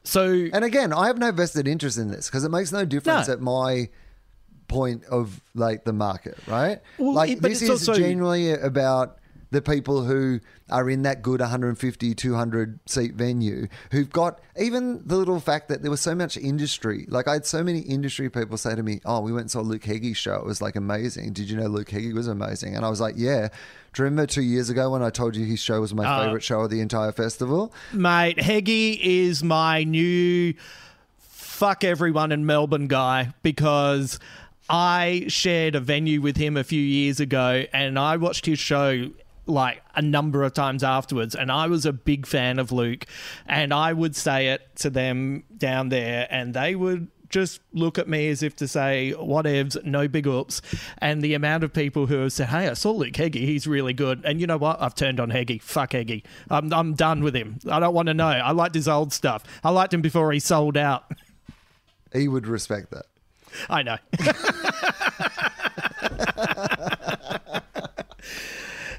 So 0.03 0.47
and 0.53 0.63
again 0.63 0.93
i 0.93 1.07
have 1.07 1.17
no 1.17 1.31
vested 1.33 1.67
interest 1.67 1.97
in 1.97 2.07
this 2.09 2.27
because 2.29 2.45
it 2.45 2.49
makes 2.49 2.71
no 2.71 2.85
difference 2.85 3.27
No. 3.27 3.33
at 3.33 3.41
my 3.41 3.89
point 4.69 5.03
of 5.05 5.41
like 5.53 5.83
the 5.83 5.91
market 5.93 6.37
right 6.47 6.79
Well, 6.97 7.13
like 7.13 7.31
it- 7.31 7.41
this 7.41 7.61
is 7.61 7.69
also- 7.69 7.93
generally 7.95 8.51
about 8.53 9.17
the 9.55 9.61
people 9.61 10.03
who 10.03 10.39
are 10.69 10.89
in 10.89 11.03
that 11.03 11.21
good 11.21 11.39
150 11.39 12.13
200 12.13 12.79
seat 12.85 13.13
venue 13.13 13.67
who've 13.91 14.09
got 14.09 14.39
even 14.59 15.01
the 15.05 15.15
little 15.15 15.39
fact 15.39 15.69
that 15.69 15.81
there 15.81 15.89
was 15.89 16.01
so 16.01 16.13
much 16.13 16.35
industry. 16.37 17.05
Like 17.07 17.27
i 17.27 17.33
had 17.33 17.45
so 17.45 17.63
many 17.63 17.79
industry 17.79 18.29
people 18.29 18.57
say 18.57 18.75
to 18.75 18.83
me 18.83 18.99
oh 19.05 19.21
we 19.21 19.31
went 19.31 19.43
and 19.43 19.51
saw 19.51 19.61
luke 19.61 19.85
heggie's 19.85 20.17
show. 20.17 20.35
It 20.35 20.45
was 20.45 20.61
like 20.61 20.75
amazing. 20.75 21.33
Did 21.33 21.49
you 21.49 21.57
know 21.57 21.67
luke 21.67 21.89
heggie 21.89 22.13
was 22.13 22.27
amazing? 22.27 22.75
And 22.75 22.85
i 22.85 22.89
was 22.89 22.99
like 22.99 23.15
yeah. 23.17 23.47
Do 23.93 24.01
you 24.01 24.03
remember 24.05 24.27
two 24.27 24.41
years 24.41 24.69
ago 24.69 24.89
when 24.91 25.01
i 25.01 25.09
told 25.09 25.35
you 25.37 25.45
his 25.45 25.59
show 25.59 25.79
was 25.81 25.93
my 25.93 26.05
Uh, 26.05 26.25
favorite 26.25 26.43
show 26.43 26.61
of 26.61 26.69
the 26.69 26.81
entire 26.81 27.13
festival? 27.13 27.73
Mate, 27.93 28.39
Heggie 28.39 28.99
is 29.25 29.41
my 29.43 29.83
new 29.85 30.53
fuck 31.19 31.85
everyone 31.85 32.33
in 32.33 32.45
Melbourne 32.45 32.87
guy 32.87 33.33
because 33.41 34.19
I 34.69 35.25
shared 35.29 35.75
a 35.75 35.79
venue 35.79 36.19
with 36.21 36.35
him 36.37 36.57
a 36.57 36.63
few 36.63 36.81
years 36.81 37.19
ago 37.21 37.65
and 37.71 37.97
I 37.97 38.17
watched 38.17 38.45
his 38.47 38.59
show 38.59 39.11
like 39.47 39.81
a 39.95 40.01
number 40.01 40.43
of 40.43 40.53
times 40.53 40.83
afterwards 40.83 41.35
and 41.35 41.51
I 41.51 41.67
was 41.67 41.85
a 41.85 41.93
big 41.93 42.25
fan 42.25 42.59
of 42.59 42.71
Luke 42.71 43.05
and 43.45 43.73
I 43.73 43.93
would 43.93 44.15
say 44.15 44.49
it 44.49 44.75
to 44.77 44.89
them 44.89 45.43
down 45.57 45.89
there 45.89 46.27
and 46.29 46.53
they 46.53 46.75
would 46.75 47.09
just 47.29 47.59
look 47.73 47.97
at 47.97 48.07
me 48.07 48.29
as 48.29 48.43
if 48.43 48.55
to 48.55 48.67
say, 48.67 49.13
whatevs, 49.17 49.83
no 49.83 50.07
big 50.07 50.27
ups. 50.27 50.61
And 50.99 51.21
the 51.21 51.33
amount 51.33 51.63
of 51.63 51.73
people 51.73 52.05
who 52.05 52.19
have 52.19 52.31
said, 52.31 52.47
hey, 52.47 52.69
I 52.69 52.73
saw 52.73 52.91
Luke 52.91 53.15
Heggie, 53.15 53.45
he's 53.45 53.67
really 53.67 53.93
good. 53.93 54.23
And 54.23 54.39
you 54.39 54.47
know 54.47 54.57
what? 54.57 54.81
I've 54.81 54.95
turned 54.95 55.19
on 55.19 55.31
Heggie. 55.31 55.57
Fuck 55.57 55.93
Heggie. 55.93 56.23
I'm, 56.49 56.71
I'm 56.71 56.93
done 56.93 57.23
with 57.23 57.35
him. 57.35 57.59
I 57.69 57.79
don't 57.79 57.93
want 57.93 58.07
to 58.07 58.13
know. 58.13 58.27
I 58.27 58.51
liked 58.51 58.75
his 58.75 58.87
old 58.87 59.11
stuff. 59.11 59.43
I 59.63 59.71
liked 59.71 59.93
him 59.93 60.01
before 60.01 60.31
he 60.31 60.39
sold 60.39 60.77
out. 60.77 61.11
he 62.13 62.27
would 62.27 62.47
respect 62.47 62.91
that 62.91 63.05
I 63.69 63.83
know. 63.83 63.97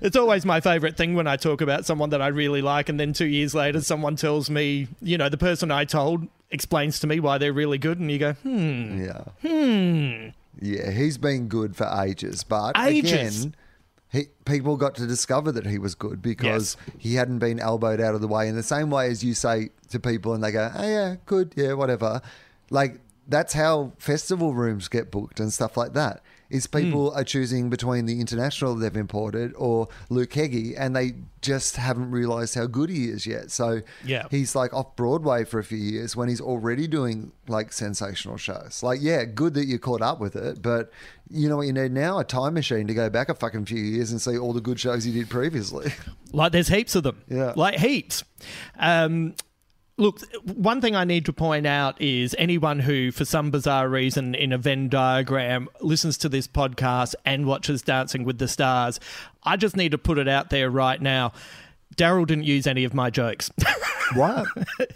it's 0.07 0.17
always 0.17 0.47
my 0.47 0.61
favorite 0.61 0.97
thing 0.97 1.15
when 1.15 1.27
I 1.27 1.37
talk 1.37 1.61
about 1.61 1.85
someone 1.85 2.11
that 2.11 2.23
I 2.23 2.29
really 2.29 2.63
like, 2.63 2.89
and 2.89 2.99
then 2.99 3.13
two 3.13 3.27
years 3.27 3.57
later, 3.57 3.81
someone 3.81 4.15
tells 4.15 4.49
me, 4.49 4.87
you 5.03 5.19
know, 5.19 5.29
the 5.29 5.37
person 5.37 5.73
I 5.73 5.85
told 5.85 6.29
explains 6.51 7.01
to 7.01 7.09
me 7.09 7.19
why 7.19 7.39
they're 7.39 7.53
really 7.53 7.77
good, 7.77 7.99
and 7.99 8.11
you 8.11 8.19
go, 8.19 8.33
hmm, 8.35 9.05
Yeah. 9.05 9.25
Hmm. 9.43 10.29
Yeah, 10.63 10.91
he's 10.93 11.19
been 11.19 11.49
good 11.49 11.77
for 11.77 11.87
ages, 12.03 12.45
but 12.45 12.79
Ages. 12.79 13.45
again, 13.45 13.55
he, 14.11 14.29
people 14.47 14.77
got 14.77 14.95
to 14.95 15.07
discover 15.07 15.51
that 15.53 15.67
he 15.67 15.79
was 15.79 15.95
good 15.97 16.23
because 16.23 16.77
he 16.97 17.17
hadn't 17.17 17.41
been 17.41 17.59
elbowed 17.59 18.01
out 18.01 18.15
of 18.15 18.21
the 18.21 18.29
way 18.29 18.49
in 18.49 18.55
the 18.55 18.63
same 18.63 18.89
way 18.89 19.11
as 19.11 19.23
you 19.23 19.35
say 19.35 19.71
to 19.91 19.99
people 20.01 20.33
and 20.33 20.43
they 20.43 20.53
go, 20.53 20.71
"Oh 20.75 20.89
yeah, 20.89 21.17
good, 21.27 21.53
yeah, 21.57 21.75
whatever." 21.75 22.23
Like 22.71 23.01
that's 23.29 23.53
how 23.55 23.93
festival 23.99 24.55
rooms 24.55 24.89
get 24.89 25.11
booked 25.11 25.41
and 25.41 25.53
stuff 25.53 25.77
like 25.77 25.93
that. 25.95 26.23
Is 26.49 26.69
people 26.69 27.11
are 27.13 27.25
choosing 27.25 27.71
between 27.71 28.07
the 28.07 28.21
international 28.21 28.77
they've 28.77 28.97
imported 28.97 29.53
or 29.57 29.89
Luke 30.11 30.33
Heggie, 30.33 30.77
and 30.77 30.95
they 30.95 31.15
just 31.43 31.75
haven't 31.75 32.13
realised 32.13 32.55
how 32.55 32.67
good 32.67 32.89
he 32.89 33.07
is 33.07 33.27
yet. 33.27 33.51
So 33.51 33.81
Yeah. 34.05 34.29
he's 34.31 34.55
like 34.55 34.73
off 34.73 34.95
Broadway 34.95 35.43
for 35.43 35.59
a 35.59 35.65
few 35.65 35.77
years 35.79 36.15
when 36.15 36.29
he's 36.29 36.41
already 36.41 36.87
doing 36.87 37.33
like 37.49 37.73
sensational 37.73 38.37
shows. 38.37 38.81
Like, 38.85 39.01
yeah, 39.03 39.25
good 39.25 39.55
that 39.55 39.65
you 39.67 39.81
caught 39.81 40.03
up 40.03 40.21
with 40.21 40.37
it, 40.37 40.63
but 40.63 40.93
you 41.29 41.49
know 41.49 41.57
what 41.57 41.67
you 41.67 41.73
need 41.73 41.91
now? 41.91 42.21
A 42.21 42.25
time 42.25 42.55
machine 42.55 42.87
to 42.87 42.95
go 42.95 43.11
back 43.11 43.29
a 43.29 43.35
fucking 43.35 43.65
few 43.65 43.83
years 43.83 44.13
and 44.13 44.21
see 44.23 44.39
all 44.39 44.53
the 44.53 44.61
good 44.61 44.79
shows 44.79 45.05
you 45.05 45.13
did 45.13 45.29
previously. 45.29 45.93
Like 46.33 46.53
there's 46.53 46.69
heaps 46.69 46.95
of 46.95 47.03
them. 47.03 47.23
Yeah. 47.29 47.55
Like 47.57 47.81
heaps. 47.81 48.23
Um, 48.79 49.35
look, 49.97 50.21
one 50.45 50.81
thing 50.81 50.95
I 50.95 51.05
need 51.05 51.25
to 51.27 51.33
point 51.33 51.67
out 51.67 52.01
is 52.01 52.35
anyone 52.39 52.81
who, 52.81 53.11
for 53.11 53.25
some 53.25 53.51
bizarre 53.51 53.89
reason, 53.89 54.35
in 54.35 54.53
a 54.53 54.59
Venn 54.59 54.89
diagram, 54.89 55.69
listens 55.81 56.19
to 56.19 56.29
this 56.29 56.47
podcast 56.47 57.15
and 57.25 57.47
watches 57.47 57.83
Dancing 57.83 58.25
with 58.25 58.39
the 58.39 58.49
Stars, 58.49 59.01
I 59.43 59.57
just 59.57 59.77
need 59.77 59.93
to 59.93 59.99
put 59.99 60.19
it 60.19 60.29
out 60.29 60.51
there 60.51 60.71
right 60.71 61.01
now. 61.01 61.33
Daryl 61.97 62.27
didn't 62.27 62.45
use 62.45 62.67
any 62.67 62.85
of 62.85 62.93
my 62.93 63.11
jokes. 63.11 63.51
what? 64.15 64.47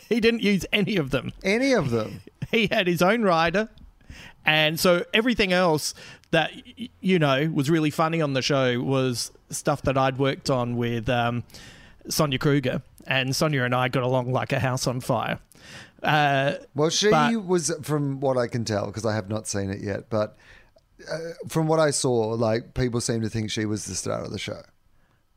he 0.09 0.21
didn't 0.21 0.43
use 0.43 0.67
any 0.73 0.97
of 0.97 1.11
them. 1.11 1.33
Any 1.43 1.73
of 1.73 1.91
them? 1.91 2.21
He 2.51 2.67
had 2.67 2.89
his 2.89 3.01
own 3.01 3.23
rider. 3.23 3.69
And 4.45 4.81
so 4.81 5.05
everything 5.15 5.53
else 5.53 5.95
that, 6.33 6.51
you 7.01 7.21
know, 7.21 7.49
was 7.55 7.71
really 7.71 7.91
funny 7.91 8.21
on 8.21 8.33
the 8.33 8.43
show 8.43 8.81
was 8.81 9.31
stuff 9.51 9.83
that 9.83 9.97
I'd 9.97 10.19
worked 10.19 10.51
on 10.51 10.77
with 10.77 11.09
um, 11.09 11.45
Sonia 12.09 12.39
Kruger. 12.39 12.83
And 13.07 13.35
Sonia 13.35 13.65
and 13.65 13.75
I 13.75 13.89
got 13.89 14.03
along 14.03 14.33
like 14.33 14.53
a 14.53 14.61
house 14.61 14.87
on 14.87 15.01
fire. 15.01 15.39
Uh, 16.03 16.55
Well, 16.75 16.91
she 16.91 17.11
But- 17.11 17.45
was, 17.45 17.73
from 17.83 18.21
what 18.21 18.37
I 18.39 18.47
can 18.47 18.65
tell, 18.65 18.87
because 18.87 19.05
I 19.07 19.15
have 19.15 19.29
not 19.29 19.47
seen 19.49 19.71
it 19.71 19.81
yet, 19.83 20.09
but 20.11 20.37
uh, 21.11 21.19
from 21.49 21.67
what 21.67 21.81
I 21.81 21.91
saw, 21.91 22.29
like 22.35 22.75
people 22.75 23.01
seem 23.01 23.21
to 23.23 23.29
think 23.29 23.51
she 23.51 23.65
was 23.65 23.87
the 23.87 23.95
star 23.95 24.23
of 24.23 24.31
the 24.33 24.39
show. 24.39 24.63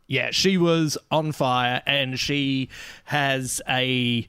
yeah, 0.07 0.30
she 0.32 0.57
was 0.57 0.97
on 1.09 1.32
fire 1.32 1.82
and 1.86 2.20
she 2.20 2.70
has 3.05 3.61
a 3.68 4.28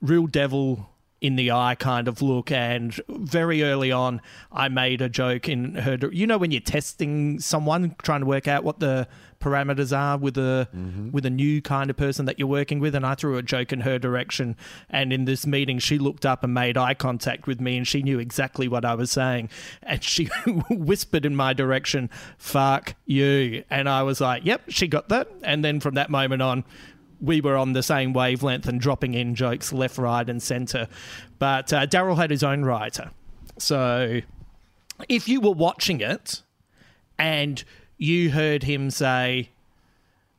real 0.00 0.26
devil 0.26 0.88
in 1.20 1.36
the 1.36 1.52
eye 1.52 1.76
kind 1.76 2.08
of 2.08 2.20
look. 2.20 2.50
And 2.50 3.00
very 3.08 3.62
early 3.62 3.92
on, 3.92 4.20
I 4.50 4.68
made 4.68 5.00
a 5.00 5.08
joke 5.08 5.48
in 5.48 5.76
her. 5.76 5.96
You 6.12 6.26
know, 6.26 6.36
when 6.38 6.50
you're 6.50 6.60
testing 6.60 7.38
someone, 7.38 7.94
trying 8.02 8.20
to 8.20 8.26
work 8.26 8.48
out 8.48 8.64
what 8.64 8.80
the 8.80 9.06
parameters 9.42 9.96
are 9.96 10.16
with 10.16 10.38
a 10.38 10.68
with 11.10 11.26
a 11.26 11.30
new 11.30 11.60
kind 11.60 11.90
of 11.90 11.96
person 11.96 12.24
that 12.26 12.38
you're 12.38 12.48
working 12.48 12.80
with, 12.80 12.94
and 12.94 13.04
I 13.04 13.14
threw 13.14 13.36
a 13.36 13.42
joke 13.42 13.72
in 13.72 13.80
her 13.80 13.98
direction. 13.98 14.56
And 14.88 15.12
in 15.12 15.24
this 15.24 15.46
meeting, 15.46 15.78
she 15.78 15.98
looked 15.98 16.24
up 16.24 16.44
and 16.44 16.54
made 16.54 16.76
eye 16.76 16.94
contact 16.94 17.46
with 17.46 17.60
me, 17.60 17.76
and 17.76 17.86
she 17.86 18.02
knew 18.02 18.18
exactly 18.18 18.68
what 18.68 18.84
I 18.84 18.94
was 18.94 19.10
saying. 19.10 19.50
And 19.82 20.02
she 20.02 20.30
whispered 20.70 21.26
in 21.26 21.36
my 21.36 21.52
direction, 21.52 22.08
"Fuck 22.38 22.94
you!" 23.04 23.64
And 23.68 23.88
I 23.88 24.02
was 24.02 24.20
like, 24.20 24.44
"Yep, 24.44 24.62
she 24.68 24.86
got 24.86 25.08
that." 25.10 25.28
And 25.42 25.64
then 25.64 25.80
from 25.80 25.94
that 25.94 26.10
moment 26.10 26.42
on 26.42 26.64
we 27.20 27.40
were 27.40 27.56
on 27.56 27.72
the 27.72 27.82
same 27.84 28.12
wavelength 28.12 28.66
and 28.66 28.80
dropping 28.80 29.14
in 29.14 29.36
jokes 29.36 29.72
left, 29.72 29.96
right, 29.96 30.28
and 30.28 30.42
centre. 30.42 30.88
But 31.38 31.72
uh, 31.72 31.86
Daryl 31.86 32.16
had 32.16 32.30
his 32.30 32.42
own 32.42 32.64
writer. 32.64 33.12
So 33.58 34.20
if 35.08 35.28
you 35.28 35.40
were 35.40 35.52
watching 35.52 36.00
it 36.00 36.42
and 37.18 37.62
you 38.02 38.30
heard 38.30 38.64
him 38.64 38.90
say, 38.90 39.50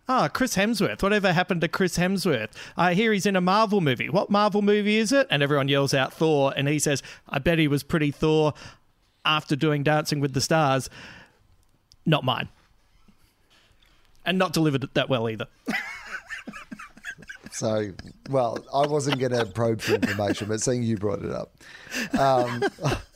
Oh, 0.10 0.28
Chris 0.32 0.58
Hemsworth. 0.58 1.02
Whatever 1.02 1.32
happened 1.32 1.62
to 1.62 1.70
Chris 1.70 1.98
Hemsworth? 1.98 2.50
I 2.76 2.94
hear 2.94 3.14
he's 3.14 3.26
in 3.26 3.38
a 3.38 3.42
Marvel 3.42 3.80
movie. 3.80 4.10
What 4.10 4.30
Marvel 4.30 4.62
movie 4.62 4.98
is 4.98 5.14
it? 5.14 5.28
And 5.30 5.42
everyone 5.42 5.70
yells 5.70 5.94
out 5.94 6.14
Thor. 6.14 6.54
And 6.58 6.68
he 6.68 6.78
says, 6.78 7.02
I 7.30 7.40
bet 7.40 7.58
he 7.58 7.70
was 7.70 7.84
pretty 7.84 8.12
Thor 8.12 8.54
after 9.24 9.56
doing 9.56 9.82
Dancing 9.82 10.20
with 10.20 10.34
the 10.34 10.42
Stars. 10.42 10.90
Not 12.06 12.26
mine. 12.26 12.50
And 14.26 14.38
not 14.38 14.52
delivered 14.52 14.90
that 14.94 15.08
well 15.08 15.30
either. 15.30 15.48
So, 17.52 17.92
well, 18.30 18.58
I 18.74 18.88
wasn't 18.88 19.20
going 19.20 19.32
to 19.32 19.46
probe 19.46 19.80
for 19.80 19.94
information, 19.94 20.48
but 20.48 20.60
seeing 20.60 20.82
you 20.82 20.98
brought 20.98 21.24
it 21.24 21.32
up, 21.32 21.54
um, 22.20 22.64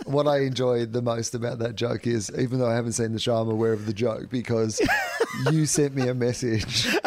what 0.08 0.28
I 0.28 0.40
enjoyed 0.40 0.94
the 0.94 1.02
most 1.02 1.36
about 1.36 1.60
that 1.60 1.76
joke 1.76 2.08
is, 2.08 2.32
even 2.38 2.60
though 2.60 2.68
I 2.70 2.76
haven't 2.76 2.94
seen 2.94 3.12
the 3.14 3.20
show, 3.20 3.36
I'm 3.36 3.50
aware 3.50 3.74
of 3.74 3.86
the 3.86 3.94
joke 3.94 4.30
because 4.30 4.82
you 5.52 5.66
sent 5.66 5.96
me 5.96 6.08
a 6.08 6.14
message 6.14 6.86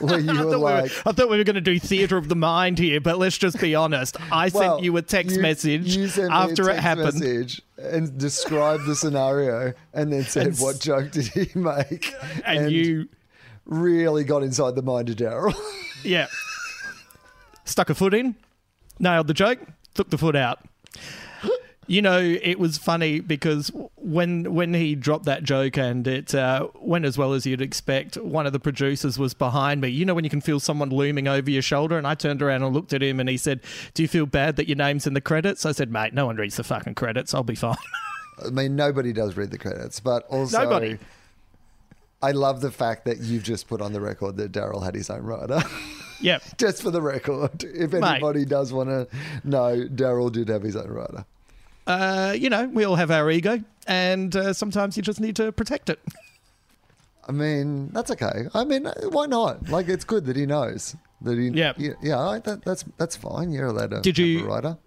where 0.00 0.18
you 0.20 0.30
I 0.30 0.44
were 0.44 0.50
thought, 0.50 0.50
we 0.50 0.50
were, 0.50 0.56
like, 0.58 0.92
I 1.06 1.12
thought 1.12 1.30
we 1.30 1.38
were 1.38 1.44
going 1.44 1.54
to 1.54 1.60
do 1.60 1.78
theater 1.78 2.16
of 2.16 2.28
the 2.28 2.34
mind 2.36 2.78
here, 2.78 3.00
but 3.00 3.18
let's 3.18 3.38
just 3.38 3.60
be 3.60 3.74
honest. 3.74 4.16
I 4.32 4.50
well, 4.52 4.74
sent 4.74 4.84
you 4.84 4.96
a 4.96 5.02
text 5.02 5.36
you- 5.36 5.42
message 5.42 5.96
you 5.96 6.08
sent 6.08 6.28
me 6.30 6.34
a 6.34 6.38
after 6.38 6.68
it 6.70 6.78
happened. 6.80 7.20
message 7.20 7.62
and 7.78 8.16
described 8.18 8.86
the 8.86 8.94
scenario, 8.94 9.72
and 9.92 10.12
then 10.12 10.22
said, 10.24 10.48
And 10.48 10.58
"What 10.58 10.80
joke 10.80 11.10
did 11.10 11.26
he 11.28 11.48
make?" 11.58 12.14
And, 12.44 12.70
you, 12.70 13.08
really 13.64 14.24
got 14.24 14.42
inside 14.42 14.74
the 14.74 14.82
mind 14.82 15.08
of 15.10 15.16
Daryl. 15.16 15.54
yeah, 16.04 16.26
stuck 17.64 17.90
a 17.90 17.94
foot 17.94 18.14
in, 18.14 18.34
nailed 18.98 19.26
the 19.28 19.34
joke, 19.34 19.58
took 19.94 20.10
the 20.10 20.18
foot 20.18 20.36
out. 20.36 20.60
You 21.88 22.00
know, 22.00 22.18
it 22.20 22.60
was 22.60 22.78
funny 22.78 23.18
because 23.18 23.72
when 23.96 24.54
when 24.54 24.72
he 24.72 24.94
dropped 24.94 25.24
that 25.24 25.42
joke 25.42 25.76
and 25.76 26.06
it 26.06 26.32
uh, 26.32 26.68
went 26.80 27.04
as 27.04 27.18
well 27.18 27.32
as 27.32 27.44
you'd 27.44 27.60
expect, 27.60 28.16
one 28.16 28.46
of 28.46 28.52
the 28.52 28.60
producers 28.60 29.18
was 29.18 29.34
behind 29.34 29.80
me. 29.80 29.88
You 29.88 30.04
know, 30.04 30.14
when 30.14 30.22
you 30.22 30.30
can 30.30 30.40
feel 30.40 30.60
someone 30.60 30.90
looming 30.90 31.26
over 31.26 31.50
your 31.50 31.62
shoulder, 31.62 31.98
and 31.98 32.06
I 32.06 32.14
turned 32.14 32.40
around 32.40 32.62
and 32.62 32.72
looked 32.72 32.92
at 32.92 33.02
him, 33.02 33.18
and 33.18 33.28
he 33.28 33.36
said, 33.36 33.60
"Do 33.94 34.02
you 34.02 34.08
feel 34.08 34.26
bad 34.26 34.56
that 34.56 34.68
your 34.68 34.76
name's 34.76 35.08
in 35.08 35.14
the 35.14 35.20
credits?" 35.20 35.66
I 35.66 35.72
said, 35.72 35.90
"Mate, 35.90 36.14
no 36.14 36.26
one 36.26 36.36
reads 36.36 36.56
the 36.56 36.64
fucking 36.64 36.94
credits. 36.94 37.34
I'll 37.34 37.42
be 37.42 37.56
fine." 37.56 37.76
I 38.46 38.50
mean, 38.50 38.76
nobody 38.76 39.12
does 39.12 39.36
read 39.36 39.50
the 39.50 39.58
credits, 39.58 39.98
but 40.00 40.24
also 40.28 40.62
Nobody. 40.62 40.98
I 42.22 42.30
love 42.30 42.60
the 42.60 42.70
fact 42.70 43.04
that 43.06 43.18
you've 43.18 43.42
just 43.42 43.66
put 43.66 43.80
on 43.80 43.92
the 43.92 44.00
record 44.00 44.36
that 44.36 44.52
Daryl 44.52 44.84
had 44.84 44.94
his 44.94 45.10
own 45.10 45.22
writer. 45.22 45.60
yeah, 46.20 46.38
just 46.56 46.80
for 46.82 46.92
the 46.92 47.02
record, 47.02 47.64
if 47.64 47.92
Mate. 47.92 48.04
anybody 48.04 48.44
does 48.44 48.72
want 48.72 48.88
to 48.88 49.08
know, 49.42 49.86
Daryl 49.88 50.30
did 50.30 50.48
have 50.48 50.62
his 50.62 50.76
own 50.76 50.88
writer. 50.88 51.24
Uh, 51.86 52.34
you 52.38 52.48
know, 52.50 52.66
we 52.66 52.84
all 52.84 52.96
have 52.96 53.10
our 53.10 53.30
ego, 53.30 53.62
and 53.86 54.34
uh, 54.36 54.52
sometimes 54.52 54.96
you 54.96 55.02
just 55.02 55.20
need 55.20 55.36
to 55.36 55.52
protect 55.52 55.90
it. 55.90 55.98
I 57.28 57.32
mean, 57.32 57.90
that's 57.92 58.10
okay. 58.10 58.46
I 58.52 58.64
mean, 58.64 58.86
why 59.10 59.26
not? 59.26 59.68
Like, 59.68 59.88
it's 59.88 60.04
good 60.04 60.24
that 60.26 60.36
he 60.36 60.44
knows 60.46 60.96
that 61.20 61.38
he. 61.38 61.48
Yeah. 61.50 61.72
yeah, 61.78 62.38
That, 62.44 62.64
that's 62.64 62.84
that's 62.98 63.14
fine. 63.16 63.52
You're 63.52 63.66
allowed 63.68 63.90
to. 63.92 64.00
Did 64.00 64.18
you- 64.18 64.44
a 64.44 64.48
writer? 64.48 64.78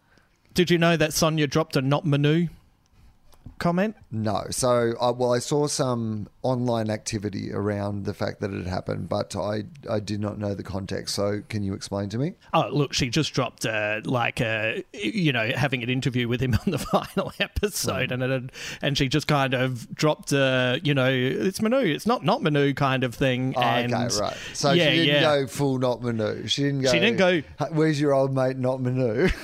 Did 0.54 0.70
you 0.72 0.78
know 0.78 0.96
that 0.96 1.12
Sonia 1.12 1.48
dropped 1.48 1.76
a 1.76 1.82
not 1.82 2.06
Manu 2.06 2.48
comment? 3.60 3.96
No. 4.12 4.46
So, 4.50 4.94
uh, 5.00 5.14
well, 5.16 5.34
I 5.34 5.40
saw 5.40 5.68
some 5.68 6.28
online 6.42 6.90
activity 6.90 7.52
around 7.52 8.06
the 8.06 8.14
fact 8.14 8.42
that 8.42 8.52
it 8.52 8.58
had 8.58 8.68
happened, 8.68 9.10
but 9.10 9.36
I 9.36 9.64
I 9.90 10.00
did 10.00 10.20
not 10.20 10.38
know 10.38 10.54
the 10.54 10.64
context. 10.64 11.16
So, 11.16 11.42
can 11.50 11.64
you 11.64 11.74
explain 11.74 12.10
to 12.10 12.18
me? 12.18 12.34
Oh, 12.54 12.70
look, 12.72 12.94
she 12.94 13.10
just 13.10 13.34
dropped 13.34 13.66
uh, 13.66 14.02
like 14.04 14.42
uh, 14.42 14.74
you 14.94 15.32
know 15.32 15.52
having 15.56 15.84
an 15.84 15.90
interview 15.90 16.28
with 16.28 16.42
him 16.42 16.54
on 16.54 16.72
the 16.72 16.78
final 16.92 17.32
episode, 17.40 18.12
and 18.12 18.24
it 18.24 18.52
and 18.82 18.98
she 18.98 19.08
just 19.08 19.28
kind 19.28 19.54
of 19.54 19.94
dropped 19.96 20.34
uh, 20.34 20.80
you 20.84 20.94
know 20.94 21.10
it's 21.10 21.62
Manu, 21.62 21.78
it's 21.78 22.06
not 22.06 22.24
not 22.24 22.42
Manu 22.42 22.74
kind 22.74 23.04
of 23.04 23.16
thing. 23.16 23.54
Oh, 23.56 23.62
and 23.62 23.94
okay, 23.94 24.18
right. 24.20 24.38
So 24.54 24.72
yeah, 24.72 24.86
she 24.86 24.98
didn't 24.98 25.08
yeah. 25.08 25.22
go 25.22 25.48
full 25.48 25.80
not 25.80 26.02
Manu. 26.02 26.48
She 26.48 26.64
didn't 26.64 26.82
go. 26.82 26.92
She 26.92 27.00
didn't 27.00 27.18
go- 27.18 27.42
Where's 27.72 28.00
your 28.00 28.14
old 28.14 28.34
mate? 28.34 28.58
Not 28.58 28.82
Manu. 28.82 29.30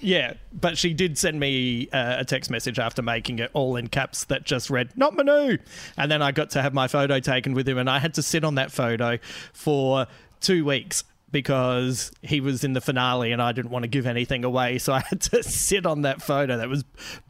Yeah, 0.00 0.34
but 0.52 0.76
she 0.76 0.92
did 0.92 1.16
send 1.16 1.40
me 1.40 1.88
uh, 1.90 2.16
a 2.18 2.24
text 2.24 2.50
message 2.50 2.78
after 2.78 3.02
making 3.02 3.38
it 3.38 3.50
all 3.54 3.76
in 3.76 3.88
caps 3.88 4.24
that 4.24 4.44
just 4.44 4.68
read 4.68 4.96
"Not 4.96 5.14
Manu," 5.14 5.58
and 5.96 6.10
then 6.10 6.22
I 6.22 6.32
got 6.32 6.50
to 6.50 6.62
have 6.62 6.74
my 6.74 6.86
photo 6.86 7.18
taken 7.18 7.54
with 7.54 7.68
him, 7.68 7.78
and 7.78 7.88
I 7.88 7.98
had 7.98 8.14
to 8.14 8.22
sit 8.22 8.44
on 8.44 8.56
that 8.56 8.70
photo 8.70 9.18
for 9.52 10.06
two 10.40 10.64
weeks 10.64 11.04
because 11.30 12.12
he 12.22 12.40
was 12.40 12.62
in 12.62 12.72
the 12.74 12.80
finale, 12.80 13.32
and 13.32 13.40
I 13.40 13.52
didn't 13.52 13.70
want 13.70 13.82
to 13.84 13.88
give 13.88 14.06
anything 14.06 14.44
away, 14.44 14.78
so 14.78 14.92
I 14.92 15.00
had 15.00 15.20
to 15.22 15.42
sit 15.42 15.86
on 15.86 16.02
that 16.02 16.22
photo 16.22 16.58
that 16.58 16.68
was 16.68 16.84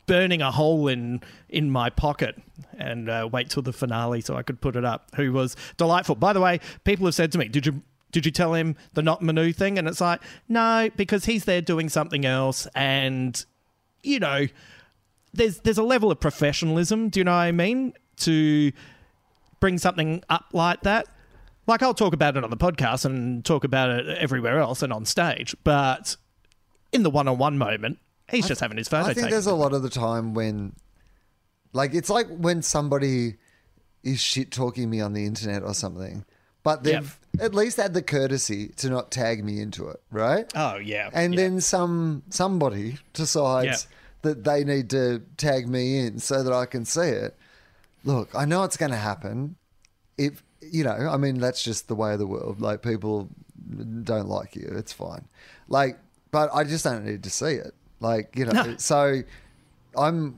burning 0.07 0.43
a 0.43 0.51
hole 0.51 0.89
in 0.89 1.21
in 1.49 1.71
my 1.71 1.91
pocket 1.91 2.41
and 2.79 3.09
uh, 3.09 3.29
wait 3.31 3.49
till 3.49 3.63
the 3.63 3.73
finale 3.73 4.21
so 4.21 4.37
I 4.37 4.43
could 4.43 4.61
put 4.61 4.77
it 4.77 4.85
up. 4.85 5.15
Who 5.17 5.33
was 5.33 5.57
delightful, 5.77 6.17
by 6.17 6.33
the 6.33 6.41
way. 6.41 6.61
People 6.85 7.07
have 7.07 7.15
said 7.15 7.31
to 7.33 7.39
me, 7.39 7.49
"Did 7.49 7.67
you?" 7.67 7.83
Did 8.17 8.25
you 8.25 8.33
tell 8.33 8.55
him 8.55 8.77
the 8.95 9.03
not 9.03 9.21
Manu 9.21 9.53
thing? 9.53 9.79
And 9.79 9.87
it's 9.87 10.01
like, 10.01 10.23
no, 10.49 10.89
because 10.97 11.27
he's 11.27 11.45
there 11.45 11.61
doing 11.61 11.91
something 11.91 12.25
else, 12.25 12.67
and 12.75 13.45
you 14.03 14.19
know, 14.19 14.47
there's 15.35 15.59
there's 15.59 15.77
a 15.77 15.83
level 15.83 16.11
of 16.11 16.19
professionalism. 16.19 17.11
Do 17.11 17.21
you 17.21 17.25
know 17.25 17.33
what 17.33 17.37
I 17.43 17.53
mean? 17.53 17.93
To 18.21 18.73
bring 19.61 19.77
something 19.77 20.25
up 20.31 20.47
like 20.55 20.81
that. 20.85 21.09
Like 21.67 21.83
I'll 21.83 21.93
talk 21.93 22.15
about 22.15 22.39
it 22.39 22.43
on 22.43 22.49
the 22.49 22.57
podcast 22.57 23.05
and 23.05 23.45
talk 23.45 23.65
about 23.65 23.91
it 23.91 24.17
everywhere 24.17 24.61
else 24.61 24.81
and 24.81 24.95
on 24.95 25.05
stage, 25.05 25.55
but 25.63 26.17
in 26.93 27.03
the 27.03 27.11
one-on-one 27.11 27.59
moment, 27.59 27.99
he's 28.31 28.49
just 28.49 28.63
having 28.63 28.79
his 28.79 28.89
photo 28.89 29.03
I 29.03 29.07
think 29.09 29.17
taken. 29.17 29.31
there's 29.33 29.47
a 29.47 29.55
lot 29.55 29.75
of 29.75 29.83
the 29.83 29.91
time 29.91 30.33
when, 30.33 30.73
like, 31.75 31.93
it's 31.93 32.09
like 32.09 32.29
when 32.29 32.63
somebody 32.63 33.35
is 34.03 34.21
shit 34.23 34.51
talking 34.51 34.89
me 34.89 35.03
on 35.03 35.13
the 35.13 35.27
internet 35.27 35.63
or 35.63 35.75
something, 35.75 36.25
but 36.63 36.83
they've 36.83 37.19
at 37.41 37.55
least 37.55 37.77
had 37.77 37.95
the 37.95 38.03
courtesy 38.03 38.69
to 38.77 38.89
not 38.91 39.11
tag 39.11 39.45
me 39.45 39.61
into 39.61 39.89
it, 39.89 40.01
right? 40.11 40.51
oh 40.55 40.77
yeah, 40.77 41.11
and 41.13 41.35
yeah. 41.35 41.41
then 41.41 41.61
some 41.61 42.23
somebody 42.31 42.99
decides 43.13 43.67
Yeah. 43.67 43.77
that 44.23 44.45
they 44.45 44.65
need 44.65 44.91
to 44.91 45.23
tag 45.37 45.69
me 45.69 45.99
in 46.01 46.19
so 46.19 46.43
that 46.43 46.53
I 46.53 46.67
can 46.67 46.85
see 46.85 47.09
it. 47.09 47.37
Look, 48.05 48.35
I 48.35 48.45
know 48.45 48.63
it's 48.65 48.77
going 48.77 48.93
to 48.93 48.97
happen. 48.99 49.57
If 50.17 50.43
you 50.61 50.85
know, 50.85 50.93
I 51.11 51.17
mean, 51.17 51.39
that's 51.39 51.63
just 51.63 51.89
the 51.89 51.95
way 51.95 52.13
of 52.13 52.19
the 52.19 52.27
world. 52.27 52.61
Like 52.61 52.83
people 52.83 53.29
don't 54.05 54.29
like 54.29 54.57
you, 54.57 54.73
it's 54.77 54.93
fine. 54.93 55.27
Like, 55.69 55.99
but 56.31 56.51
I 56.55 56.65
just 56.65 56.85
don't 56.85 57.05
need 57.05 57.23
to 57.25 57.31
see 57.31 57.55
it. 57.55 57.75
Like 58.01 58.37
you 58.37 58.45
know, 58.47 58.53
No. 58.63 58.77
so 58.79 59.23
I'm. 59.97 60.37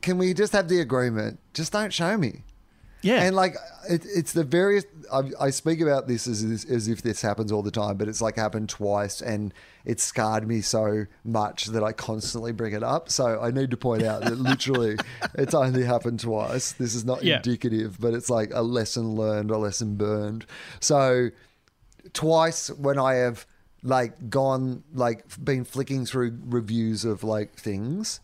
Can 0.00 0.16
we 0.16 0.32
just 0.32 0.54
have 0.54 0.68
the 0.68 0.80
agreement? 0.80 1.38
Just 1.52 1.72
don't 1.72 1.92
show 1.92 2.16
me. 2.16 2.42
Yeah, 3.02 3.22
And 3.22 3.34
like 3.36 3.56
it, 3.88 4.02
it's 4.06 4.32
the 4.32 4.44
various. 4.44 4.84
I, 5.12 5.22
I 5.40 5.50
speak 5.50 5.80
about 5.80 6.06
this 6.06 6.26
as 6.26 6.42
as 6.66 6.86
if 6.88 7.02
this 7.02 7.22
happens 7.22 7.50
all 7.50 7.62
the 7.62 7.70
time, 7.70 7.96
but 7.96 8.08
it's 8.08 8.20
like 8.20 8.36
happened 8.36 8.68
twice, 8.68 9.20
and 9.20 9.52
it 9.84 9.98
scarred 10.00 10.46
me 10.46 10.60
so 10.60 11.06
much 11.24 11.66
that 11.66 11.82
I 11.82 11.92
constantly 11.92 12.52
bring 12.52 12.74
it 12.74 12.82
up. 12.82 13.08
So 13.10 13.40
I 13.40 13.50
need 13.50 13.70
to 13.70 13.76
point 13.76 14.02
out 14.02 14.22
that 14.22 14.36
literally 14.38 14.96
it's 15.34 15.54
only 15.54 15.84
happened 15.84 16.20
twice. 16.20 16.72
This 16.72 16.94
is 16.94 17.04
not 17.04 17.22
Yeah. 17.22 17.36
indicative, 17.36 17.98
but 17.98 18.14
it's 18.14 18.28
like 18.30 18.50
a 18.54 18.62
lesson 18.62 19.14
learned, 19.16 19.50
a 19.50 19.56
lesson 19.58 19.96
burned. 19.96 20.44
So 20.80 21.30
twice 22.12 22.70
when 22.70 22.98
I 22.98 23.14
have 23.14 23.46
like 23.82 24.28
gone 24.28 24.82
like 24.92 25.24
been 25.42 25.64
flicking 25.64 26.04
through 26.04 26.38
reviews 26.44 27.04
of 27.04 27.24
like 27.24 27.54
things, 27.54 28.20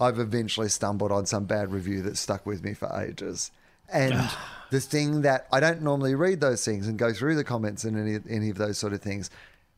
I've 0.00 0.18
eventually 0.18 0.68
stumbled 0.68 1.12
on 1.12 1.26
some 1.26 1.44
bad 1.44 1.72
review 1.72 2.02
that 2.02 2.16
stuck 2.16 2.46
with 2.46 2.64
me 2.64 2.74
for 2.74 2.88
ages. 2.98 3.50
And 3.92 4.30
the 4.70 4.80
thing 4.80 5.22
that 5.22 5.46
I 5.52 5.60
don't 5.60 5.82
normally 5.82 6.14
read 6.14 6.40
those 6.40 6.64
things 6.64 6.88
and 6.88 6.98
go 6.98 7.12
through 7.12 7.36
the 7.36 7.44
comments 7.44 7.84
and 7.84 7.98
any 7.98 8.18
any 8.28 8.50
of 8.50 8.58
those 8.58 8.78
sort 8.78 8.92
of 8.92 9.00
things. 9.00 9.30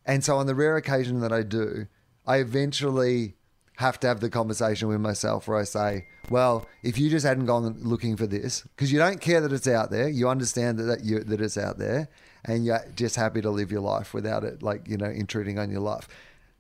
And 0.07 0.25
so 0.25 0.37
on 0.37 0.47
the 0.47 0.55
rare 0.55 0.77
occasion 0.77 1.21
that 1.21 1.33
I 1.33 1.43
do, 1.43 1.87
I 2.27 2.39
eventually 2.39 3.35
have 3.77 4.01
to 4.01 4.09
have 4.09 4.19
the 4.21 4.31
conversation 4.31 4.89
with 4.89 5.01
myself 5.01 5.47
where 5.47 5.57
I 5.57 5.63
say, 5.63 6.07
well, 6.31 6.67
if 6.83 6.99
you 6.99 7.11
just 7.11 7.25
hadn't 7.25 7.47
gone 7.47 7.77
looking 7.81 8.17
for 8.17 8.27
this, 8.27 8.63
because 8.63 8.91
you 8.91 8.99
don't 8.99 9.21
care 9.21 9.41
that 9.41 9.53
it's 9.53 9.69
out 9.69 9.91
there, 9.91 10.09
you 10.09 10.29
understand 10.29 10.79
that 10.79 10.85
that, 10.85 11.05
you, 11.05 11.21
that 11.21 11.41
it's 11.41 11.57
out 11.57 11.79
there, 11.79 12.09
and 12.45 12.65
you're 12.65 12.85
just 12.97 13.15
happy 13.15 13.41
to 13.41 13.51
live 13.51 13.71
your 13.71 13.81
life 13.83 14.13
without 14.13 14.43
it, 14.43 14.65
like, 14.65 14.89
you 14.89 14.97
know, 14.97 15.07
intruding 15.07 15.61
on 15.61 15.71
your 15.71 15.81
life. 15.81 16.09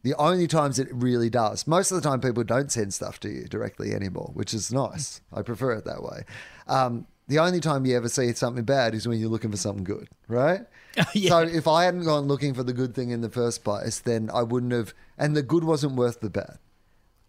The 0.05 0.14
only 0.14 0.46
times 0.46 0.78
it 0.78 0.86
really 0.92 1.28
does, 1.28 1.66
most 1.66 1.90
of 1.90 2.01
the 2.01 2.09
time 2.09 2.20
people 2.20 2.44
don't 2.44 2.70
send 2.70 2.94
stuff 2.94 3.18
to 3.20 3.28
you 3.28 3.46
directly 3.46 3.92
anymore, 3.92 4.30
which 4.34 4.55
is 4.55 4.72
nice. 4.72 5.20
I 5.32 5.42
prefer 5.42 5.72
it 5.72 5.86
that 5.86 6.05
way. 6.05 6.22
Um, 6.68 7.09
the 7.28 7.38
only 7.38 7.60
time 7.60 7.86
you 7.86 7.94
ever 7.96 8.08
see 8.08 8.32
something 8.32 8.64
bad 8.64 8.94
is 8.94 9.06
when 9.06 9.20
you're 9.20 9.28
looking 9.28 9.50
for 9.50 9.56
something 9.56 9.84
good, 9.84 10.08
right? 10.26 10.62
Yeah. 11.14 11.28
So 11.28 11.38
if 11.42 11.68
I 11.68 11.84
hadn't 11.84 12.02
gone 12.04 12.26
looking 12.26 12.54
for 12.54 12.64
the 12.64 12.72
good 12.72 12.92
thing 12.92 13.10
in 13.10 13.20
the 13.20 13.28
first 13.28 13.62
place, 13.62 14.00
then 14.00 14.30
I 14.34 14.42
wouldn't 14.42 14.72
have, 14.72 14.94
and 15.16 15.36
the 15.36 15.42
good 15.42 15.62
wasn't 15.62 15.94
worth 15.94 16.18
the 16.20 16.30
bad. 16.30 16.58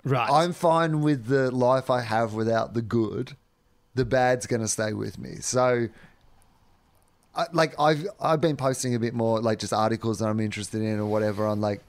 right. 0.04 0.28
I'm 0.28 0.54
fine 0.54 1.02
with 1.02 1.28
the 1.28 1.52
life 1.52 1.92
I 1.92 2.02
have 2.02 2.34
without 2.34 2.74
the 2.74 2.82
good. 2.82 3.36
The 3.94 4.06
bad's 4.06 4.48
going 4.48 4.62
to 4.62 4.68
stay 4.68 4.94
with 4.94 5.20
me. 5.20 5.36
So, 5.42 5.90
I, 7.36 7.46
like 7.54 7.80
I've 7.80 8.08
I've 8.20 8.42
been 8.42 8.56
posting 8.58 8.96
a 8.96 9.00
bit 9.00 9.14
more, 9.14 9.40
like 9.40 9.60
just 9.60 9.74
articles 9.74 10.18
that 10.18 10.30
I'm 10.30 10.40
interested 10.40 10.82
in 10.82 11.00
or 11.00 11.06
whatever 11.06 11.46
on 11.46 11.62
like, 11.62 11.84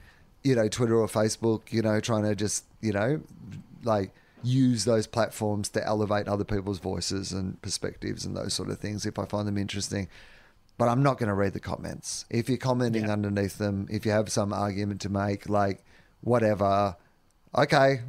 you 0.45 0.55
know, 0.55 0.69
Twitter 0.69 0.97
or 1.01 1.07
Facebook. 1.07 1.73
You 1.73 1.81
know, 1.81 1.99
trying 2.01 2.25
to 2.25 2.35
just 2.35 2.65
you 2.83 2.93
know, 2.93 3.23
like 3.85 4.11
use 4.43 4.85
those 4.85 5.07
platforms 5.07 5.69
to 5.71 5.87
elevate 5.87 6.29
other 6.29 6.45
people's 6.45 6.79
voices 6.79 7.33
and 7.33 7.61
perspectives 7.63 8.25
and 8.25 8.37
those 8.37 8.55
sort 8.55 8.71
of 8.71 8.79
things 8.79 9.07
if 9.07 9.19
I 9.19 9.25
find 9.25 9.47
them 9.47 9.59
interesting. 9.59 10.09
But 10.79 10.89
I'm 10.89 11.03
not 11.03 11.19
going 11.19 11.29
to 11.29 11.35
read 11.35 11.53
the 11.53 11.61
comments. 11.61 12.25
If 12.31 12.49
you're 12.49 12.57
commenting 12.59 13.05
Yeah. 13.05 13.13
underneath 13.13 13.59
them, 13.59 13.87
if 13.91 14.07
you 14.07 14.13
have 14.13 14.31
some 14.31 14.53
argument 14.53 15.01
to 15.03 15.09
make, 15.11 15.49
like 15.49 15.85
whatever, 16.23 16.97
okay, 17.57 18.01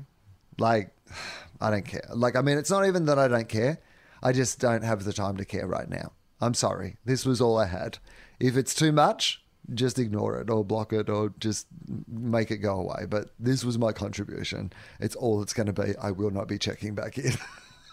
like 0.58 0.92
I 1.62 1.70
don't 1.70 1.86
care. 1.86 2.08
Like 2.14 2.36
I 2.36 2.42
mean, 2.42 2.58
it's 2.58 2.72
not 2.72 2.86
even 2.88 3.06
that 3.06 3.20
I 3.20 3.28
don't 3.28 3.50
care. 3.50 3.80
I 4.24 4.32
just 4.32 4.60
don't 4.60 4.84
have 4.84 5.04
the 5.04 5.14
time 5.14 5.38
to 5.38 5.46
care 5.46 5.68
right 5.68 5.90
now. 5.90 6.14
I'm 6.40 6.54
sorry. 6.54 6.98
This 7.06 7.26
was 7.26 7.42
all 7.42 7.58
I 7.58 7.66
had. 7.66 7.98
If 8.40 8.56
it's 8.58 8.74
too 8.74 8.92
much, 8.92 9.41
just 9.74 10.00
ignore 10.00 10.40
it 10.40 10.50
or 10.50 10.64
block 10.64 10.94
it 10.94 11.10
or 11.10 11.34
just 11.40 11.68
make 12.08 12.52
it 12.52 12.58
go 12.58 12.80
away. 12.80 13.06
But 13.08 13.30
this 13.40 13.64
was 13.64 13.78
my 13.78 13.92
contribution. 13.92 14.72
It's 15.00 15.16
all 15.16 15.42
it's 15.42 15.54
going 15.54 15.68
to 15.68 15.74
be. 15.74 15.96
I 16.02 16.12
will 16.12 16.32
not 16.32 16.48
be 16.48 16.58
checking 16.58 16.96
back 16.96 17.18
in. 17.18 17.34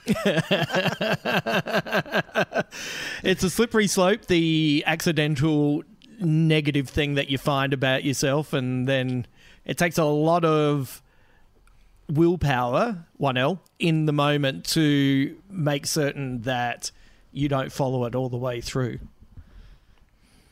It's 3.23 3.43
a 3.43 3.51
slippery 3.51 3.89
slope, 3.89 4.27
the 4.27 4.85
accidental 4.87 5.83
negative 6.21 6.89
thing 6.89 7.15
that 7.15 7.31
you 7.31 7.39
find 7.39 7.73
about 7.73 8.05
yourself, 8.05 8.53
and 8.53 8.89
then 8.89 9.27
it 9.65 9.77
takes 9.77 9.99
a 9.99 10.05
lot 10.05 10.45
of 10.45 11.03
willpower, 12.09 13.07
1L, 13.21 13.59
in 13.79 14.07
the 14.07 14.13
moment 14.13 14.65
to 14.67 15.37
make 15.51 15.87
certain 15.87 16.43
that 16.43 16.91
you 17.33 17.49
don't 17.49 17.73
follow 17.73 18.05
it 18.05 18.15
all 18.15 18.29
the 18.29 18.37
way 18.37 18.61
through. 18.61 18.99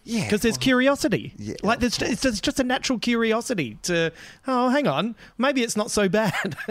Yeah. 0.09 0.22
Because 0.24 0.40
there's 0.42 0.57
curiosity. 0.57 1.34
Yeah, 1.36 1.57
like 1.64 1.80
there's 1.80 2.00
it's 2.00 2.22
just, 2.22 2.42
just 2.44 2.61
a 2.61 2.64
natural 2.64 2.98
curiosity 3.00 3.76
to, 3.82 4.12
oh, 4.46 4.68
hang 4.68 4.86
on, 4.86 5.16
maybe 5.36 5.62
it's 5.62 5.76
not 5.76 5.90
so 5.90 6.09
bad. 6.09 6.57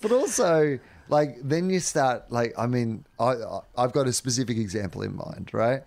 But 0.00 0.10
also, 0.10 0.80
like, 1.08 1.36
then 1.44 1.70
you 1.70 1.78
start, 1.78 2.30
like, 2.32 2.52
I 2.58 2.66
mean, 2.66 3.04
I, 3.20 3.34
I- 3.34 3.60
I've 3.78 3.92
got 3.92 4.08
a 4.08 4.12
specific 4.12 4.56
example 4.58 5.02
in 5.02 5.14
mind, 5.14 5.50
right? 5.52 5.82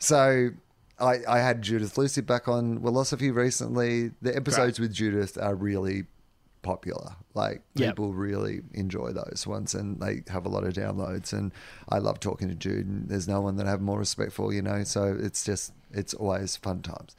So 0.00 0.50
I, 0.98 1.18
I 1.28 1.38
had 1.38 1.62
Judith 1.62 1.96
Lucy 1.96 2.22
back 2.22 2.48
on 2.48 2.80
Wilosophy 2.80 3.32
recently. 3.32 4.10
The 4.20 4.34
episodes 4.34 4.80
with 4.80 4.92
Judith 4.92 5.38
are 5.40 5.54
really 5.54 6.06
popular. 6.62 7.16
Like, 7.34 7.62
Yep. 7.74 7.90
people 7.90 8.12
really 8.14 8.62
enjoy 8.72 9.12
those 9.12 9.46
ones 9.46 9.74
and 9.74 10.00
they 10.00 10.22
have 10.28 10.46
a 10.46 10.48
lot 10.48 10.64
of 10.64 10.74
downloads. 10.74 11.32
And 11.32 11.52
I 11.88 11.98
love 11.98 12.20
talking 12.20 12.48
to 12.48 12.54
Jude, 12.54 12.86
and 12.86 13.08
there's 13.08 13.28
no 13.28 13.40
one 13.40 13.56
that 13.56 13.66
I 13.66 13.70
have 13.70 13.80
more 13.80 13.98
respect 13.98 14.32
for, 14.32 14.52
you 14.52 14.62
know? 14.62 14.84
So 14.84 15.16
it's 15.18 15.44
just, 15.44 15.72
it's 15.92 16.14
always 16.14 16.56
fun 16.56 16.82
times. 16.82 17.16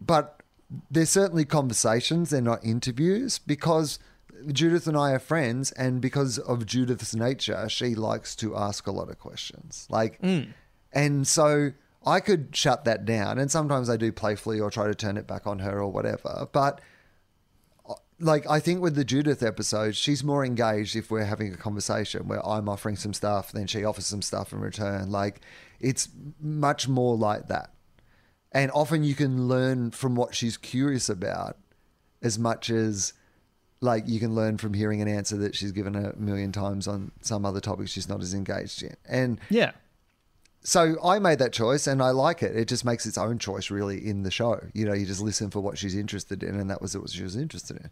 But 0.00 0.42
there's 0.90 1.10
certainly 1.10 1.44
conversations, 1.44 2.30
they're 2.30 2.40
not 2.40 2.64
interviews 2.64 3.38
because 3.38 3.98
Judith 4.52 4.86
and 4.86 4.96
I 4.96 5.12
are 5.12 5.18
friends, 5.18 5.72
and 5.72 6.00
because 6.00 6.38
of 6.38 6.66
Judith's 6.66 7.14
nature, 7.14 7.68
she 7.68 7.94
likes 7.94 8.34
to 8.36 8.56
ask 8.56 8.86
a 8.86 8.92
lot 8.92 9.08
of 9.08 9.18
questions. 9.18 9.86
Like, 9.90 10.20
mm. 10.20 10.48
and 10.92 11.26
so 11.26 11.72
I 12.04 12.20
could 12.20 12.54
shut 12.54 12.84
that 12.84 13.04
down, 13.04 13.38
and 13.38 13.50
sometimes 13.50 13.88
I 13.88 13.96
do 13.96 14.12
playfully 14.12 14.60
or 14.60 14.70
try 14.70 14.86
to 14.86 14.94
turn 14.94 15.16
it 15.16 15.26
back 15.26 15.46
on 15.46 15.60
her 15.60 15.80
or 15.80 15.90
whatever. 15.90 16.48
But 16.52 16.80
like 18.18 18.48
I 18.48 18.60
think 18.60 18.80
with 18.80 18.94
the 18.94 19.04
Judith 19.04 19.42
episode, 19.42 19.94
she's 19.94 20.24
more 20.24 20.44
engaged 20.44 20.96
if 20.96 21.10
we're 21.10 21.24
having 21.24 21.52
a 21.52 21.56
conversation 21.56 22.28
where 22.28 22.46
I'm 22.46 22.68
offering 22.68 22.96
some 22.96 23.12
stuff, 23.12 23.52
then 23.52 23.66
she 23.66 23.84
offers 23.84 24.06
some 24.06 24.22
stuff 24.22 24.52
in 24.52 24.60
return. 24.60 25.10
Like 25.10 25.40
it's 25.80 26.08
much 26.40 26.88
more 26.88 27.16
like 27.16 27.48
that. 27.48 27.72
And 28.52 28.70
often 28.72 29.04
you 29.04 29.14
can 29.14 29.48
learn 29.48 29.90
from 29.90 30.14
what 30.14 30.34
she's 30.34 30.56
curious 30.56 31.08
about 31.08 31.58
as 32.22 32.38
much 32.38 32.70
as 32.70 33.12
like 33.80 34.04
you 34.06 34.18
can 34.18 34.34
learn 34.34 34.56
from 34.56 34.72
hearing 34.72 35.02
an 35.02 35.08
answer 35.08 35.36
that 35.36 35.54
she's 35.54 35.72
given 35.72 35.94
a 35.94 36.16
million 36.16 36.52
times 36.52 36.88
on 36.88 37.12
some 37.20 37.44
other 37.44 37.60
topic 37.60 37.88
she's 37.88 38.08
not 38.08 38.22
as 38.22 38.32
engaged 38.32 38.82
in. 38.82 38.96
And 39.06 39.40
yeah. 39.50 39.72
So 40.66 40.96
I 41.04 41.20
made 41.20 41.38
that 41.38 41.52
choice 41.52 41.86
and 41.86 42.02
I 42.02 42.10
like 42.10 42.42
it. 42.42 42.56
It 42.56 42.66
just 42.66 42.84
makes 42.84 43.06
its 43.06 43.16
own 43.16 43.38
choice 43.38 43.70
really 43.70 44.04
in 44.04 44.24
the 44.24 44.32
show. 44.32 44.60
You 44.74 44.84
know, 44.84 44.94
you 44.94 45.06
just 45.06 45.20
listen 45.20 45.48
for 45.48 45.60
what 45.60 45.78
she's 45.78 45.94
interested 45.94 46.42
in 46.42 46.58
and 46.58 46.68
that 46.70 46.82
was 46.82 46.98
what 46.98 47.08
she 47.08 47.22
was 47.22 47.36
interested 47.36 47.76
in. 47.76 47.88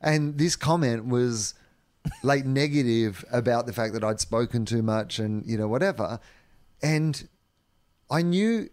And 0.00 0.38
this 0.38 0.56
comment 0.56 1.04
was 1.04 1.52
like 2.22 2.46
negative 2.46 3.26
about 3.30 3.66
the 3.66 3.74
fact 3.74 3.92
that 3.92 4.02
I'd 4.02 4.20
spoken 4.20 4.64
too 4.64 4.82
much 4.82 5.18
and, 5.18 5.44
you 5.44 5.58
know, 5.58 5.68
whatever. 5.68 6.18
And 6.82 7.28
I 8.10 8.22
knew 8.22 8.70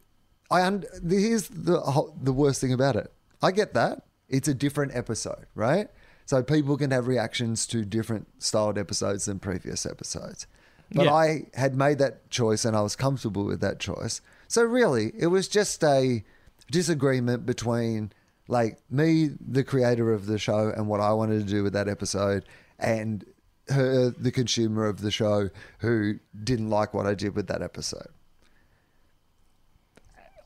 I 0.49 0.61
un- 0.61 0.85
here's 1.05 1.49
the 1.49 2.09
the 2.23 2.31
worst 2.31 2.61
thing 2.61 2.71
about 2.71 2.95
it. 2.95 3.11
I 3.41 3.51
get 3.51 3.73
that. 3.73 4.03
It's 4.29 4.47
a 4.47 4.53
different 4.53 4.95
episode, 4.95 5.45
right? 5.55 5.89
So 6.25 6.41
people 6.41 6.77
can 6.77 6.91
have 6.91 7.05
reactions 7.07 7.67
to 7.67 7.83
different 7.83 8.27
styled 8.41 8.77
episodes 8.77 9.25
than 9.25 9.39
previous 9.39 9.85
episodes. 9.85 10.47
But 10.91 11.05
Yeah. 11.05 11.13
I 11.13 11.45
had 11.53 11.75
made 11.75 11.99
that 11.99 12.29
choice 12.29 12.65
and 12.65 12.75
I 12.75 12.81
was 12.81 12.95
comfortable 12.95 13.45
with 13.45 13.61
that 13.61 13.79
choice. 13.79 14.21
So 14.47 14.63
really, 14.63 15.11
it 15.17 15.27
was 15.27 15.47
just 15.47 15.83
a 15.83 16.23
disagreement 16.71 17.45
between 17.45 18.11
like 18.47 18.79
me, 18.89 19.29
the 19.39 19.63
creator 19.63 20.11
of 20.11 20.25
the 20.25 20.39
show, 20.39 20.73
and 20.75 20.87
what 20.87 20.99
I 20.99 21.13
wanted 21.13 21.45
to 21.45 21.45
do 21.45 21.61
with 21.61 21.73
that 21.73 21.87
episode, 21.87 22.45
and 22.79 23.23
her, 23.67 24.09
the 24.09 24.31
consumer 24.31 24.87
of 24.87 25.01
the 25.01 25.11
show, 25.11 25.51
who 25.79 26.15
didn't 26.43 26.71
like 26.71 26.91
what 26.95 27.05
I 27.05 27.13
did 27.13 27.35
with 27.35 27.45
that 27.47 27.61
episode. 27.61 28.07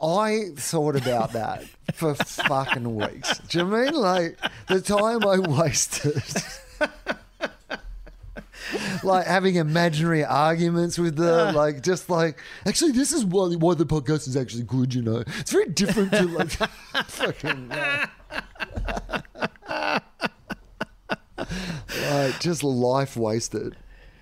I 0.02 0.50
thought 0.58 0.98
about 0.98 1.32
that 1.32 1.64
for 1.94 2.14
fucking 2.16 2.94
weeks. 2.94 3.40
Do 3.48 3.60
you 3.60 3.66
mean 3.66 3.94
like 3.94 4.38
the 4.68 4.82
time 4.82 5.26
I 5.26 5.40
wasted? 5.40 6.22
like 9.04 9.26
having 9.26 9.56
imaginary 9.56 10.24
arguments 10.24 10.98
with 10.98 11.18
her, 11.18 11.48
uh. 11.50 11.54
like 11.54 11.82
just 11.82 12.10
like 12.10 12.40
actually, 12.66 12.92
this 12.92 13.12
is 13.12 13.26
why 13.26 13.48
why 13.56 13.74
the 13.74 13.86
podcast 13.86 14.28
is 14.28 14.38
actually 14.38 14.64
good. 14.64 14.94
You 14.94 15.02
know, 15.02 15.24
it's 15.40 15.52
very 15.52 15.70
different 15.70 16.12
to 16.12 16.24
like 16.24 16.50
fucking 17.08 17.70
like, 17.70 18.10
like 22.12 22.40
just 22.40 22.64
life 22.64 23.18
wasted. 23.18 23.76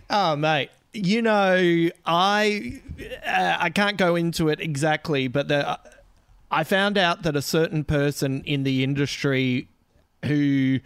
Oh, 0.09 0.35
mate. 0.35 0.69
You 0.93 1.21
know, 1.21 1.89
I 2.05 2.81
uh, 3.25 3.57
I 3.59 3.69
can't 3.69 3.97
go 3.97 4.15
into 4.15 4.49
it 4.49 4.59
exactly, 4.59 5.29
but 5.29 5.47
the, 5.47 5.69
uh, 5.69 5.77
I 6.49 6.65
found 6.65 6.97
out 6.97 7.23
that 7.23 7.35
a 7.37 7.41
certain 7.41 7.85
person 7.85 8.43
in 8.45 8.63
the 8.63 8.83
industry 8.83 9.69
who 10.25 10.81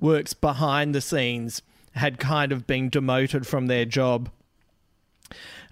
works 0.00 0.34
behind 0.34 0.94
the 0.94 1.00
scenes 1.00 1.62
had 1.96 2.18
kind 2.18 2.52
of 2.52 2.66
been 2.66 2.88
demoted 2.88 3.46
from 3.46 3.66
their 3.66 3.84
job. 3.84 4.30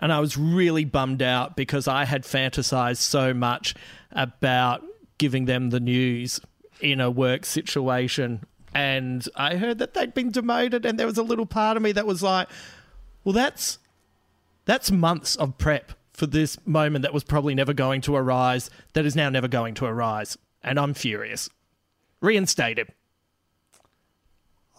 And 0.01 0.13
I 0.13 0.19
was 0.19 0.37
really 0.37 0.85
bummed 0.85 1.23
out 1.23 1.57
because 1.57 1.87
I 1.87 2.05
had 2.05 2.25
fantasized 2.25 2.97
so 2.97 3.33
much 3.33 3.75
about 4.11 4.83
giving 5.19 5.45
them 5.45 5.71
the 5.71 5.81
news 5.81 6.41
in 6.81 7.01
a 7.01 7.11
work 7.11 7.45
situation. 7.45 8.45
And 8.75 9.27
I 9.37 9.57
heard 9.57 9.79
that 9.79 9.95
they'd 9.95 10.15
been 10.15 10.33
demoted, 10.33 10.85
and 10.85 10.99
there 10.99 11.07
was 11.07 11.19
a 11.19 11.23
little 11.23 11.47
part 11.47 11.77
of 11.77 11.83
me 11.83 11.93
that 11.93 12.07
was 12.07 12.23
like, 12.23 12.49
well, 13.23 13.33
that's 13.33 13.79
that's 14.65 14.91
months 14.91 15.37
of 15.37 15.59
prep 15.59 15.93
for 16.13 16.27
this 16.27 16.57
moment 16.67 17.03
that 17.03 17.13
was 17.13 17.25
probably 17.25 17.55
never 17.55 17.73
going 17.73 18.01
to 18.03 18.17
arise, 18.17 18.71
that 18.95 19.05
is 19.05 19.15
now 19.15 19.29
never 19.29 19.49
going 19.49 19.75
to 19.75 19.85
arise. 19.85 20.39
And 20.63 20.79
I'm 20.79 20.95
furious. 20.95 21.51
Reinstate 22.21 22.79
him. 22.79 22.89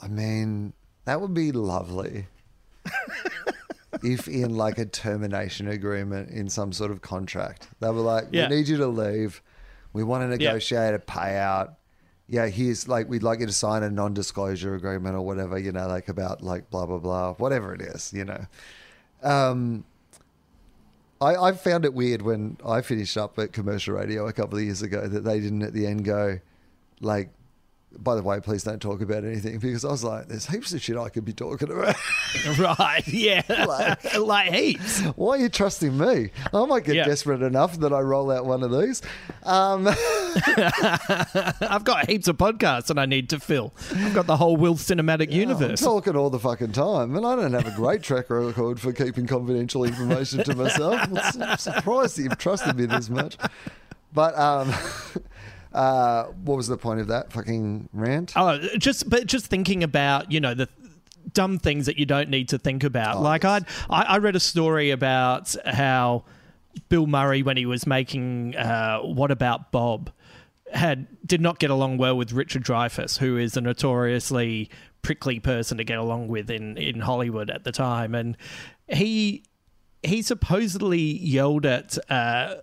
I 0.01 0.07
mean, 0.07 0.73
that 1.05 1.21
would 1.21 1.33
be 1.33 1.51
lovely. 1.51 2.27
if 4.03 4.27
in 4.27 4.55
like 4.55 4.77
a 4.77 4.85
termination 4.85 5.67
agreement 5.67 6.29
in 6.29 6.49
some 6.49 6.71
sort 6.73 6.91
of 6.91 7.01
contract, 7.01 7.67
they 7.79 7.87
were 7.89 8.01
like, 8.01 8.25
Yeah. 8.31 8.49
"We 8.49 8.57
need 8.57 8.67
you 8.67 8.77
to 8.77 8.87
leave. 8.87 9.41
We 9.93 10.03
want 10.03 10.23
to 10.23 10.27
negotiate 10.27 10.93
a 10.93 10.99
payout. 10.99 11.75
Yeah, 12.27 12.47
here's 12.47 12.87
like 12.87 13.07
we'd 13.07 13.23
like 13.23 13.39
you 13.39 13.45
to 13.45 13.53
sign 13.53 13.83
a 13.83 13.89
non-disclosure 13.89 14.75
agreement 14.75 15.15
or 15.15 15.21
whatever, 15.21 15.57
you 15.57 15.71
know, 15.71 15.87
like 15.87 16.09
about 16.09 16.41
like 16.43 16.69
blah 16.69 16.85
blah 16.85 16.99
blah, 16.99 17.33
whatever 17.35 17.73
it 17.73 17.81
is, 17.81 18.11
you 18.13 18.25
know." 18.25 18.45
Um, 19.23 19.85
I, 21.21 21.35
I 21.35 21.51
found 21.53 21.85
it 21.85 21.93
weird 21.93 22.21
when 22.21 22.57
I 22.65 22.81
finished 22.81 23.15
up 23.17 23.39
at 23.39 23.53
commercial 23.53 23.95
radio 23.95 24.27
a 24.27 24.33
couple 24.33 24.57
of 24.57 24.63
years 24.63 24.81
ago 24.81 25.07
that 25.07 25.23
they 25.23 25.39
didn't 25.39 25.61
at 25.63 25.73
the 25.73 25.87
end 25.87 26.03
go, 26.03 26.39
like, 26.99 27.29
by 27.97 28.15
the 28.15 28.21
way, 28.23 28.39
please 28.39 28.63
don't 28.63 28.81
talk 28.81 29.01
about 29.01 29.23
anything 29.23 29.57
because 29.59 29.83
I 29.85 29.89
was 29.89 30.03
like, 30.03 30.27
there's 30.27 30.45
heaps 30.47 30.73
of 30.73 30.81
shit 30.81 30.97
I 30.97 31.09
could 31.09 31.25
be 31.25 31.33
talking 31.33 31.71
about. 31.71 31.95
Right, 32.59 33.07
yeah. 33.07 33.41
Like- 33.67 34.17
like 34.19 34.51
heaps. 34.53 35.01
Why 35.15 35.37
are 35.37 35.41
you 35.41 35.49
trusting 35.49 35.97
me? 35.97 36.29
I 36.53 36.65
might 36.65 36.83
get 36.83 36.95
Yeah. 36.95 37.05
desperate 37.05 37.41
enough 37.41 37.79
that 37.79 37.93
I 37.93 37.99
roll 38.01 38.29
out 38.31 38.45
one 38.45 38.61
of 38.63 38.71
these. 38.71 39.01
Um, 39.43 39.87
I've 40.67 41.83
got 41.83 42.07
heaps 42.09 42.27
of 42.27 42.37
podcasts 42.37 42.87
that 42.87 42.99
I 42.99 43.05
need 43.05 43.29
to 43.29 43.39
fill. 43.39 43.73
I've 43.95 44.13
got 44.13 44.27
the 44.27 44.37
whole 44.37 44.57
Wil 44.57 44.75
Cinematic 44.75 45.31
universe 45.31 45.81
I'm 45.81 45.87
talking 45.87 46.15
all 46.15 46.29
the 46.29 46.39
fucking 46.39 46.73
time, 46.73 47.15
and 47.15 47.25
I 47.25 47.35
don't 47.35 47.53
have 47.53 47.67
a 47.67 47.75
great 47.75 48.03
track 48.03 48.29
record 48.29 48.79
for 48.79 48.91
keeping 48.93 49.27
confidential 49.27 49.83
information 49.85 50.43
to 50.43 50.55
myself. 50.55 50.99
I'm 51.41 51.57
surprised 51.57 52.17
that 52.17 52.23
you've 52.23 52.37
trusted 52.37 52.75
me 52.75 52.85
this 52.85 53.09
much. 53.09 53.37
But 54.13 54.37
um, 54.37 54.73
uh, 55.75 56.27
what 56.43 56.55
was 56.55 56.67
the 56.67 56.77
point 56.77 57.01
of 57.01 57.07
that 57.07 57.33
fucking 57.33 57.89
rant? 57.91 58.31
Oh, 58.35 58.57
just 58.77 59.09
but 59.09 59.27
just 59.27 59.47
thinking 59.47 59.83
about 59.83 60.31
you 60.31 60.39
know 60.39 60.53
the 60.53 60.69
dumb 61.33 61.59
things 61.59 61.85
that 61.85 61.97
you 61.99 62.05
don't 62.05 62.29
need 62.29 62.47
to 62.49 62.57
think 62.57 62.83
about. 62.83 63.21
like 63.21 63.43
yes. 63.43 63.63
I'd, 63.89 63.93
I 63.93 64.15
I 64.15 64.17
read 64.19 64.37
a 64.37 64.39
story 64.39 64.91
about 64.91 65.53
how 65.65 66.23
Bill 66.87 67.07
Murray 67.07 67.43
when 67.43 67.57
he 67.57 67.65
was 67.65 67.85
making 67.85 68.55
uh, 68.55 68.99
What 68.99 69.31
About 69.31 69.73
Bob 69.73 70.11
had 70.71 71.07
did 71.27 71.41
not 71.41 71.59
get 71.59 71.69
along 71.69 71.97
well 71.97 72.15
with 72.15 72.31
Richard 72.31 72.63
Dreyfuss, 72.63 73.17
who 73.17 73.37
is 73.37 73.57
a 73.57 73.61
notoriously 73.61 74.69
prickly 75.01 75.41
person 75.41 75.77
to 75.77 75.83
get 75.83 75.97
along 75.97 76.29
with 76.29 76.49
in 76.49 76.77
in 76.77 77.01
Hollywood 77.01 77.49
at 77.49 77.65
the 77.65 77.73
time, 77.73 78.15
and 78.15 78.37
he 78.87 79.43
he 80.03 80.21
supposedly 80.21 81.01
yelled 81.01 81.65
at. 81.65 81.97
Uh, 82.09 82.55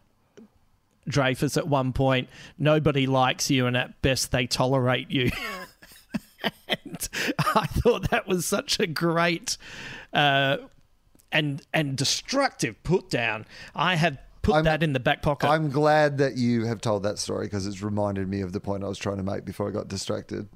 Dreyfuss 1.13 1.57
at 1.57 1.69
one 1.69 1.93
point, 1.93 2.29
nobody 2.59 3.07
likes 3.07 3.51
you, 3.51 3.67
and 3.67 3.77
at 3.77 4.01
best 4.03 4.33
they 4.33 4.47
tolerate 4.47 5.11
you. 5.11 5.31
and 6.69 7.09
I 7.55 7.67
thought 7.67 8.11
that 8.11 8.27
was 8.27 8.47
such 8.47 8.81
a 8.81 8.87
great 8.87 9.57
uh, 10.13 10.57
and 11.31 11.63
and 11.73 11.97
destructive 11.97 12.83
put 12.83 13.11
down. 13.11 13.47
I 13.75 13.95
have 13.97 14.19
put 14.43 14.57
I'm- 14.57 14.65
that 14.65 14.83
in 14.83 14.93
the 14.93 15.01
back 15.01 15.23
pocket. 15.23 15.49
I'm 15.49 15.71
glad 15.71 16.19
that 16.19 16.37
you 16.37 16.67
have 16.67 16.81
told 16.81 17.05
that 17.05 17.19
story 17.19 17.47
because 17.47 17.67
it's 17.67 17.83
reminded 17.83 18.29
me 18.29 18.41
of 18.41 18.53
the 18.53 18.61
point 18.61 18.85
I 18.85 18.89
was 18.89 18.99
trying 18.99 19.19
to 19.19 19.23
make 19.23 19.45
before 19.45 19.69
I 19.69 19.71
got 19.71 19.89
distracted. 19.89 20.49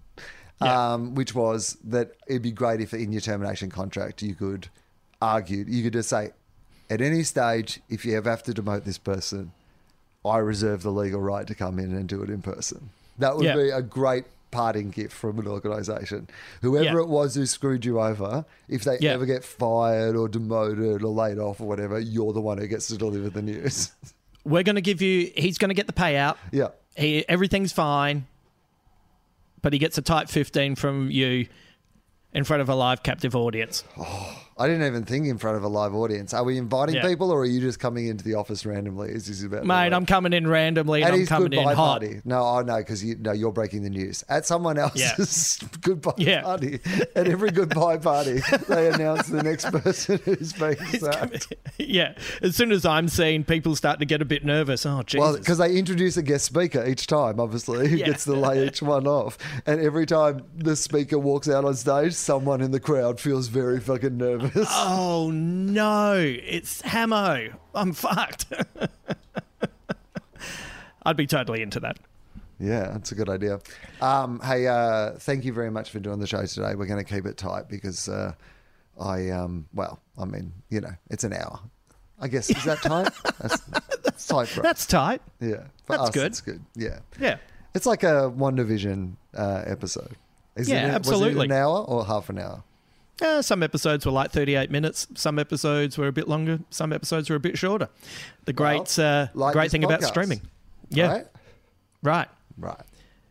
Yeah. 0.60 0.94
Um, 0.94 1.14
which 1.14 1.34
was 1.34 1.76
that 1.84 2.12
it'd 2.26 2.40
be 2.40 2.50
great 2.50 2.80
if 2.80 2.94
in 2.94 3.12
your 3.12 3.20
termination 3.20 3.68
contract 3.68 4.22
you 4.22 4.34
could 4.34 4.68
argue, 5.20 5.66
you 5.68 5.82
could 5.82 5.92
just 5.92 6.08
say, 6.08 6.30
at 6.88 7.02
any 7.02 7.24
stage, 7.24 7.80
if 7.90 8.06
you 8.06 8.16
ever 8.16 8.30
have 8.30 8.42
to 8.44 8.52
demote 8.52 8.84
this 8.84 8.96
person, 8.96 9.52
I 10.26 10.38
reserve 10.38 10.82
the 10.82 10.90
legal 10.92 11.20
right 11.20 11.46
to 11.46 11.54
come 11.54 11.78
in 11.78 11.94
and 11.94 12.08
do 12.08 12.22
it 12.22 12.30
in 12.30 12.42
person. 12.42 12.90
That 13.18 13.36
would 13.36 13.44
Yeah. 13.44 13.56
be 13.56 13.70
a 13.70 13.82
great 13.82 14.24
parting 14.50 14.90
gift 14.90 15.12
from 15.12 15.38
an 15.38 15.46
organisation. 15.46 16.28
Whoever 16.62 16.84
Yeah. 16.84 16.98
it 17.00 17.08
was 17.08 17.34
who 17.34 17.46
screwed 17.46 17.84
you 17.84 18.00
over, 18.00 18.44
if 18.68 18.84
they 18.84 18.98
Yeah. 19.00 19.12
ever 19.12 19.26
get 19.26 19.44
fired 19.44 20.16
or 20.16 20.28
demoted 20.28 21.02
or 21.02 21.08
laid 21.08 21.38
off 21.38 21.60
or 21.60 21.66
whatever, 21.66 21.98
you're 21.98 22.32
the 22.32 22.40
one 22.40 22.58
who 22.58 22.66
gets 22.66 22.86
to 22.88 22.96
deliver 22.96 23.28
the 23.30 23.42
news. 23.42 23.90
We're 24.44 24.62
going 24.62 24.76
to 24.76 24.80
give 24.82 25.02
you. 25.02 25.30
He's 25.36 25.58
going 25.58 25.70
to 25.70 25.74
get 25.74 25.86
the 25.88 25.92
payout. 25.92 26.36
yeah. 26.52 26.68
He, 26.96 27.28
everything's 27.28 27.72
fine, 27.72 28.26
but 29.60 29.72
he 29.74 29.78
gets 29.78 29.98
a 29.98 30.02
type 30.02 30.28
15 30.30 30.76
from 30.76 31.10
you 31.10 31.46
in 32.32 32.44
front 32.44 32.62
of 32.62 32.68
a 32.70 32.74
live 32.74 33.02
captive 33.02 33.34
audience. 33.36 33.84
Oh. 33.98 34.45
I 34.58 34.66
didn't 34.66 34.86
even 34.86 35.04
think 35.04 35.26
in 35.26 35.36
front 35.36 35.58
of 35.58 35.64
a 35.64 35.68
live 35.68 35.94
audience. 35.94 36.32
Are 36.32 36.42
we 36.42 36.56
inviting 36.56 36.94
Yeah. 36.94 37.02
people 37.06 37.30
or 37.30 37.40
are 37.40 37.44
you 37.44 37.60
just 37.60 37.78
coming 37.78 38.06
into 38.06 38.24
the 38.24 38.34
office 38.36 38.64
randomly? 38.64 39.10
Is 39.10 39.26
this 39.26 39.42
about 39.44 39.66
Mate. 39.66 39.92
I'm 39.92 40.06
coming 40.06 40.32
in 40.32 40.46
randomly 40.46 41.02
and 41.02 41.12
I'm 41.14 41.26
coming 41.26 41.52
in 41.52 41.58
goodbye 41.58 41.74
hot. 41.74 42.00
party. 42.00 42.22
No, 42.24 42.40
oh 42.42 42.62
no, 42.62 42.76
because 42.78 43.04
you 43.04 43.16
no, 43.20 43.32
you're 43.32 43.52
breaking 43.52 43.82
the 43.82 43.90
news 43.90 44.24
at 44.30 44.46
someone 44.46 44.78
else's 44.78 45.58
goodbye 45.82 46.14
Yeah. 46.16 46.40
party. 46.40 46.80
At 47.14 47.28
every 47.28 47.50
goodbye 47.50 47.98
party, 47.98 48.40
they 48.68 48.88
announce 48.90 49.26
the 49.28 49.42
next 49.42 49.70
person 49.70 50.20
who's 50.24 50.54
being 50.54 50.76
sacked. 51.00 51.52
yeah. 51.78 52.14
As 52.40 52.56
soon 52.56 52.72
as 52.72 52.86
I'm 52.86 53.08
seen, 53.08 53.44
people 53.44 53.76
start 53.76 53.98
to 54.00 54.06
get 54.06 54.22
a 54.22 54.24
bit 54.24 54.42
nervous. 54.42 54.86
Oh, 54.86 55.02
Jesus. 55.02 55.20
Well, 55.20 55.36
because 55.36 55.58
they 55.58 55.76
introduce 55.76 56.16
a 56.16 56.22
guest 56.22 56.46
speaker 56.46 56.82
each 56.86 57.06
time, 57.06 57.40
obviously, 57.40 57.88
who 57.88 57.96
Yeah. 57.96 58.06
gets 58.06 58.24
to 58.24 58.32
lay 58.32 58.66
each 58.66 58.80
one 58.80 59.06
off. 59.06 59.36
And 59.66 59.82
every 59.82 60.06
time 60.06 60.44
the 60.56 60.76
speaker 60.76 61.18
walks 61.18 61.46
out 61.46 61.66
on 61.66 61.74
stage, 61.74 62.14
someone 62.14 62.62
in 62.62 62.70
the 62.70 62.80
crowd 62.80 63.20
feels 63.20 63.48
very 63.48 63.80
fucking 63.80 64.16
nervous. 64.16 64.45
Oh, 64.54 65.30
no. 65.32 66.14
It's 66.16 66.80
Hamo. 66.82 67.48
I'm 67.74 67.92
fucked. 67.92 68.46
I'd 71.04 71.16
be 71.16 71.26
totally 71.26 71.62
into 71.62 71.80
that. 71.80 71.98
Yeah, 72.58 72.88
that's 72.92 73.12
a 73.12 73.14
good 73.14 73.28
idea. 73.28 73.60
Um, 74.00 74.40
hey, 74.40 74.66
uh, 74.66 75.12
thank 75.18 75.44
you 75.44 75.52
very 75.52 75.70
much 75.70 75.90
for 75.90 76.00
doing 76.00 76.18
the 76.18 76.26
show 76.26 76.44
today. 76.46 76.74
We're 76.74 76.86
going 76.86 77.04
to 77.04 77.14
keep 77.14 77.26
it 77.26 77.36
tight 77.36 77.68
because 77.68 78.08
uh, 78.08 78.32
I, 78.98 79.30
um, 79.30 79.66
well, 79.74 80.00
I 80.18 80.24
mean, 80.24 80.52
you 80.70 80.80
know, 80.80 80.92
it's 81.10 81.24
an 81.24 81.32
hour. 81.34 81.60
I 82.18 82.28
guess 82.28 82.48
is 82.48 82.64
that 82.64 82.78
tight? 82.82 83.12
That's, 83.40 83.60
that's 84.02 84.26
tight 84.26 84.48
for 84.48 84.60
us. 84.60 84.64
That's 84.64 84.86
tight. 84.86 85.20
Yeah, 85.38 85.64
for 85.84 85.98
that's 85.98 86.08
us, 86.08 86.10
good. 86.14 86.26
It's 86.28 86.40
good. 86.40 86.62
Yeah, 86.74 87.00
Yeah. 87.20 87.36
it's 87.74 87.84
like 87.84 88.04
a 88.04 88.30
One 88.30 88.54
Division 88.54 89.18
uh, 89.36 89.62
episode. 89.66 90.16
Is 90.56 90.66
Yeah, 90.66 90.76
it, 90.76 90.82
Was 90.86 90.92
it 90.92 90.94
absolutely. 90.96 91.44
an 91.44 91.52
hour 91.52 91.80
or 91.80 92.06
half 92.06 92.30
an 92.30 92.38
hour? 92.38 92.62
Uh, 93.20 93.40
some 93.40 93.62
episodes 93.62 94.04
were 94.04 94.12
like 94.12 94.30
38 94.30 94.70
minutes. 94.70 95.06
Some 95.14 95.38
episodes 95.38 95.96
were 95.96 96.06
a 96.06 96.12
bit 96.12 96.28
longer. 96.28 96.60
Some 96.70 96.92
episodes 96.92 97.30
were 97.30 97.36
a 97.36 97.40
bit 97.40 97.56
shorter. 97.56 97.88
The 98.44 98.52
great, 98.52 98.98
uh, 98.98 99.28
like 99.34 99.54
great 99.54 99.70
thing 99.70 99.84
about 99.84 100.02
streaming. 100.02 100.42
Yeah. 100.90 101.08
Right. 101.08 101.26
right. 102.02 102.28
Right. 102.58 102.82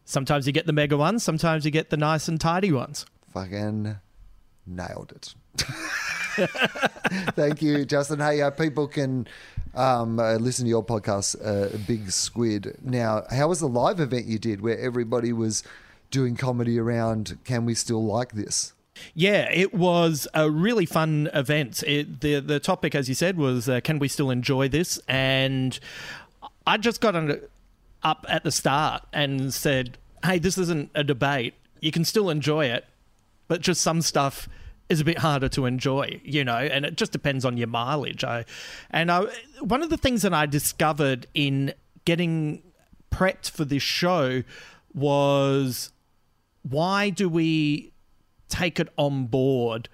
Sometimes 0.05 0.45
you 0.45 0.53
get 0.53 0.65
the 0.65 0.73
mega 0.73 0.97
ones. 0.97 1.23
Sometimes 1.23 1.65
you 1.65 1.71
get 1.71 1.89
the 1.89 1.97
nice 1.97 2.27
and 2.27 2.39
tidy 2.39 2.71
ones. 2.71 3.05
Fucking 3.33 3.95
nailed 4.65 5.13
it. 5.15 5.33
Thank 7.35 7.61
you, 7.61 7.85
Justin. 7.85 8.19
Hey, 8.19 8.41
uh, 8.41 8.51
people 8.51 8.87
can 8.87 9.27
um, 9.73 10.19
uh, 10.19 10.35
listen 10.35 10.65
to 10.65 10.69
your 10.69 10.85
podcast, 10.85 11.35
uh, 11.43 11.75
Big 11.87 12.11
Squid. 12.11 12.77
Now, 12.83 13.23
how 13.31 13.47
was 13.47 13.59
the 13.59 13.67
live 13.67 13.99
event 13.99 14.25
you 14.25 14.37
did 14.37 14.61
where 14.61 14.77
everybody 14.77 15.33
was 15.33 15.63
doing 16.11 16.35
comedy 16.35 16.79
around 16.79 17.37
Can 17.43 17.65
We 17.65 17.73
Still 17.73 18.03
Like 18.05 18.33
This? 18.33 18.73
Yeah, 19.13 19.49
it 19.51 19.73
was 19.73 20.27
a 20.33 20.49
really 20.49 20.85
fun 20.85 21.29
event. 21.33 21.83
It, 21.83 22.21
the 22.21 22.39
The 22.39 22.59
topic, 22.59 22.95
as 22.95 23.09
you 23.09 23.15
said, 23.15 23.37
was 23.37 23.67
uh, 23.67 23.81
can 23.81 23.99
we 23.99 24.07
still 24.07 24.29
enjoy 24.29 24.69
this? 24.69 24.99
And 25.07 25.77
I 26.65 26.77
just 26.77 27.01
got 27.01 27.15
on, 27.15 27.39
up 28.03 28.25
at 28.29 28.43
the 28.43 28.51
start 28.51 29.03
and 29.13 29.53
said, 29.53 29.97
"Hey, 30.23 30.39
this 30.39 30.57
isn't 30.57 30.91
a 30.95 31.03
debate. 31.03 31.53
You 31.81 31.91
can 31.91 32.05
still 32.05 32.29
enjoy 32.29 32.65
it, 32.65 32.85
but 33.47 33.61
just 33.61 33.81
some 33.81 34.01
stuff." 34.01 34.47
Is 34.87 35.01
a 35.01 35.03
bit 35.03 35.17
harder 35.17 35.49
to 35.49 35.65
enjoy, 35.65 36.21
you 36.23 36.43
know, 36.43 36.57
and 36.57 36.85
it 36.85 36.95
just 36.95 37.11
depends 37.11 37.43
on 37.43 37.57
your 37.57 37.65
mileage. 37.65 38.23
I, 38.23 38.45
and 38.91 39.11
I, 39.11 39.25
one 39.59 39.81
of 39.81 39.89
the 39.89 39.97
things 39.97 40.21
that 40.21 40.31
I 40.31 40.45
discovered 40.45 41.25
in 41.33 41.73
getting 42.05 42.61
prepped 43.11 43.49
for 43.49 43.65
this 43.65 43.81
show 43.81 44.43
was 44.93 45.91
why 46.61 47.09
do 47.09 47.27
we 47.27 47.93
take 48.49 48.79
it 48.79 48.89
on 48.97 49.27
board 49.27 49.89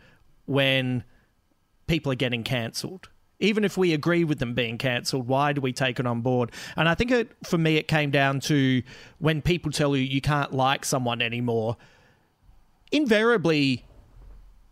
when 0.45 1.03
people 1.87 2.11
are 2.11 2.15
getting 2.15 2.43
cancelled? 2.43 3.09
Even 3.39 3.63
if 3.63 3.75
we 3.75 3.93
agree 3.93 4.23
with 4.23 4.37
them 4.39 4.53
being 4.53 4.77
cancelled, 4.77 5.27
why 5.27 5.51
do 5.51 5.61
we 5.61 5.73
take 5.73 5.99
it 5.99 6.05
on 6.05 6.21
board? 6.21 6.51
And 6.75 6.87
I 6.87 6.93
think 6.93 7.09
it, 7.09 7.31
for 7.43 7.57
me, 7.57 7.77
it 7.77 7.87
came 7.87 8.11
down 8.11 8.39
to 8.41 8.83
when 9.17 9.41
people 9.41 9.71
tell 9.71 9.95
you 9.95 10.03
you 10.03 10.21
can't 10.21 10.53
like 10.53 10.85
someone 10.85 11.21
anymore, 11.21 11.77
invariably, 12.91 13.83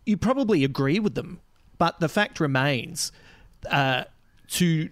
you 0.06 0.16
probably 0.16 0.62
agree 0.62 1.00
with 1.00 1.14
them. 1.14 1.40
But 1.78 1.98
the 1.98 2.08
fact 2.08 2.38
remains 2.38 3.10
uh, 3.68 4.04
to 4.50 4.90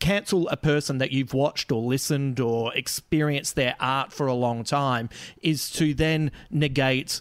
cancel 0.00 0.48
a 0.48 0.56
person 0.56 0.98
that 0.98 1.12
you've 1.12 1.34
watched 1.34 1.70
or 1.70 1.82
listened 1.82 2.40
or 2.40 2.74
experienced 2.74 3.54
their 3.54 3.76
art 3.78 4.12
for 4.12 4.26
a 4.26 4.34
long 4.34 4.64
time 4.64 5.08
is 5.42 5.70
to 5.70 5.94
then 5.94 6.32
negate 6.50 7.20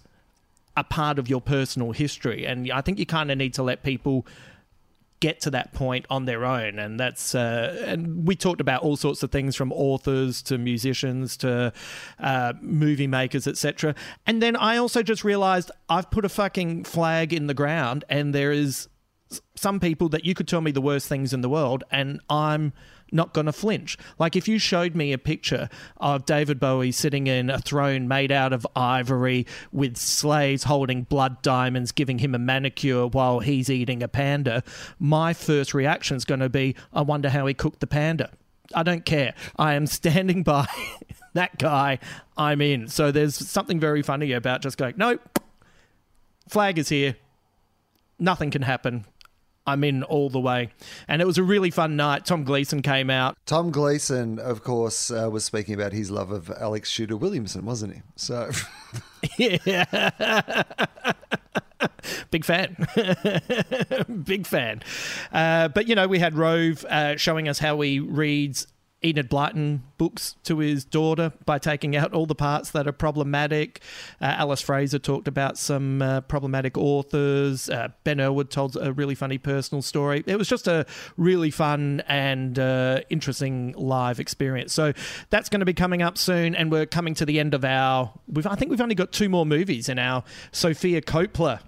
a 0.80 0.84
part 0.84 1.20
of 1.20 1.30
your 1.30 1.42
personal 1.42 1.92
history. 1.92 2.46
And 2.46 2.72
I 2.72 2.82
think 2.82 3.00
you 3.00 3.06
kind 3.06 3.32
of 3.32 3.38
need 3.38 3.54
to 3.56 3.64
let 3.64 3.84
people 3.84 4.26
get 5.20 5.42
to 5.42 5.52
that 5.52 5.74
point 5.74 6.06
on 6.10 6.24
their 6.24 6.46
own 6.46 6.80
and 6.80 6.98
that's 6.98 7.36
uh, 7.36 7.84
and 7.86 8.26
we 8.26 8.36
talked 8.36 8.62
about 8.62 8.82
all 8.84 8.96
sorts 8.96 9.22
of 9.22 9.30
things 9.32 9.54
from 9.54 9.72
authors 9.74 10.42
to 10.42 10.58
musicians 10.58 11.36
to 11.36 11.74
uh, 12.20 12.54
movie 12.62 13.08
makers 13.08 13.46
etc 13.46 13.94
and 14.26 14.42
then 14.42 14.56
i 14.56 14.78
also 14.78 15.04
just 15.04 15.26
realized 15.26 15.72
i've 15.90 16.10
put 16.10 16.24
a 16.24 16.30
fucking 16.30 16.86
flag 16.86 17.34
in 17.34 17.48
the 17.48 17.54
ground 17.54 18.06
and 18.08 18.34
there 18.34 18.54
is 18.54 18.88
some 19.56 19.78
people 19.80 20.08
that 20.08 20.24
you 20.24 20.34
could 20.34 20.48
tell 20.48 20.62
me 20.62 20.72
the 20.72 20.82
worst 20.82 21.10
things 21.10 21.34
in 21.34 21.42
the 21.42 21.50
world 21.50 21.84
and 21.92 22.22
i'm 22.30 22.72
not 23.12 23.34
going 23.34 23.46
to 23.46 23.54
flinch. 23.54 23.98
Like 24.18 24.36
if 24.36 24.48
you 24.48 24.60
showed 24.60 24.96
me 24.96 25.14
a 25.14 25.18
picture 25.18 25.70
of 25.98 26.26
David 26.26 26.60
Bowie 26.60 26.92
sitting 26.92 27.28
in 27.28 27.50
a 27.50 27.60
throne 27.60 28.08
made 28.08 28.32
out 28.32 28.54
of 28.54 28.66
ivory 28.76 29.46
with 29.72 29.98
slaves 29.98 30.64
holding 30.64 31.04
blood 31.04 31.42
diamonds 31.42 31.92
giving 31.92 32.20
him 32.20 32.36
a 32.36 32.40
manicure 32.40 33.08
while 33.08 33.40
he's 33.40 33.70
eating 33.70 34.04
a 34.04 34.08
panda, 34.08 34.64
my 35.00 35.34
first 35.34 35.74
reaction 35.74 36.18
is 36.18 36.26
going 36.26 36.40
to 36.40 36.50
be, 36.50 36.76
I 36.94 37.02
wonder 37.02 37.30
how 37.30 37.46
he 37.46 37.54
cooked 37.54 37.80
the 37.80 37.88
panda. 37.88 38.32
I 38.74 38.84
don't 38.84 39.06
care. 39.06 39.34
I 39.58 39.74
am 39.74 39.88
standing 39.88 40.44
by 40.44 40.68
that 41.34 41.58
guy. 41.58 42.00
I'm 42.38 42.62
in. 42.62 42.88
So 42.88 43.12
there's 43.12 43.36
something 43.36 43.80
very 43.80 44.02
funny 44.02 44.32
about 44.32 44.62
just 44.62 44.78
going, 44.78 44.96
nope, 44.98 45.40
flag 46.48 46.78
is 46.78 46.90
here. 46.90 47.16
Nothing 48.20 48.52
can 48.52 48.64
happen. 48.64 49.06
I'm 49.68 49.84
in 49.84 50.04
all 50.04 50.30
the 50.30 50.40
way. 50.40 50.70
And 51.08 51.22
it 51.22 51.26
was 51.26 51.38
a 51.38 51.44
really 51.44 51.70
fun 51.70 51.96
night. 51.96 52.26
Tom 52.26 52.44
Gleeson 52.44 52.82
came 52.82 53.10
out. 53.10 53.38
Tom 53.46 53.72
Gleeson, 53.72 54.40
of 54.40 54.64
course, 54.64 55.12
uh, 55.12 55.30
was 55.32 55.44
speaking 55.46 55.76
about 55.76 55.94
his 55.94 56.10
love 56.10 56.32
of 56.32 56.50
Alex 56.60 56.90
Shooter 56.90 57.16
Williamson, 57.18 57.66
wasn't 57.66 57.94
he? 57.96 58.02
So, 58.16 58.50
Yeah. 59.38 60.64
Big 62.32 62.44
fan. 62.46 62.76
Big 64.24 64.46
fan. 64.46 64.82
Uh, 65.32 65.68
but, 65.70 65.88
you 65.88 65.96
know, 65.96 66.08
we 66.08 66.20
had 66.20 66.36
Rove 66.36 66.86
uh, 66.86 67.16
showing 67.18 67.48
us 67.48 67.60
how 67.60 67.80
he 67.82 68.00
reads 68.00 68.68
Enid 69.04 69.30
Blyton 69.30 69.80
books 69.98 70.36
to 70.44 70.60
his 70.60 70.84
daughter 70.84 71.32
by 71.46 71.58
taking 71.58 71.96
out 71.96 72.14
all 72.14 72.26
the 72.26 72.36
parts 72.36 72.72
that 72.72 72.86
are 72.86 72.92
problematic. 72.92 73.82
Uh, 74.20 74.26
Alice 74.26 74.62
Fraser 74.62 75.00
talked 75.00 75.28
about 75.28 75.58
some 75.58 76.02
uh, 76.02 76.22
problematic 76.22 76.78
authors. 76.78 77.70
Uh, 77.70 77.90
ben 78.04 78.20
Elwood 78.20 78.50
told 78.50 78.76
a 78.76 78.92
really 78.92 79.16
funny 79.16 79.38
personal 79.38 79.82
story. 79.82 80.24
It 80.26 80.38
was 80.38 80.50
just 80.50 80.68
a 80.68 80.86
really 81.16 81.50
fun 81.50 82.04
and 82.08 82.60
uh, 82.60 83.02
interesting 83.10 83.74
live 83.78 84.20
experience. 84.20 84.74
So 84.74 84.92
that's 85.30 85.48
going 85.48 85.62
to 85.62 85.66
be 85.66 85.74
coming 85.74 86.02
up 86.02 86.18
soon, 86.18 86.54
and 86.54 86.70
we're 86.70 86.86
coming 86.86 87.14
to 87.16 87.26
the 87.26 87.40
end 87.40 87.54
of 87.54 87.64
our. 87.64 88.14
I 88.46 88.56
think 88.56 88.70
we've 88.70 88.82
only 88.82 88.96
got 88.96 89.14
two 89.14 89.30
more 89.30 89.46
movies 89.46 89.88
in 89.88 89.98
our 89.98 90.24
Sofia 90.52 91.02
Coppola 91.02 91.62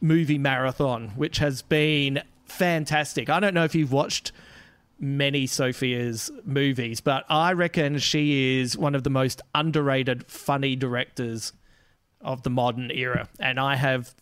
movie 0.00 0.38
marathon, 0.38 1.08
which 1.10 1.38
has 1.38 1.60
been 1.60 2.22
fantastic. 2.46 3.28
I 3.28 3.38
don't 3.40 3.54
know 3.54 3.64
if 3.64 3.74
you've 3.74 3.92
watched 3.92 4.32
many 5.00 5.46
Sofia's 5.46 6.30
movies, 6.44 7.00
but 7.00 7.24
I 7.28 7.52
reckon 7.52 7.98
she 7.98 8.60
is 8.60 8.76
one 8.76 8.94
of 8.94 9.02
the 9.02 9.10
most 9.10 9.40
underrated, 9.54 10.26
funny 10.26 10.76
directors 10.76 11.52
of 12.20 12.42
the 12.42 12.50
modern 12.50 12.90
era, 12.90 13.28
and 13.38 13.58
I 13.58 13.76
have 13.76 14.14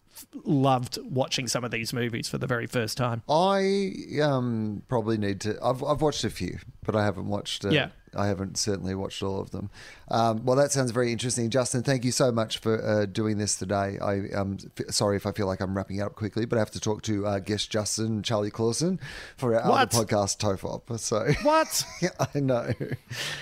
loved 0.44 0.98
watching 1.02 1.48
some 1.48 1.64
of 1.64 1.70
these 1.70 1.92
movies 1.92 2.28
for 2.28 2.38
the 2.38 2.46
very 2.46 2.66
first 2.66 2.96
time. 2.96 3.22
I 3.28 3.92
um, 4.22 4.82
probably 4.88 5.18
need 5.18 5.40
to. 5.42 5.58
I've, 5.62 5.82
I've 5.82 6.00
watched 6.00 6.24
a 6.24 6.30
few, 6.30 6.58
but 6.84 6.94
I 6.94 7.04
haven't 7.04 7.28
watched. 7.28 7.64
Uh, 7.64 7.70
Yeah. 7.70 7.88
I 8.16 8.26
haven't 8.26 8.56
certainly 8.58 8.94
watched 8.94 9.22
all 9.22 9.40
of 9.40 9.50
them. 9.50 9.70
Um, 10.10 10.44
well, 10.44 10.56
that 10.56 10.72
sounds 10.72 10.90
very 10.90 11.12
interesting, 11.12 11.50
Justin. 11.50 11.82
Thank 11.82 12.04
you 12.04 12.12
so 12.12 12.32
much 12.32 12.58
for 12.58 12.82
uh, 12.84 13.06
doing 13.06 13.38
this 13.38 13.56
today. 13.56 13.98
I 14.00 14.14
am 14.34 14.58
f- 14.78 14.86
sorry 14.94 15.16
if 15.16 15.26
I 15.26 15.32
feel 15.32 15.46
like 15.46 15.60
I'm 15.60 15.76
wrapping 15.76 16.00
up 16.00 16.14
quickly, 16.14 16.44
but 16.46 16.56
I 16.56 16.60
have 16.60 16.70
to 16.72 16.80
talk 16.80 17.02
to 17.02 17.26
uh, 17.26 17.38
guest 17.40 17.70
Justin 17.70 18.22
Charlie 18.22 18.50
Clausen 18.50 18.98
for 19.36 19.54
our 19.60 19.70
What? 19.70 19.94
other 19.94 20.04
podcast, 20.06 20.38
Tofop. 20.38 20.98
So 20.98 21.26
What? 21.42 21.84
yeah, 22.00 22.10
I 22.34 22.40
know. 22.40 22.72
You're 22.78 22.96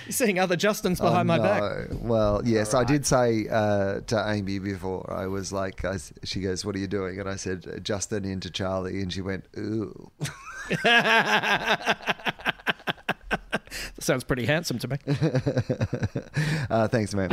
seeing 0.09 0.39
other 0.39 0.57
Justins 0.57 0.99
behind 0.99 1.27
my 1.27 1.37
back. 1.39 1.87
Well, 2.01 2.41
yes, 2.45 2.73
I 2.73 2.83
did 2.83 3.05
say 3.05 3.47
uh, 3.49 4.01
to 4.01 4.29
Amy 4.29 4.59
before. 4.59 5.11
I 5.13 5.27
was 5.27 5.51
like, 5.53 5.85
I 5.85 5.97
she 6.23 6.41
goes, 6.41 6.65
"What 6.65 6.75
are 6.75 6.79
you 6.79 6.87
doing?" 6.87 7.19
And 7.19 7.29
I 7.29 7.35
said, 7.35 7.81
"Justin 7.83 8.25
into 8.25 8.49
Charlie," 8.49 9.01
and 9.01 9.11
she 9.13 9.21
went, 9.21 9.45
"Ooh." 9.57 10.11
Sounds 13.99 14.23
pretty 14.23 14.45
handsome 14.45 14.79
to 14.79 14.87
me. 14.87 14.97
Uh, 16.69 16.87
thanks, 16.87 17.13
man. 17.15 17.29